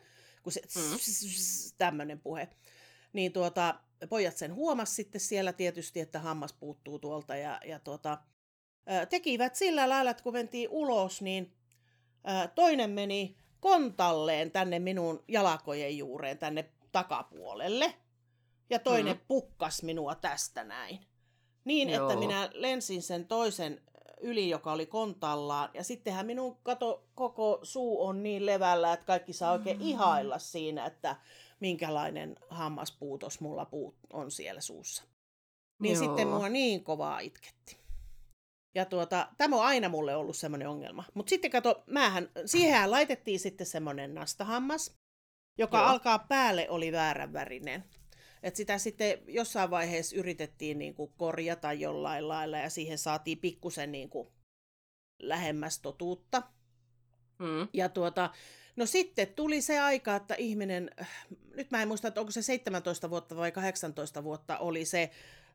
kun 0.42 0.52
se 0.52 0.60
mm. 0.76 1.74
tämmöinen 1.78 2.20
puhe. 2.20 2.48
Niin 3.12 3.32
tuota, 3.32 3.74
pojat 4.08 4.36
sen 4.36 4.54
huomas 4.54 4.96
sitten 4.96 5.20
siellä 5.20 5.52
tietysti, 5.52 6.00
että 6.00 6.18
hammas 6.18 6.52
puuttuu 6.52 6.98
tuolta 6.98 7.36
ja, 7.36 7.60
ja 7.64 7.78
tuota, 7.78 8.18
tekivät 9.08 9.54
sillä 9.54 9.88
lailla, 9.88 10.10
että 10.10 10.22
kun 10.22 10.32
mentiin 10.32 10.68
ulos, 10.70 11.22
niin 11.22 11.52
toinen 12.54 12.90
meni 12.90 13.36
kontalleen 13.60 14.50
tänne 14.50 14.78
minun 14.78 15.24
jalkojen 15.28 15.98
juureen, 15.98 16.38
tänne 16.38 16.70
takapuolelle, 16.92 17.94
ja 18.70 18.78
toinen 18.78 19.16
mm. 19.16 19.22
pukkas 19.28 19.82
minua 19.82 20.14
tästä 20.14 20.64
näin. 20.64 21.00
Niin, 21.64 21.90
Joo. 21.90 22.10
että 22.10 22.20
minä 22.20 22.50
lensin 22.52 23.02
sen 23.02 23.26
toisen 23.26 23.80
yli, 24.20 24.48
joka 24.48 24.72
oli 24.72 24.86
kontallaan, 24.86 25.70
ja 25.74 25.84
sittenhän 25.84 26.26
minun 26.26 26.56
kato, 26.62 27.04
koko 27.14 27.60
suu 27.62 28.06
on 28.06 28.22
niin 28.22 28.46
levällä, 28.46 28.92
että 28.92 29.06
kaikki 29.06 29.32
saa 29.32 29.52
oikein 29.52 29.76
mm. 29.76 29.86
ihailla 29.86 30.38
siinä, 30.38 30.86
että 30.86 31.16
minkälainen 31.60 32.36
hammaspuutos 32.48 33.40
mulla 33.40 33.64
puut 33.64 33.96
on 34.12 34.30
siellä 34.30 34.60
suussa. 34.60 35.04
Niin 35.82 35.94
Joo. 35.94 36.04
sitten 36.04 36.28
mua 36.28 36.48
niin 36.48 36.84
kovaa 36.84 37.20
itketti. 37.20 37.76
Ja 38.74 38.84
tuota, 38.84 39.28
tämä 39.38 39.56
on 39.56 39.64
aina 39.64 39.88
mulle 39.88 40.16
ollut 40.16 40.36
semmoinen 40.36 40.68
ongelma. 40.68 41.04
Mutta 41.14 41.30
sitten 41.30 41.50
kato, 41.50 41.82
määhän, 41.86 42.30
siihen 42.46 42.90
laitettiin 42.90 43.40
sitten 43.40 43.66
semmoinen 43.66 44.14
nastahammas, 44.14 44.94
joka 45.58 45.78
Joo. 45.78 45.86
alkaa 45.86 46.18
päälle 46.18 46.70
oli 46.70 46.92
väärän 46.92 47.32
värinen. 47.32 47.84
Et 48.42 48.56
sitä 48.56 48.78
sitten 48.78 49.18
jossain 49.28 49.70
vaiheessa 49.70 50.16
yritettiin 50.16 50.78
niinku 50.78 51.06
korjata 51.06 51.72
jollain 51.72 52.28
lailla 52.28 52.58
ja 52.58 52.70
siihen 52.70 52.98
saatiin 52.98 53.38
pikkusen 53.38 53.92
niinku 53.92 54.32
lähemmäs 55.18 55.78
totuutta. 55.78 56.42
Mm. 57.38 57.68
Ja 57.72 57.88
tuota, 57.88 58.30
No 58.76 58.86
sitten 58.86 59.26
tuli 59.26 59.60
se 59.60 59.80
aika, 59.80 60.16
että 60.16 60.34
ihminen, 60.34 60.90
nyt 61.54 61.70
mä 61.70 61.82
en 61.82 61.88
muista, 61.88 62.08
että 62.08 62.20
onko 62.20 62.32
se 62.32 62.42
17 62.42 63.10
vuotta 63.10 63.36
vai 63.36 63.52
18 63.52 64.24
vuotta 64.24 64.58
oli 64.58 64.84
se, 64.84 65.10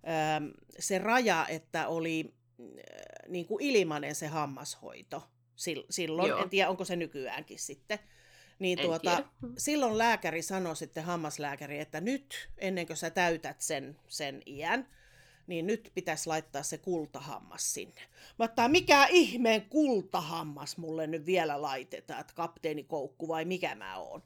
ähm, 0.07 0.45
se 0.79 0.97
raja, 0.97 1.47
että 1.47 1.88
oli 1.88 2.34
äh, 2.59 2.65
niin 3.27 3.45
kuin 3.45 3.63
ilmanen 3.63 4.15
se 4.15 4.27
hammashoito 4.27 5.23
silloin. 5.89 6.29
Joo. 6.29 6.43
En 6.43 6.49
tiedä, 6.49 6.69
onko 6.69 6.86
se 6.86 6.95
nykyäänkin 6.95 7.59
sitten. 7.59 7.99
Niin 8.62 8.80
tuota, 8.80 9.24
silloin 9.57 9.97
lääkäri 9.97 10.41
sanoi 10.41 10.76
sitten, 10.76 11.03
hammaslääkäri, 11.03 11.80
että 11.80 12.01
nyt 12.01 12.49
ennen 12.57 12.88
kuin 12.88 12.97
sä 12.97 13.09
täytät 13.09 13.62
sen, 13.62 13.97
sen 14.07 14.41
iän, 14.45 14.88
niin 15.47 15.68
nyt 15.68 15.91
pitäisi 15.95 16.28
laittaa 16.28 16.64
se 16.64 16.78
kultahammas 16.78 17.74
sinne. 17.74 18.01
Mutta 18.38 18.68
mikä 18.68 19.07
ihmeen 19.09 19.62
kultahammas 19.62 20.78
mulle 20.78 21.07
nyt 21.07 21.26
vielä 21.26 21.62
laitetaan, 21.62 22.22
että 22.22 22.34
kapteenikoukku 22.34 23.28
vai 23.28 23.45
mikä 23.45 23.76
mä 23.76 23.97
oon. 23.97 24.24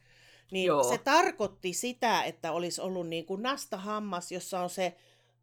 Niin 0.51 0.65
Joo. 0.65 0.83
se 0.83 0.97
tarkoitti 0.97 1.73
sitä, 1.73 2.23
että 2.23 2.51
olisi 2.51 2.81
ollut 2.81 3.07
niin 3.07 3.25
kuin 3.25 3.41
nastahammas, 3.41 4.31
jossa 4.31 4.59
on 4.59 4.69
se, 4.69 4.95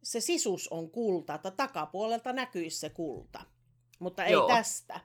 se 0.03 0.19
sisus 0.19 0.67
on 0.67 0.89
kulta, 0.89 1.35
että 1.35 1.51
takapuolelta 1.51 2.33
näkyisi 2.33 2.79
se 2.79 2.89
kulta. 2.89 3.41
Mutta 3.99 4.25
ei 4.25 4.31
Joo. 4.31 4.47
tästä. 4.47 4.99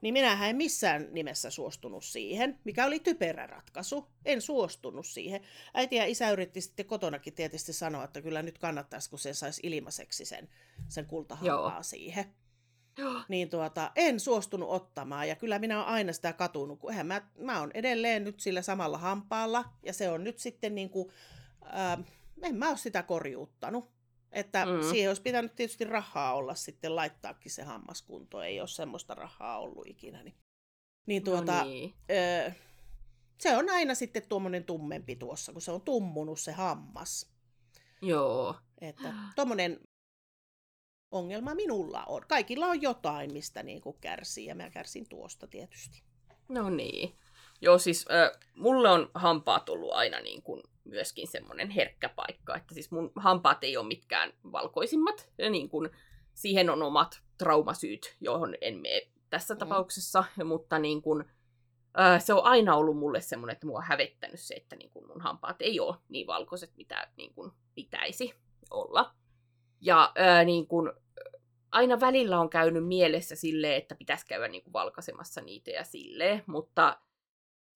Niin 0.00 0.12
minähän 0.12 0.50
en 0.50 0.56
missään 0.56 1.08
nimessä 1.12 1.50
suostunut 1.50 2.04
siihen, 2.04 2.58
mikä 2.64 2.86
oli 2.86 3.00
typerä 3.00 3.46
ratkaisu. 3.46 4.06
En 4.24 4.42
suostunut 4.42 5.06
siihen. 5.06 5.40
Äiti 5.74 5.96
ja 5.96 6.06
isä 6.06 6.30
yritti 6.30 6.60
sitten 6.60 6.86
kotonakin 6.86 7.34
tietysti 7.34 7.72
sanoa, 7.72 8.04
että 8.04 8.22
kyllä 8.22 8.42
nyt 8.42 8.58
kannattaisi, 8.58 9.10
kun 9.10 9.18
se 9.18 9.34
saisi 9.34 9.60
ilmaiseksi 9.64 10.24
sen, 10.24 10.48
sen 10.88 11.06
kultahampaa 11.06 11.82
siihen. 11.82 12.24
Joo. 12.98 13.20
Niin 13.28 13.50
tuota, 13.50 13.92
en 13.96 14.20
suostunut 14.20 14.70
ottamaan 14.70 15.28
ja 15.28 15.36
kyllä 15.36 15.58
minä 15.58 15.76
olen 15.76 15.88
aina 15.88 16.12
sitä 16.12 16.32
katunut, 16.32 16.78
kun 16.78 16.94
mä, 17.04 17.22
mä 17.38 17.60
oon 17.60 17.70
edelleen 17.74 18.24
nyt 18.24 18.40
sillä 18.40 18.62
samalla 18.62 18.98
hampaalla 18.98 19.64
ja 19.82 19.92
se 19.92 20.10
on 20.10 20.24
nyt 20.24 20.38
sitten 20.38 20.74
niin 20.74 20.90
kuin, 20.90 21.08
äh, 21.66 22.04
en 22.42 22.56
mä 22.56 22.68
ole 22.68 22.76
sitä 22.76 23.02
korjuuttanut. 23.02 23.97
Että 24.32 24.66
mm. 24.66 24.82
siihen 24.90 25.10
olisi 25.10 25.22
pitänyt 25.22 25.54
tietysti 25.54 25.84
rahaa 25.84 26.34
olla 26.34 26.54
sitten 26.54 26.96
laittaakin 26.96 27.52
se 27.52 27.62
hammaskunto. 27.62 28.42
Ei 28.42 28.60
ole 28.60 28.68
semmoista 28.68 29.14
rahaa 29.14 29.58
ollut 29.58 29.86
ikinä. 29.86 30.22
Niin, 30.22 30.34
niin 31.06 31.22
no 31.22 31.24
tuota, 31.24 31.58
no 31.58 31.64
niin. 31.64 31.94
Ö, 32.10 32.52
se 33.38 33.56
on 33.56 33.70
aina 33.70 33.94
sitten 33.94 34.28
tuommoinen 34.28 34.64
tummempi 34.64 35.16
tuossa, 35.16 35.52
kun 35.52 35.62
se 35.62 35.72
on 35.72 35.80
tummunut 35.80 36.40
se 36.40 36.52
hammas. 36.52 37.30
Joo. 38.02 38.56
Että 38.80 39.14
tuommoinen 39.36 39.80
ongelma 41.10 41.54
minulla 41.54 42.04
on. 42.04 42.22
Kaikilla 42.28 42.66
on 42.66 42.82
jotain, 42.82 43.32
mistä 43.32 43.62
niin 43.62 43.80
kuin 43.80 43.96
kärsii, 44.00 44.46
ja 44.46 44.54
mä 44.54 44.70
kärsin 44.70 45.08
tuosta 45.08 45.46
tietysti. 45.46 46.02
No 46.48 46.70
niin. 46.70 47.14
Joo, 47.60 47.78
siis 47.78 48.06
äh, 48.10 48.40
mulle 48.54 48.88
on 48.88 49.10
hampaat 49.14 49.68
ollut 49.68 49.92
aina 49.92 50.20
niin 50.20 50.42
kuin 50.42 50.62
myöskin 50.88 51.28
semmoinen 51.28 51.70
herkkä 51.70 52.08
paikka, 52.08 52.56
että 52.56 52.74
siis 52.74 52.90
mun 52.90 53.12
hampaat 53.16 53.64
ei 53.64 53.76
ole 53.76 53.86
mitkään 53.86 54.32
valkoisimmat, 54.52 55.30
ja 55.38 55.50
niin 55.50 55.68
kuin 55.68 55.90
siihen 56.34 56.70
on 56.70 56.82
omat 56.82 57.22
traumasyyt, 57.38 58.16
johon 58.20 58.54
en 58.60 58.78
mene 58.78 59.00
tässä 59.30 59.54
mm. 59.54 59.58
tapauksessa, 59.58 60.24
mutta 60.44 60.78
niin 60.78 61.02
kuin, 61.02 61.24
äh, 62.00 62.24
se 62.24 62.32
on 62.32 62.44
aina 62.44 62.76
ollut 62.76 62.96
mulle 62.96 63.20
semmoinen, 63.20 63.52
että 63.52 63.66
mua 63.66 63.78
on 63.78 63.84
hävettänyt 63.84 64.40
se, 64.40 64.54
että 64.54 64.76
niin 64.76 64.90
kuin 64.90 65.06
mun 65.06 65.20
hampaat 65.20 65.56
ei 65.62 65.80
ole 65.80 65.96
niin 66.08 66.26
valkoiset, 66.26 66.76
mitä 66.76 67.08
niin 67.16 67.34
kuin 67.34 67.52
pitäisi 67.74 68.34
olla. 68.70 69.14
Ja 69.80 70.12
äh, 70.20 70.44
niin 70.44 70.66
kuin, 70.66 70.92
aina 71.72 72.00
välillä 72.00 72.40
on 72.40 72.50
käynyt 72.50 72.86
mielessä 72.86 73.36
silleen, 73.36 73.76
että 73.76 73.94
pitäisi 73.94 74.26
käydä 74.26 74.48
niin 74.48 74.62
kuin 74.62 74.72
valkaisemassa 74.72 75.40
niitä 75.40 75.70
ja 75.70 75.84
silleen, 75.84 76.44
mutta 76.46 76.98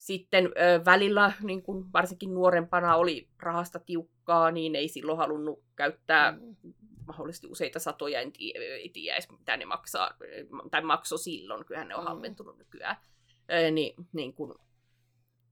sitten 0.03 0.47
ö, 0.47 0.85
välillä, 0.85 1.33
niin 1.43 1.62
kun 1.62 1.93
varsinkin 1.93 2.35
nuorempana 2.35 2.97
oli 2.97 3.29
rahasta 3.39 3.79
tiukkaa, 3.79 4.51
niin 4.51 4.74
ei 4.74 4.89
silloin 4.89 5.19
halunnut 5.19 5.62
käyttää 5.77 6.33
mm. 6.33 6.74
mahdollisesti 7.07 7.47
useita 7.47 7.79
satoja, 7.79 8.20
en 8.20 8.33
tiedä, 8.33 8.65
ei 8.65 8.89
tiedä 8.89 9.15
edes 9.15 9.31
mitä 9.31 9.57
ne 9.57 9.65
maksaa, 9.65 10.15
tai 10.70 10.83
makso 10.83 11.16
silloin, 11.16 11.65
kyllähän 11.65 11.89
ne 11.89 11.95
on 11.95 12.05
mm. 12.05 12.09
halventunut 12.09 12.59
nykyään. 12.59 12.97
Ö, 13.53 13.70
niin, 13.70 13.95
niin 14.12 14.35
kun, 14.35 14.55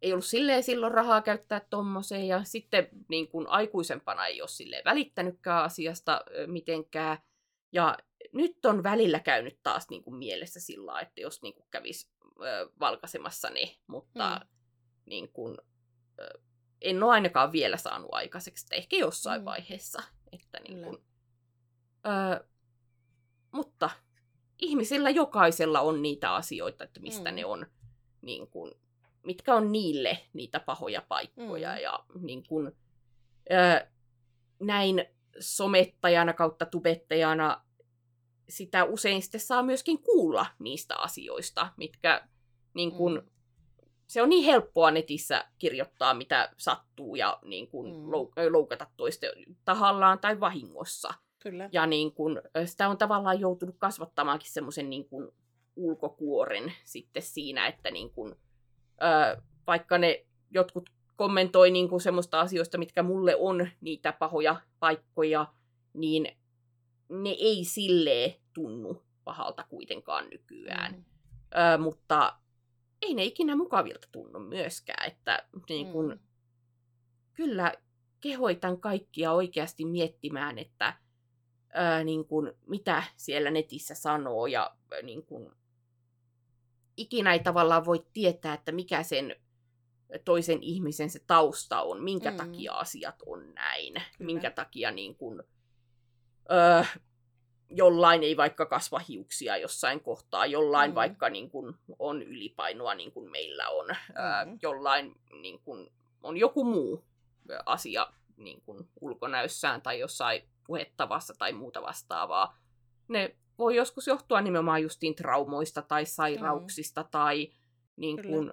ei 0.03 0.13
ollut 0.13 0.25
silleen 0.25 0.63
silloin 0.63 0.93
rahaa 0.95 1.23
käyttää 1.23 1.61
tommoseen, 1.71 2.27
ja 2.29 2.45
sitten 2.45 2.89
niin 3.09 3.29
kun 3.29 3.47
aikuisempana 3.47 4.27
ei 4.27 4.43
ole 4.43 4.49
silleen 4.49 4.85
välittänytkään 4.85 5.65
asiasta 5.65 6.25
ö, 6.37 6.47
mitenkään. 6.47 7.19
Ja 7.73 7.99
nyt 8.33 8.65
on 8.65 8.83
välillä 8.83 9.21
käynyt 9.21 9.59
taas 9.63 9.89
niin 9.91 10.03
kuin 10.03 10.17
mielessä 10.17 10.61
sillä 10.61 11.01
että 11.01 11.21
jos 11.21 11.43
niin 11.43 11.55
kuin 11.55 11.67
kävisi 11.71 12.11
ö, 12.43 12.71
valkaisemassa 12.81 13.51
ne, 13.51 13.77
mutta 13.87 14.41
mm. 14.45 14.49
niin 15.07 15.33
kuin, 15.33 15.59
ö, 16.21 16.41
en 16.81 17.03
ole 17.03 17.13
ainakaan 17.13 17.53
vielä 17.53 17.77
saanut 17.77 18.11
aikaiseksi, 18.13 18.65
että 18.65 18.77
ehkä 18.77 18.97
jossain 18.97 19.41
mm. 19.41 19.45
vaiheessa. 19.45 20.03
Että 20.33 20.61
niin 20.69 20.83
kuin, 20.85 20.99
ö, 22.07 22.45
mutta 23.53 23.91
ihmisillä 24.59 25.11
jokaisella 25.11 25.81
on 25.81 26.03
niitä 26.03 26.35
asioita, 26.35 26.85
että 26.85 27.01
mistä 27.01 27.31
mm. 27.31 27.35
ne 27.35 27.45
on, 27.45 27.67
niin 28.23 28.51
kuin, 28.51 28.73
mitkä 29.23 29.55
on 29.55 29.73
niille 29.73 30.19
niitä 30.33 30.61
pahoja 30.61 31.03
paikkoja. 31.09 31.71
Mm. 31.75 31.83
Ja 31.83 32.05
niin 32.21 32.47
kuin, 32.49 32.73
ö, 33.51 33.87
näin 34.61 35.05
somettajana 35.41 36.33
kautta 36.33 36.67
tubettajana 36.67 37.65
sitä 38.49 38.85
usein 38.85 39.23
sitten 39.23 39.41
saa 39.41 39.63
myöskin 39.63 40.03
kuulla 40.03 40.47
niistä 40.59 40.97
asioista, 40.97 41.73
mitkä 41.77 42.29
niin 42.75 42.93
kun, 42.93 43.15
mm. 43.15 43.31
se 44.07 44.23
on 44.23 44.29
niin 44.29 44.45
helppoa 44.45 44.91
netissä 44.91 45.45
kirjoittaa, 45.59 46.15
mitä 46.15 46.53
sattuu 46.57 47.15
ja 47.15 47.39
niin 47.45 47.69
kun, 47.69 47.87
mm. 47.87 48.13
loukata 48.53 48.87
toista 48.97 49.27
tahallaan 49.65 50.19
tai 50.19 50.41
vahingossa. 50.41 51.15
Kyllä. 51.39 51.69
Ja 51.73 51.87
niin 51.87 52.13
kun, 52.13 52.43
sitä 52.65 52.89
on 52.89 52.99
tavallaan 52.99 53.41
joutunut 53.41 53.77
kasvattamaankin 53.79 54.53
semmoisen 54.53 54.91
niin 54.91 55.09
kun, 55.09 55.33
ulkokuoren 55.77 56.73
sitten 56.85 57.23
siinä, 57.23 57.67
että 57.67 57.91
niin 57.91 58.11
kun, 58.11 58.37
ö, 59.03 59.43
vaikka 59.67 59.99
ne 59.99 60.25
jotkut 60.51 60.91
kommentoi 61.17 61.71
niin 61.71 61.89
kun, 61.89 62.01
semmoista 62.01 62.41
asioista, 62.41 62.79
mitkä 62.79 63.03
mulle 63.03 63.37
on 63.37 63.69
niitä 63.81 64.13
pahoja 64.13 64.57
paikkoja, 64.81 65.47
niin 65.95 66.37
ne 67.09 67.31
ei 67.31 67.65
silleen 67.65 68.35
tunnu 68.53 69.03
pahalta 69.25 69.65
kuitenkaan 69.69 70.31
nykyään. 70.31 70.93
Mm. 70.95 71.05
Ö, 71.75 71.79
mutta 71.79 72.37
ei 73.03 73.15
ne 73.15 73.25
ikinä 73.25 73.57
mukavilta 73.57 74.09
tunnu 74.13 74.39
myöskään. 74.39 75.09
Että 75.09 75.47
niin 75.69 75.93
kun, 75.93 76.09
mm. 76.09 76.19
kyllä 77.35 77.75
kehoitan 78.21 78.81
kaikkia 78.81 79.33
oikeasti 79.33 79.85
miettimään, 79.85 80.59
että 80.59 80.95
ö, 81.69 82.05
niin 82.05 82.25
kun, 82.25 82.55
mitä 82.67 83.03
siellä 83.17 83.51
netissä 83.51 83.95
sanoo 83.95 84.47
ja 84.47 84.77
niin 85.03 85.23
kun, 85.23 85.57
ikinä 86.97 87.33
ei 87.33 87.41
tavallaan 87.41 87.85
voi 87.85 88.07
tietää, 88.13 88.55
että 88.55 88.73
mikä 88.73 89.03
sen 89.03 89.37
toisen 90.25 90.63
ihmisen 90.63 91.11
se 91.11 91.21
tausta 91.27 91.83
on, 91.83 92.03
minkä 92.03 92.31
mm. 92.31 92.37
takia 92.37 92.73
asiat 92.73 93.23
on 93.27 93.55
näin, 93.55 93.93
Kyllä. 93.93 94.05
minkä 94.19 94.51
takia 94.51 94.91
niin 94.91 95.17
kun, 95.17 95.45
öö, 96.53 96.85
jollain 97.71 98.23
ei 98.23 98.37
vaikka 98.37 98.67
kasva 98.67 98.99
hiuksia 98.99 99.57
jossain 99.57 100.01
kohtaa, 100.01 100.47
jollain 100.47 100.91
mm. 100.91 100.95
vaikka 100.95 101.29
niin 101.29 101.51
kun, 101.51 101.79
on 101.99 102.23
ylipainoa 102.23 102.95
niin 102.95 103.13
kuin 103.13 103.31
meillä 103.31 103.69
on, 103.69 103.87
mm. 103.87 104.17
öö, 104.17 104.57
jollain 104.63 105.15
niin 105.43 105.61
kun, 105.61 105.91
on 106.23 106.37
joku 106.37 106.65
muu 106.65 107.05
asia 107.67 108.07
niin 108.37 108.63
kun, 108.63 108.89
ulkonäössään 109.01 109.83
tai 109.83 109.99
jossain 109.99 110.43
puhettavassa 110.67 111.35
tai 111.39 111.53
muuta 111.53 111.83
vastaavaa. 111.83 112.59
Ne 113.09 113.37
voi 113.59 113.77
joskus 113.77 114.07
johtua 114.07 114.41
nimenomaan 114.41 114.83
justiin 114.83 115.15
traumoista 115.15 115.83
tai 115.83 116.07
sairauksista 116.07 117.03
mm. 117.03 117.09
tai 117.11 117.53
niin 117.97 118.23
kun, 118.23 118.53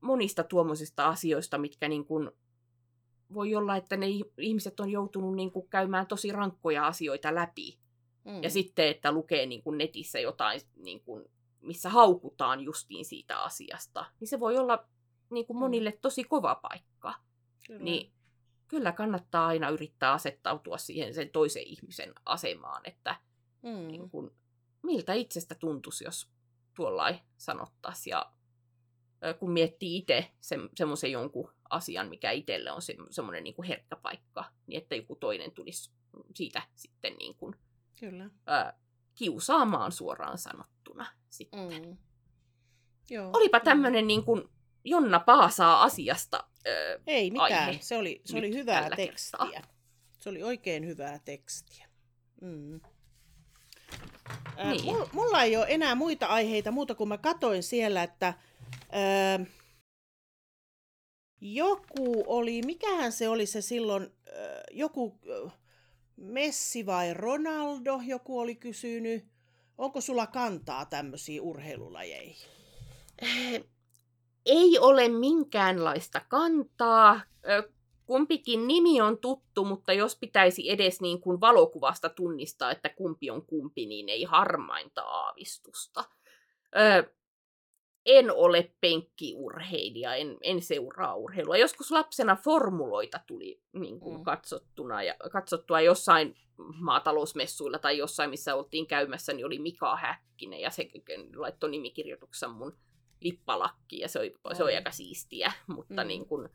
monista 0.00 0.44
tuommoisista 0.44 1.08
asioista, 1.08 1.58
mitkä 1.58 1.88
niin 1.88 2.04
kun, 2.04 2.32
voi 3.34 3.54
olla, 3.54 3.76
että 3.76 3.96
ne 3.96 4.06
ihmiset 4.38 4.80
on 4.80 4.90
joutunut 4.90 5.34
niin 5.34 5.50
kuin, 5.50 5.68
käymään 5.68 6.06
tosi 6.06 6.32
rankkoja 6.32 6.86
asioita 6.86 7.34
läpi. 7.34 7.78
Mm. 8.24 8.42
Ja 8.42 8.50
sitten, 8.50 8.88
että 8.88 9.12
lukee 9.12 9.46
niin 9.46 9.62
kuin, 9.62 9.78
netissä 9.78 10.20
jotain, 10.20 10.60
niin 10.76 11.00
kuin, 11.00 11.24
missä 11.60 11.88
haukutaan 11.88 12.60
justiin 12.60 13.04
siitä 13.04 13.38
asiasta, 13.38 14.04
niin 14.20 14.28
se 14.28 14.40
voi 14.40 14.56
olla 14.56 14.88
niin 15.30 15.46
kuin, 15.46 15.56
mm. 15.56 15.60
monille 15.60 15.98
tosi 16.02 16.24
kova 16.24 16.54
paikka. 16.54 17.14
Kyllä. 17.66 17.84
Niin 17.84 18.12
kyllä 18.68 18.92
kannattaa 18.92 19.46
aina 19.46 19.68
yrittää 19.68 20.12
asettautua 20.12 20.78
siihen 20.78 21.14
sen 21.14 21.30
toisen 21.30 21.62
ihmisen 21.66 22.12
asemaan, 22.26 22.82
että 22.84 23.16
mm. 23.62 23.88
niin 23.88 24.10
kuin, 24.10 24.30
miltä 24.82 25.12
itsestä 25.12 25.54
tuntuisi, 25.54 26.04
jos 26.04 26.30
tuollain 26.76 27.18
sanottaisiin. 27.36 28.10
Ja 28.10 28.32
kun 29.38 29.50
miettii 29.50 29.96
itse 29.96 30.30
se, 30.40 30.56
semmoisen 30.74 31.12
jonkun 31.12 31.50
asian, 31.70 32.08
mikä 32.08 32.30
itselle 32.30 32.72
on 32.72 32.82
se, 32.82 32.96
semmoinen 33.10 33.44
niin 33.44 33.54
kuin 33.54 33.68
herkkä 33.68 33.96
paikka, 33.96 34.44
niin 34.66 34.82
että 34.82 34.94
joku 34.94 35.16
toinen 35.16 35.52
tulisi 35.52 35.90
siitä 36.34 36.62
sitten 36.74 37.14
niin 37.18 37.34
kuin, 37.34 37.56
Kyllä. 38.00 38.24
Ö, 38.24 38.72
kiusaamaan 39.14 39.92
suoraan 39.92 40.38
sanottuna 40.38 41.06
sitten. 41.30 41.60
Mm. 41.86 41.96
Joo, 43.10 43.30
Olipa 43.32 43.60
tämmöinen 43.60 44.06
niin 44.06 44.24
kuin 44.24 44.48
Jonna 44.84 45.20
Paasaa 45.20 45.82
asiasta 45.82 46.44
ö, 46.66 47.00
Ei 47.06 47.30
mitään, 47.30 47.68
aihe 47.68 47.78
se 47.82 47.96
oli, 47.96 48.20
se 48.24 48.38
oli 48.38 48.54
hyvää 48.54 48.90
tekstiä. 48.96 49.38
Kertaa. 49.52 49.74
Se 50.18 50.28
oli 50.28 50.42
oikein 50.42 50.86
hyvää 50.86 51.18
tekstiä. 51.18 51.88
Mm. 52.40 52.80
Niin. 54.64 54.96
Mulla 55.12 55.42
ei 55.42 55.56
ole 55.56 55.66
enää 55.68 55.94
muita 55.94 56.26
aiheita 56.26 56.70
muuta 56.70 56.94
kuin 56.94 57.08
mä 57.08 57.18
katoin 57.18 57.62
siellä, 57.62 58.02
että 58.02 58.34
Öö, 58.94 59.46
joku 61.40 62.24
oli, 62.26 62.62
mikähän 62.62 63.12
se 63.12 63.28
oli 63.28 63.46
se 63.46 63.60
silloin, 63.60 64.12
joku 64.70 65.20
Messi 66.16 66.86
vai 66.86 67.14
Ronaldo, 67.14 68.00
joku 68.06 68.38
oli 68.38 68.54
kysynyt. 68.54 69.24
Onko 69.78 70.00
sulla 70.00 70.26
kantaa 70.26 70.86
tämmöisiin 70.86 71.40
urheilulajeihin? 71.40 72.48
Ei 74.46 74.78
ole 74.78 75.08
minkäänlaista 75.08 76.20
kantaa. 76.28 77.20
Kumpikin 78.06 78.66
nimi 78.66 79.00
on 79.00 79.18
tuttu, 79.18 79.64
mutta 79.64 79.92
jos 79.92 80.16
pitäisi 80.16 80.70
edes 80.70 81.00
niin 81.00 81.20
kuin 81.20 81.40
valokuvasta 81.40 82.08
tunnistaa, 82.08 82.70
että 82.70 82.88
kumpi 82.88 83.30
on 83.30 83.46
kumpi, 83.46 83.86
niin 83.86 84.08
ei 84.08 84.24
harmainta 84.24 85.02
aavistusta 85.02 86.04
en 88.06 88.30
ole 88.30 88.72
penkkiurheilija, 88.80 90.14
en, 90.14 90.36
en 90.40 90.62
seuraa 90.62 91.14
urheilua. 91.14 91.56
Joskus 91.56 91.90
lapsena 91.90 92.36
formuloita 92.36 93.20
tuli 93.26 93.60
niin 93.72 94.00
kuin 94.00 94.16
mm. 94.16 94.24
katsottuna 94.24 95.02
ja, 95.02 95.14
katsottua 95.32 95.80
jossain 95.80 96.36
maatalousmessuilla 96.80 97.78
tai 97.78 97.98
jossain, 97.98 98.30
missä 98.30 98.54
oltiin 98.54 98.86
käymässä, 98.86 99.32
niin 99.32 99.46
oli 99.46 99.58
Mika 99.58 99.96
Häkkinen 99.96 100.60
ja 100.60 100.70
se 100.70 100.90
laittoi 101.36 101.70
nimikirjoituksessa 101.70 102.48
mun 102.48 102.76
lippalakki 103.20 103.98
ja 103.98 104.08
se 104.08 104.18
oli, 104.18 104.30
mm. 104.30 104.56
se 104.56 104.64
oli 104.64 104.76
aika 104.76 104.90
siistiä, 104.90 105.52
mutta 105.66 106.02
mm. 106.02 106.08
niin 106.08 106.26
kuin, 106.26 106.48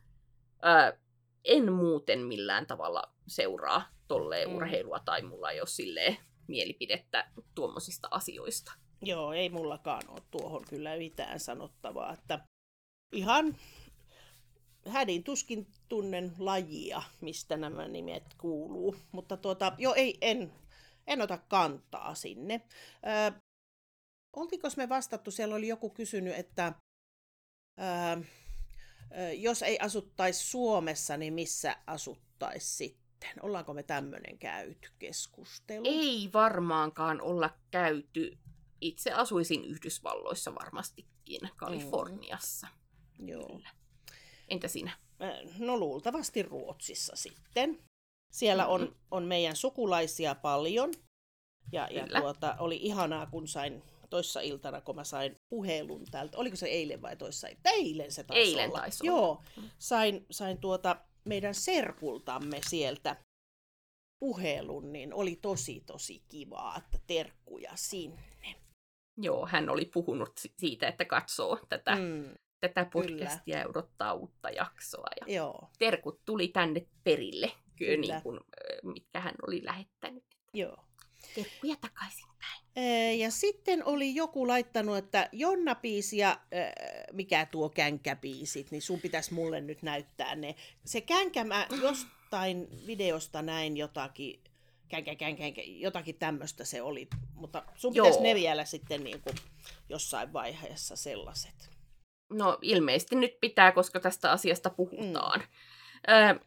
ää, 0.62 0.98
en 1.44 1.72
muuten 1.72 2.20
millään 2.20 2.66
tavalla 2.66 3.02
seuraa 3.26 3.82
tolleen 4.08 4.48
mm. 4.48 4.56
urheilua 4.56 4.98
tai 5.04 5.22
mulla 5.22 5.50
ei 5.50 5.60
ole 5.60 5.68
silleen 5.68 6.16
mielipidettä 6.46 7.30
tuommoisista 7.54 8.08
asioista. 8.10 8.72
Joo, 9.02 9.32
ei 9.32 9.48
mullakaan 9.48 10.02
ole 10.08 10.22
tuohon 10.30 10.64
kyllä 10.68 10.96
mitään 10.96 11.40
sanottavaa. 11.40 12.12
Että 12.12 12.40
ihan 13.12 13.56
hädin 14.88 15.24
tuskin 15.24 15.66
tunnen 15.88 16.32
lajia, 16.38 17.02
mistä 17.20 17.56
nämä 17.56 17.88
nimet 17.88 18.34
kuuluu. 18.38 18.96
Mutta 19.12 19.36
tuota, 19.36 19.72
joo, 19.78 19.94
ei, 19.94 20.18
en, 20.20 20.52
en 21.06 21.20
ota 21.20 21.38
kantaa 21.38 22.14
sinne. 22.14 22.60
Ö, 23.30 23.40
oltiko 24.36 24.68
me 24.76 24.88
vastattu, 24.88 25.30
siellä 25.30 25.54
oli 25.54 25.68
joku 25.68 25.90
kysynyt, 25.90 26.34
että 26.36 26.72
ö, 27.80 28.24
jos 29.32 29.62
ei 29.62 29.78
asuttaisi 29.78 30.46
Suomessa, 30.46 31.16
niin 31.16 31.32
missä 31.32 31.76
asuttaisi 31.86 32.76
sitten? 32.76 33.30
Ollaanko 33.42 33.74
me 33.74 33.82
tämmöinen 33.82 34.38
käyty 34.38 34.88
keskustelu? 34.98 35.84
Ei 35.86 36.30
varmaankaan 36.32 37.20
olla 37.20 37.50
käyty 37.70 38.38
itse 38.80 39.12
asuisin 39.12 39.64
Yhdysvalloissa 39.64 40.54
varmastikin, 40.54 41.40
Kaliforniassa. 41.56 42.66
Mm. 43.18 43.28
Joo. 43.28 43.60
Entä 44.48 44.68
sinä? 44.68 44.92
No 45.58 45.76
luultavasti 45.78 46.42
Ruotsissa 46.42 47.16
sitten. 47.16 47.78
Siellä 48.32 48.62
mm-hmm. 48.62 48.74
on, 48.74 48.96
on 49.10 49.24
meidän 49.24 49.56
sukulaisia 49.56 50.34
paljon. 50.34 50.94
Ja, 51.72 51.88
ja 51.90 52.06
tuota, 52.20 52.56
oli 52.58 52.76
ihanaa, 52.82 53.26
kun 53.26 53.48
sain 53.48 53.82
toissa 54.10 54.40
iltana, 54.40 54.80
kun 54.80 54.96
mä 54.96 55.04
sain 55.04 55.36
puhelun 55.48 56.04
täältä. 56.10 56.38
Oliko 56.38 56.56
se 56.56 56.66
eilen 56.66 57.02
vai 57.02 57.16
toissa? 57.16 57.48
Eilen 57.64 58.12
se 58.12 58.24
taisi 58.24 58.50
eilen 58.50 58.68
olla. 58.70 58.78
Taisi 58.78 59.10
olla. 59.10 59.20
Joo, 59.20 59.42
sain, 59.78 60.26
sain 60.30 60.58
tuota 60.58 60.96
meidän 61.24 61.54
serkultamme 61.54 62.60
sieltä 62.68 63.16
puhelun, 64.18 64.92
niin 64.92 65.14
oli 65.14 65.36
tosi 65.36 65.82
tosi 65.86 66.22
kivaa, 66.28 66.76
että 66.78 66.98
terkkuja 67.06 67.72
sinne. 67.74 68.22
Joo, 69.24 69.46
hän 69.46 69.68
oli 69.70 69.84
puhunut 69.84 70.32
siitä, 70.58 70.88
että 70.88 71.04
katsoo 71.04 71.58
tätä 71.68 71.96
mm. 71.96 72.34
tätä 72.60 72.84
podcastia 72.92 73.58
ja 73.58 73.68
odottaa 73.68 74.14
uutta 74.14 74.50
jaksoa. 74.50 75.06
Ja 75.20 75.34
Joo, 75.34 75.70
terkut 75.78 76.20
tuli 76.24 76.48
tänne 76.48 76.86
perille, 77.04 77.52
kyllä. 77.76 77.96
Kyllä. 77.96 78.14
Niin 78.14 78.22
kuin, 78.22 78.40
mitkä 78.82 79.20
hän 79.20 79.34
oli 79.46 79.64
lähettänyt. 79.64 80.24
joo. 80.54 80.76
Terkkuja 81.34 81.76
takaisin. 81.80 82.30
Ee, 82.76 83.14
Ja 83.14 83.30
sitten 83.30 83.84
oli 83.84 84.14
joku 84.14 84.48
laittanut, 84.48 84.96
että 84.96 85.28
Jonna-biisi 85.32 86.16
ja 86.16 86.30
äh, 86.30 86.72
mikä 87.12 87.46
tuo 87.46 87.68
känkäbiisit, 87.68 88.70
niin 88.70 88.82
sun 88.82 89.00
pitäisi 89.00 89.34
mulle 89.34 89.60
nyt 89.60 89.82
näyttää 89.82 90.36
ne. 90.36 90.54
Se 90.84 91.00
känkä, 91.00 91.44
mä 91.44 91.66
jostain 91.82 92.68
videosta 92.86 93.42
näin 93.42 93.76
jotakin, 93.76 94.40
känkä, 94.90 95.14
känkä, 95.14 95.42
känkä, 95.42 95.62
jotakin 95.64 96.18
tämmöistä 96.18 96.64
se 96.64 96.82
oli, 96.82 97.08
mutta 97.34 97.62
sun 97.74 97.94
Joo. 97.94 98.06
pitäisi 98.06 98.22
ne 98.22 98.34
vielä 98.34 98.64
sitten 98.64 99.04
niin 99.04 99.20
kuin 99.20 99.36
jossain 99.88 100.32
vaiheessa 100.32 100.96
sellaiset. 100.96 101.70
No 102.32 102.58
ilmeisesti 102.62 103.16
nyt 103.16 103.40
pitää, 103.40 103.72
koska 103.72 104.00
tästä 104.00 104.30
asiasta 104.30 104.70
puhutaan. 104.70 105.40
Mm. 105.40 106.14
Ö, 106.14 106.40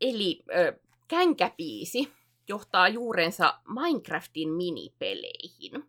eli 0.00 0.42
ö, 0.56 0.80
känkäpiisi 1.08 2.12
johtaa 2.48 2.88
juurensa 2.88 3.60
Minecraftin 3.68 4.48
minipeleihin. 4.48 5.84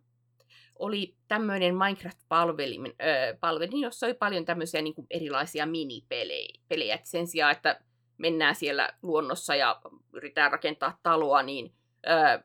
Oli 0.78 1.16
tämmöinen 1.28 1.74
Minecraft-palvelin, 1.74 2.86
ö, 2.86 3.36
palvelin, 3.40 3.80
jossa 3.80 4.06
oli 4.06 4.14
paljon 4.14 4.44
tämmöisiä 4.44 4.82
niin 4.82 4.94
kuin 4.94 5.06
erilaisia 5.10 5.66
minipelejä. 5.66 6.98
Sen 7.02 7.26
sijaan, 7.26 7.52
että 7.52 7.80
mennään 8.20 8.54
siellä 8.54 8.88
luonnossa 9.02 9.54
ja 9.54 9.80
yritetään 10.12 10.52
rakentaa 10.52 10.98
taloa, 11.02 11.42
niin 11.42 11.72
ö, 12.06 12.42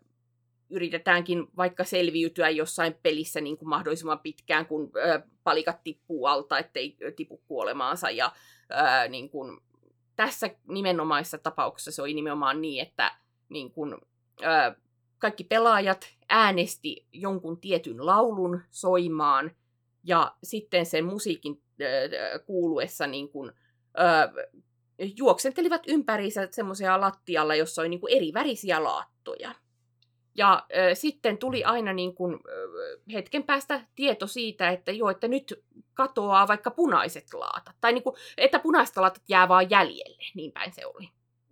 yritetäänkin 0.69 1.47
vaikka 1.57 1.83
selviytyä 1.83 2.49
jossain 2.49 2.93
pelissä 3.03 3.41
niin 3.41 3.57
kuin 3.57 3.69
mahdollisimman 3.69 4.19
pitkään, 4.19 4.65
kun 4.65 4.91
ö, 4.95 5.21
palikat 5.43 5.83
tippuu 5.83 6.25
alta, 6.25 6.59
ettei 6.59 6.97
tipu 7.15 7.37
kuolemaansa. 7.37 8.09
Ja 8.09 8.31
ö, 8.71 9.07
niin 9.09 9.29
kuin, 9.29 9.57
tässä 10.15 10.49
nimenomaisessa 10.67 11.37
tapauksessa 11.37 11.91
se 11.91 12.01
oli 12.01 12.13
nimenomaan 12.13 12.61
niin, 12.61 12.81
että 12.81 13.11
niin 13.49 13.71
kuin, 13.71 13.93
ö, 14.41 14.75
kaikki 15.17 15.43
pelaajat 15.43 16.07
äänesti 16.29 17.07
jonkun 17.13 17.59
tietyn 17.59 18.05
laulun 18.05 18.61
soimaan, 18.71 19.51
ja 20.03 20.35
sitten 20.43 20.85
sen 20.85 21.05
musiikin 21.05 21.61
ö, 21.81 22.39
kuuluessa 22.39 23.07
niin 23.07 23.29
kuin, 23.29 23.51
ö, 23.99 24.47
juoksentelivat 25.17 25.81
ympäriinsä 25.87 26.47
semmoisia 26.51 27.01
lattialla, 27.01 27.55
jossa 27.55 27.81
oli 27.81 27.89
niin 27.89 27.99
kuin 27.99 28.17
eri 28.17 28.33
värisiä 28.33 28.83
laattoja. 28.83 29.55
Ja 30.37 30.65
ö, 30.77 30.95
sitten 30.95 31.37
tuli 31.37 31.63
aina 31.63 31.93
niin 31.93 32.15
kuin, 32.15 32.33
ö, 32.49 32.99
hetken 33.13 33.43
päästä 33.43 33.81
tieto 33.95 34.27
siitä, 34.27 34.69
että 34.69 34.91
joo, 34.91 35.09
että 35.09 35.27
nyt 35.27 35.63
katoaa 35.93 36.47
vaikka 36.47 36.71
punaiset 36.71 37.33
laatat. 37.33 37.75
Tai 37.81 37.93
niin 37.93 38.03
kuin, 38.03 38.15
että 38.37 38.59
punaiset 38.59 38.97
laatat 38.97 39.23
jää 39.27 39.47
vaan 39.47 39.69
jäljelle, 39.69 40.23
niin 40.35 40.51
päin 40.51 40.73
se 40.73 40.85
oli. 40.85 41.09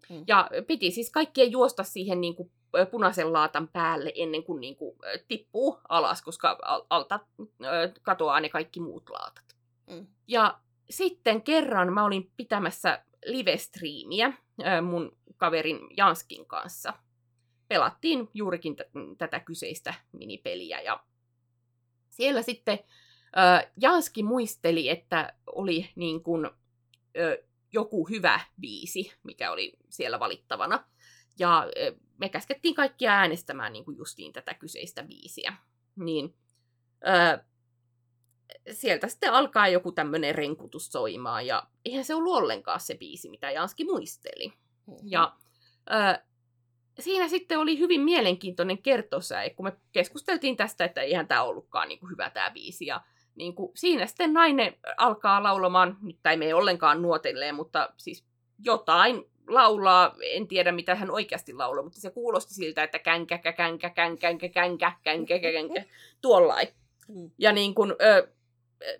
Mm. 0.09 0.23
Ja 0.27 0.49
piti 0.67 0.91
siis 0.91 1.11
kaikkien 1.11 1.51
juosta 1.51 1.83
siihen 1.83 2.21
niin 2.21 2.35
kuin, 2.35 2.51
ö, 2.77 2.85
punaisen 2.85 3.33
laatan 3.33 3.67
päälle 3.67 4.11
ennen 4.15 4.43
kuin, 4.43 4.61
niin 4.61 4.75
kuin 4.75 4.97
tippuu 5.27 5.79
alas, 5.89 6.21
koska 6.21 6.57
al- 6.61 6.85
alta 6.89 7.19
katoaa 8.01 8.39
ne 8.39 8.49
kaikki 8.49 8.79
muut 8.79 9.09
laatat. 9.09 9.55
Mm. 9.89 10.07
Ja 10.27 10.59
sitten 10.89 11.41
kerran 11.41 11.93
mä 11.93 12.05
olin 12.05 12.31
pitämässä 12.37 13.03
live-striimiä 13.25 14.33
mun 14.81 15.17
kaverin 15.37 15.79
Janskin 15.97 16.45
kanssa. 16.45 16.93
Pelattiin 17.67 18.29
juurikin 18.33 18.75
t- 18.75 19.17
tätä 19.17 19.39
kyseistä 19.39 19.93
minipeliä 20.11 20.81
ja 20.81 21.03
siellä 22.09 22.41
sitten 22.41 22.79
ö, 23.37 23.69
Janski 23.77 24.23
muisteli, 24.23 24.89
että 24.89 25.33
oli 25.45 25.89
niin 25.95 26.23
kuin, 26.23 26.49
ö, 27.17 27.43
joku 27.73 28.09
hyvä 28.09 28.39
biisi, 28.59 29.13
mikä 29.23 29.51
oli 29.51 29.73
siellä 29.89 30.19
valittavana. 30.19 30.83
Ja 31.39 31.67
ö, 31.77 31.95
me 32.17 32.29
käskettiin 32.29 32.75
kaikkia 32.75 33.11
äänestämään 33.11 33.73
niin 33.73 33.85
kuin 33.85 33.97
justiin 33.97 34.33
tätä 34.33 34.53
kyseistä 34.53 35.03
biisiä. 35.03 35.53
Niin 35.95 36.35
ö, 37.07 37.43
sieltä 38.71 39.07
sitten 39.07 39.33
alkaa 39.33 39.67
joku 39.67 39.91
tämmöinen 39.91 40.35
renkutus 40.35 40.91
soimaan, 40.91 41.47
ja 41.47 41.63
eihän 41.85 42.05
se 42.05 42.15
ollut 42.15 42.35
ollenkaan 42.35 42.79
se 42.79 42.95
biisi, 42.95 43.29
mitä 43.29 43.51
Janski 43.51 43.85
muisteli. 43.85 44.53
Ja 45.03 45.33
ö, 45.91 46.21
siinä 46.99 47.27
sitten 47.27 47.59
oli 47.59 47.79
hyvin 47.79 48.01
mielenkiintoinen 48.01 48.77
kertosäe, 48.77 49.49
kun 49.49 49.65
me 49.65 49.73
keskusteltiin 49.91 50.57
tästä, 50.57 50.85
että 50.85 51.01
eihän 51.01 51.27
tämä 51.27 51.43
ollutkaan 51.43 51.87
niin 51.87 51.99
kuin 51.99 52.11
hyvä 52.11 52.29
tämä 52.29 52.51
biisi. 52.51 52.85
Ja 52.85 53.01
niin 53.35 53.55
kuin, 53.55 53.71
siinä 53.75 54.05
sitten 54.05 54.33
nainen 54.33 54.75
alkaa 54.97 55.43
laulamaan, 55.43 55.97
nyt 56.01 56.17
tämä 56.23 56.31
ei 56.31 56.37
mene 56.37 56.53
ollenkaan 56.53 57.01
nuotelleen, 57.01 57.55
mutta 57.55 57.89
siis 57.97 58.25
jotain 58.65 59.25
laulaa, 59.47 60.15
en 60.21 60.47
tiedä 60.47 60.71
mitä 60.71 60.95
hän 60.95 61.11
oikeasti 61.11 61.53
laulaa, 61.53 61.83
mutta 61.83 62.01
se 62.01 62.09
kuulosti 62.09 62.53
siltä, 62.53 62.83
että 62.83 62.99
känkä, 62.99 63.37
känkä, 63.37 63.89
känkä, 63.89 63.89
känkä, 63.89 64.49
känkä, 64.49 64.91
känkä, 65.03 65.39
känkä, 65.39 65.85
tuollain. 66.21 66.67
Mm. 67.07 67.31
Ja 67.37 67.51
niin 67.51 67.75
kun, 67.75 67.95
ö, 68.01 68.27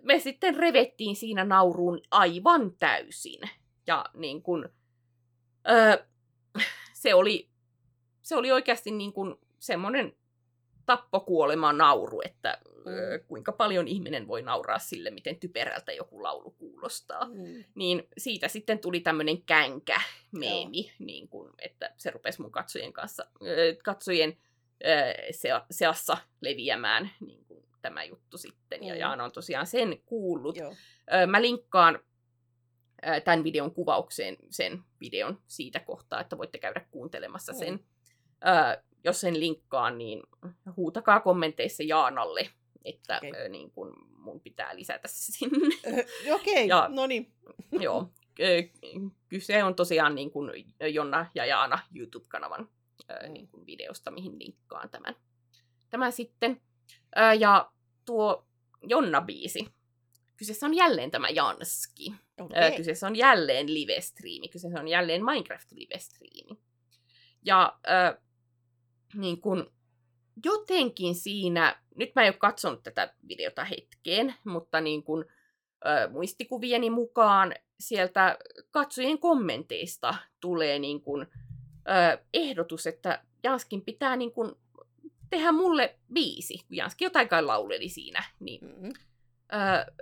me 0.02 0.18
sitten 0.18 0.56
revettiin 0.56 1.16
siinä 1.16 1.44
nauruun 1.44 2.00
aivan 2.10 2.72
täysin. 2.78 3.40
Ja 3.86 4.04
niin 4.14 4.42
kun, 4.42 4.68
ö, 5.70 6.04
se, 6.92 7.14
oli, 7.14 7.48
se 8.22 8.36
oli 8.36 8.52
oikeasti 8.52 8.90
niin 8.90 9.12
kun 9.12 9.38
semmoinen 9.58 10.16
tappokuolema 10.86 11.72
nauru, 11.72 12.22
että 12.24 12.58
ö, 12.86 13.18
kuinka 13.28 13.52
paljon 13.52 13.88
ihminen 13.88 14.28
voi 14.28 14.42
nauraa 14.42 14.78
sille, 14.78 15.10
miten 15.10 15.36
typerältä 15.36 15.92
joku 15.92 16.22
laulu 16.22 16.50
kuulostaa. 16.50 17.24
Mm. 17.24 17.64
Niin 17.74 18.08
siitä 18.18 18.48
sitten 18.48 18.78
tuli 18.78 19.00
tämmöinen 19.00 19.42
känkä-meemi, 19.42 20.92
niin 20.98 21.28
kun, 21.28 21.54
että 21.58 21.94
se 21.96 22.10
rupesi 22.10 22.40
mun 22.42 22.52
katsojien, 22.52 22.92
kanssa, 22.92 23.26
ö, 23.42 23.76
katsojien 23.84 24.36
ö, 24.84 25.32
se- 25.32 25.48
seassa 25.70 26.16
leviämään 26.40 27.10
niin 27.20 27.43
tämä 27.84 28.04
juttu 28.04 28.38
sitten. 28.38 28.84
Ja 28.84 28.94
Mm. 28.94 29.00
Jaana 29.00 29.24
on 29.24 29.32
tosiaan 29.32 29.66
sen 29.66 29.98
kuullut. 30.06 30.56
Joo. 30.56 30.74
Mä 31.26 31.42
linkkaan 31.42 31.98
tämän 33.24 33.44
videon 33.44 33.74
kuvaukseen 33.74 34.36
sen 34.50 34.82
videon 35.00 35.42
siitä 35.46 35.80
kohtaa, 35.80 36.20
että 36.20 36.38
voitte 36.38 36.58
käydä 36.58 36.86
kuuntelemassa 36.90 37.52
Mm. 37.52 37.58
sen. 37.58 37.80
Jos 39.04 39.20
sen 39.20 39.40
linkkaan, 39.40 39.98
niin 39.98 40.22
huutakaa 40.76 41.20
kommenteissa 41.20 41.82
Jaanalle, 41.82 42.48
että 42.84 43.20
ö, 43.44 43.48
niin 43.48 43.70
kun 43.70 44.08
mun 44.16 44.40
pitää 44.40 44.76
lisätä 44.76 45.08
se 45.08 45.32
sinne. 45.32 45.76
Okei, 46.40 46.68
Ja- 46.68 46.88
no 46.92 47.06
niin. 47.06 47.32
Joo. 47.84 48.10
Kyse 49.28 49.64
on 49.64 49.74
tosiaan 49.74 50.14
niin 50.14 50.30
kuin 50.30 50.50
Jonna 50.92 51.26
ja 51.34 51.46
Jaana 51.46 51.78
YouTube-kanavan 51.94 52.68
Mm. 53.26 53.32
niin 53.32 53.48
kuin 53.48 53.66
videosta, 53.66 54.10
mihin 54.10 54.38
linkkaan 54.38 54.90
tämän, 54.90 55.14
tämän 55.90 56.12
sitten. 56.12 56.60
Ja 57.38 57.70
tuo 58.04 58.46
Jonna-biisi. 58.82 59.68
Kyseessä 60.36 60.66
on 60.66 60.74
jälleen 60.74 61.10
tämä 61.10 61.28
Janski. 61.28 62.14
Okei. 62.40 62.76
Kyseessä 62.76 63.06
on 63.06 63.16
jälleen 63.16 63.74
live-striimi. 63.74 64.48
Kyseessä 64.48 64.80
on 64.80 64.88
jälleen 64.88 65.22
Minecraft-live-striimi. 65.24 66.58
Ja 67.44 67.78
ö, 67.86 68.18
niin 69.14 69.40
kun, 69.40 69.72
jotenkin 70.44 71.14
siinä, 71.14 71.82
nyt 71.96 72.14
mä 72.14 72.22
en 72.22 72.28
ole 72.28 72.38
katsonut 72.38 72.82
tätä 72.82 73.14
videota 73.28 73.64
hetkeen, 73.64 74.34
mutta 74.44 74.80
niin 74.80 75.02
kun, 75.02 75.24
ö, 75.86 76.10
muistikuvieni 76.10 76.90
mukaan 76.90 77.54
sieltä 77.80 78.38
katsojien 78.70 79.18
kommenteista 79.18 80.14
tulee 80.40 80.78
niin 80.78 81.00
kun, 81.00 81.26
ö, 81.88 82.24
ehdotus, 82.34 82.86
että 82.86 83.22
Janskin 83.42 83.82
pitää 83.82 84.16
niin 84.16 84.32
kun, 84.32 84.58
tehdä 85.36 85.52
mulle 85.52 85.98
biisi, 86.12 86.58
kun 86.58 86.76
Janski 86.76 87.04
jotain 87.04 87.28
kai 87.28 87.42
lauleli 87.42 87.88
siinä, 87.88 88.24
niin 88.40 88.60
Mm. 88.60 88.92
ö, 89.52 89.92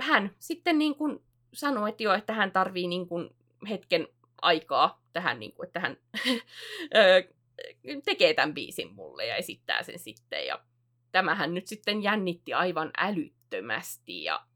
hän 0.00 0.30
sitten 0.38 0.78
niin 0.78 0.94
kuin 0.94 1.22
sanoi, 1.54 1.88
että 1.88 2.02
joo, 2.02 2.14
että 2.14 2.32
hän 2.32 2.52
tarvii 2.52 2.86
niin 2.88 3.08
kuin 3.08 3.30
hetken 3.68 4.08
aikaa 4.42 5.02
tähän, 5.12 5.40
niin 5.40 5.52
kuin, 5.52 5.66
että 5.66 5.80
hän 5.80 5.96
tekee 8.04 8.34
tämän 8.34 8.54
biisin 8.54 8.92
mulle 8.94 9.26
ja 9.26 9.36
esittää 9.36 9.82
sen 9.82 9.98
sitten. 9.98 10.46
Ja 10.46 10.64
tämähän 11.12 11.54
nyt 11.54 11.66
sitten 11.66 12.02
jännitti 12.02 12.52
aivan 12.54 12.90
älyttömästi 12.98 14.24
ja 14.24 14.46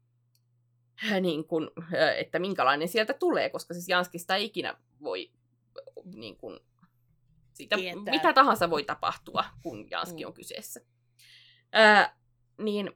niin 1.21 1.45
kuin, 1.45 1.69
että 2.17 2.39
minkälainen 2.39 2.87
sieltä 2.87 3.13
tulee, 3.13 3.49
koska 3.49 3.73
siis 3.73 3.89
Janskista 3.89 4.35
ei 4.35 4.45
ikinä 4.45 4.77
voi 5.01 5.31
niin 6.15 6.37
kuin, 6.37 6.59
siitä, 7.53 7.75
Tietää. 7.75 8.03
mitä 8.13 8.33
tahansa 8.33 8.69
voi 8.69 8.83
tapahtua, 8.83 9.45
kun 9.61 9.87
Janski 9.91 10.23
Mm. 10.23 10.27
on 10.27 10.33
kyseessä. 10.33 10.81
Ö, 11.75 12.09
niin 12.57 12.91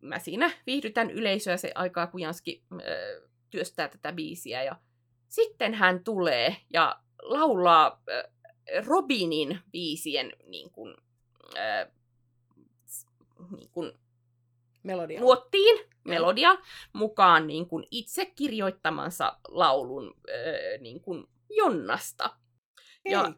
mä 0.00 0.18
siinä 0.18 0.50
viihdytän 0.66 1.10
yleisöä 1.10 1.56
se 1.56 1.72
aikaa, 1.74 2.06
kun 2.06 2.20
Janski 2.20 2.64
ö, 2.72 3.28
työstää 3.50 3.88
tätä 3.88 4.12
biisiä. 4.12 4.62
Ja 4.62 4.76
sitten 5.28 5.74
hän 5.74 6.04
tulee 6.04 6.56
ja 6.72 7.00
laulaa 7.22 8.02
ö, 8.08 8.30
Robinin 8.86 9.60
biisien 9.72 10.32
niin 10.46 10.70
kuin, 10.70 10.94
ö, 11.56 11.90
s- 12.86 13.06
niin 13.56 13.70
kuin, 13.70 13.92
Melodia. 14.82 15.20
luottiin 15.20 15.86
melodia 16.04 16.56
mukaan 16.92 17.46
niin 17.46 17.68
kuin 17.68 17.86
itse 17.90 18.26
kirjoittamansa 18.26 19.38
laulun 19.48 20.14
äh, 20.30 20.80
niin 20.80 21.00
kuin 21.00 21.24
Jonnasta. 21.50 22.36
Ja 23.10 23.22
Hei. 23.22 23.32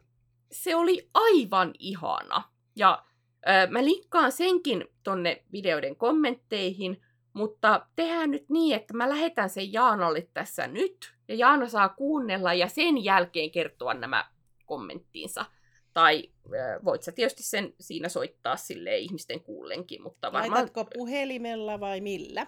se 0.51 0.75
oli 0.75 1.09
aivan 1.13 1.73
ihana. 1.79 2.43
Ja 2.75 3.05
äh, 3.49 3.69
mä 3.69 3.85
linkkaan 3.85 4.31
senkin 4.31 4.85
tonne 5.03 5.43
videoiden 5.51 5.95
kommentteihin, 5.95 7.01
mutta 7.33 7.87
tehdään 7.95 8.31
nyt 8.31 8.49
niin, 8.49 8.75
että 8.75 8.93
mä 8.93 9.09
lähetän 9.09 9.49
sen 9.49 9.73
Jaanalle 9.73 10.27
tässä 10.33 10.67
nyt, 10.67 11.13
ja 11.27 11.35
Jaana 11.35 11.67
saa 11.67 11.89
kuunnella 11.89 12.53
ja 12.53 12.67
sen 12.67 13.03
jälkeen 13.03 13.51
kertoa 13.51 13.93
nämä 13.93 14.25
kommenttinsa. 14.65 15.45
Tai 15.93 16.29
äh, 16.45 16.85
voit 16.85 17.03
sä 17.03 17.11
tietysti 17.11 17.43
sen 17.43 17.73
siinä 17.79 18.09
soittaa 18.09 18.55
sille 18.55 18.97
ihmisten 18.97 19.41
kuullenkin, 19.41 20.01
mutta 20.01 20.31
varmaan 20.31 20.51
Laitatko 20.51 20.85
puhelimella 20.85 21.79
vai 21.79 22.01
millä? 22.01 22.47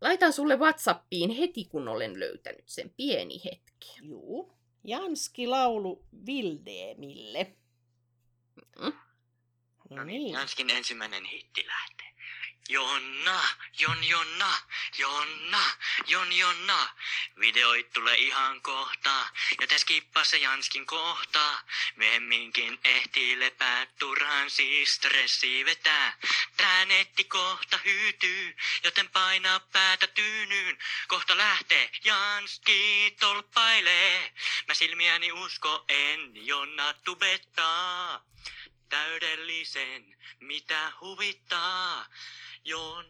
laitan 0.00 0.32
sulle 0.32 0.56
Whatsappiin 0.56 1.30
heti, 1.30 1.64
kun 1.64 1.88
olen 1.88 2.20
löytänyt 2.20 2.68
sen 2.68 2.90
pieni 2.96 3.40
hetki. 3.44 3.88
Juu. 4.02 4.57
Janski 4.84 5.46
laulu 5.46 6.04
Vildemille. 6.26 7.56
Mm. 8.78 8.92
No 9.90 10.04
niin. 10.04 10.32
Janskin 10.32 10.70
ensimmäinen 10.70 11.24
hitti 11.24 11.66
lähtee. 11.66 11.97
Jonna, 12.68 13.40
Jon 13.78 14.04
Jonna, 14.04 14.58
Jonna, 14.98 15.64
Jon 16.06 16.32
Jonna. 16.32 16.88
Videoit 17.40 17.92
tulee 17.92 18.16
ihan 18.16 18.60
kohta, 18.62 19.26
joten 19.60 19.78
skippaa 19.78 20.24
se 20.24 20.36
Janskin 20.36 20.86
kohta. 20.86 21.58
Myöhemminkin 21.96 22.80
ehtii 22.84 23.40
lepää, 23.40 23.86
turhaan 23.86 24.50
siis 24.50 24.94
stressi 24.94 25.64
vetää. 25.64 26.18
Tää 26.56 26.84
netti 26.84 27.24
kohta 27.24 27.78
hyytyy, 27.84 28.56
joten 28.84 29.08
painaa 29.08 29.60
päätä 29.60 30.06
tyynyyn. 30.06 30.78
Kohta 31.08 31.36
lähtee, 31.36 31.90
Janski 32.04 33.16
tolppailee. 33.20 34.34
Mä 34.68 34.74
silmiäni 34.74 35.32
usko 35.32 35.84
en, 35.88 36.46
Jonna 36.46 36.94
tubettaa 36.94 38.24
täydellisen, 38.88 40.16
mitä 40.40 40.92
huvittaa. 41.00 42.06
Jon, 42.68 43.04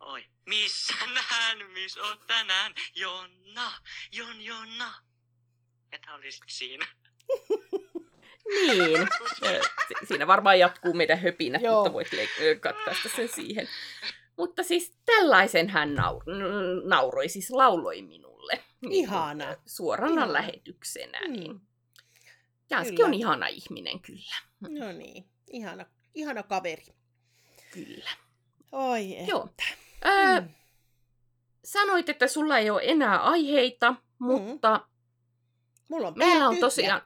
oi, 0.00 0.24
missä 0.46 0.94
näen, 1.14 1.70
missä 1.70 2.02
oot 2.02 2.26
tänään? 2.26 2.74
Jonna, 2.94 3.72
Jon, 4.12 4.40
Jonna. 4.42 4.94
Ja 5.92 5.98
tää 6.04 6.14
oli 6.14 6.32
sit 6.32 6.42
siinä. 6.48 6.86
Niin. 8.66 9.00
Ö, 9.44 9.60
si- 9.88 10.06
Siinä 10.06 10.26
varmaan 10.26 10.58
jatkuu 10.58 10.94
meidän 10.94 11.18
höpinät, 11.20 11.62
Joo. 11.62 11.76
mutta 11.78 11.92
voit 11.92 12.12
le- 12.12 12.54
katkaista 12.60 13.08
sen 13.16 13.28
siihen. 13.28 13.68
Mutta 14.36 14.62
siis 14.62 14.96
tällaisen 15.06 15.68
hän 15.68 15.94
naur- 15.94 16.24
n- 16.30 16.88
nauroi, 16.88 17.28
siis 17.28 17.50
lauloi 17.50 18.02
minulle. 18.02 18.64
Niin 18.80 18.92
Ihana. 19.04 19.50
ö, 19.50 19.56
Suorana 19.66 20.12
Ihana. 20.12 20.32
lähetyksenä. 20.32 21.20
Mm. 21.20 21.32
Niin. 21.32 21.60
Janski 22.70 22.96
Kyllä. 22.96 23.06
on 23.08 23.14
ihana 23.14 23.46
ihminen, 23.46 24.00
kyllä. 24.00 24.36
No 24.60 24.92
niin. 24.92 25.24
Ihana, 25.52 25.86
ihana 26.14 26.42
kaveri. 26.42 26.86
Kyllä. 27.72 28.10
Oi 28.74 29.18
et. 29.18 29.28
Joo. 29.28 29.48
Ö, 30.06 30.40
Mm. 30.40 30.48
sanoit, 31.64 32.08
että 32.08 32.28
sulla 32.28 32.58
ei 32.58 32.70
ole 32.70 32.80
enää 32.84 33.18
aiheita, 33.18 33.94
mutta 34.18 34.80
Mulla 35.88 36.08
on 36.08 36.14
meillä 36.16 36.44
on 36.48 36.50
tyhjä. 36.54 36.60
tosiaan... 36.60 37.02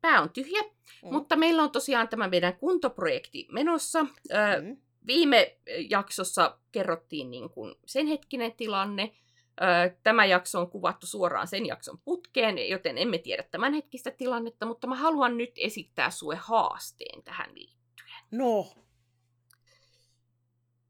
Pää 0.00 0.20
on 0.22 0.30
tyhjä, 0.30 0.62
Mm. 0.62 1.12
mutta 1.12 1.36
meillä 1.36 1.62
on 1.62 1.70
tosiaan 1.70 2.08
tämä 2.08 2.28
meidän 2.28 2.56
kuntoprojekti 2.56 3.46
menossa. 3.52 4.06
Ö, 4.30 4.62
Mm. 4.62 4.76
Viime 5.06 5.56
jaksossa 5.90 6.58
kerrottiin 6.72 7.30
niin 7.30 7.50
kuin 7.50 7.74
sen 7.86 8.06
hetkinen 8.06 8.52
tilanne. 8.52 9.12
Ö, 9.60 9.96
Tämä 10.02 10.24
jakso 10.24 10.60
on 10.60 10.70
kuvattu 10.70 11.06
suoraan 11.06 11.48
sen 11.48 11.66
jakson 11.66 11.98
putkeen, 11.98 12.68
joten 12.68 12.98
emme 12.98 13.18
tiedä 13.18 13.42
tämän 13.42 13.74
hetkistä 13.74 14.10
tilannetta, 14.10 14.66
mutta 14.66 14.86
mä 14.86 14.94
haluan 14.94 15.36
nyt 15.38 15.52
esittää 15.56 16.10
sulle 16.10 16.36
haasteen 16.36 17.22
tähän 17.22 17.54
liittyen. 17.54 18.10
No. 18.30 18.66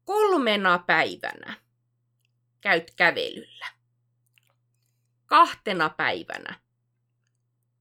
Kolmena 0.05 0.79
päivänä 0.79 1.53
käyt 2.61 2.91
kävelyllä. 2.95 3.65
Kahtena 5.25 5.89
päivänä 5.89 6.59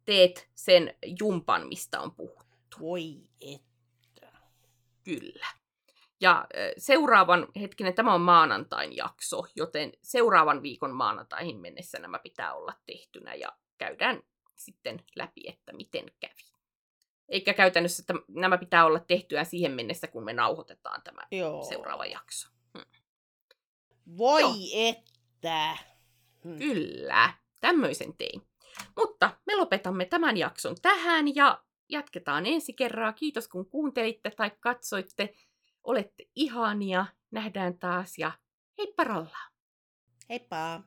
teet 0.04 0.48
sen 0.54 0.94
jumpan, 1.20 1.68
mistä 1.68 2.00
on 2.00 2.14
puhuttu. 2.14 2.76
Voi 2.80 3.16
että. 3.40 4.38
Kyllä. 5.04 5.46
Ja 6.20 6.46
seuraavan, 6.78 7.46
hetkinen, 7.60 7.94
tämä 7.94 8.14
on 8.14 8.20
maanantain 8.20 8.96
jakso, 8.96 9.42
joten 9.56 9.92
seuraavan 10.02 10.62
viikon 10.62 10.94
maanantaihin 10.94 11.56
mennessä 11.56 11.98
nämä 11.98 12.18
pitää 12.18 12.54
olla 12.54 12.72
tehtynä 12.86 13.34
ja 13.34 13.48
käydään 13.78 14.22
sitten 14.54 15.04
läpi, 15.16 15.42
että 15.48 15.72
miten 15.72 16.04
kävi. 16.20 16.53
Eikä 17.28 17.54
käytännössä, 17.54 18.02
että 18.02 18.14
nämä 18.28 18.58
pitää 18.58 18.84
olla 18.84 19.00
tehtyä 19.00 19.44
siihen 19.44 19.72
mennessä, 19.72 20.06
kun 20.06 20.24
me 20.24 20.32
nauhoitetaan 20.32 21.02
tämä 21.02 21.20
Joo. 21.30 21.64
seuraava 21.64 22.06
jakso. 22.06 22.48
Voi 24.18 24.42
Joo. 24.42 24.54
että. 24.74 25.76
Mm. 26.44 26.58
Kyllä, 26.58 27.34
tämmöisen 27.60 28.16
tein. 28.16 28.42
Mutta 28.96 29.30
me 29.46 29.56
lopetamme 29.56 30.04
tämän 30.04 30.36
jakson 30.36 30.76
tähän 30.82 31.34
ja 31.34 31.64
jatketaan 31.88 32.46
ensi 32.46 32.72
kerraa. 32.72 33.12
Kiitos 33.12 33.48
kun 33.48 33.66
kuuntelitte 33.66 34.30
tai 34.30 34.50
katsoitte. 34.60 35.34
Olette 35.84 36.24
ihania. 36.34 37.06
Nähdään 37.30 37.78
taas 37.78 38.18
ja 38.18 38.32
heippa 38.78 39.04
rollaa. 39.04 39.48
Heippa. 40.30 40.82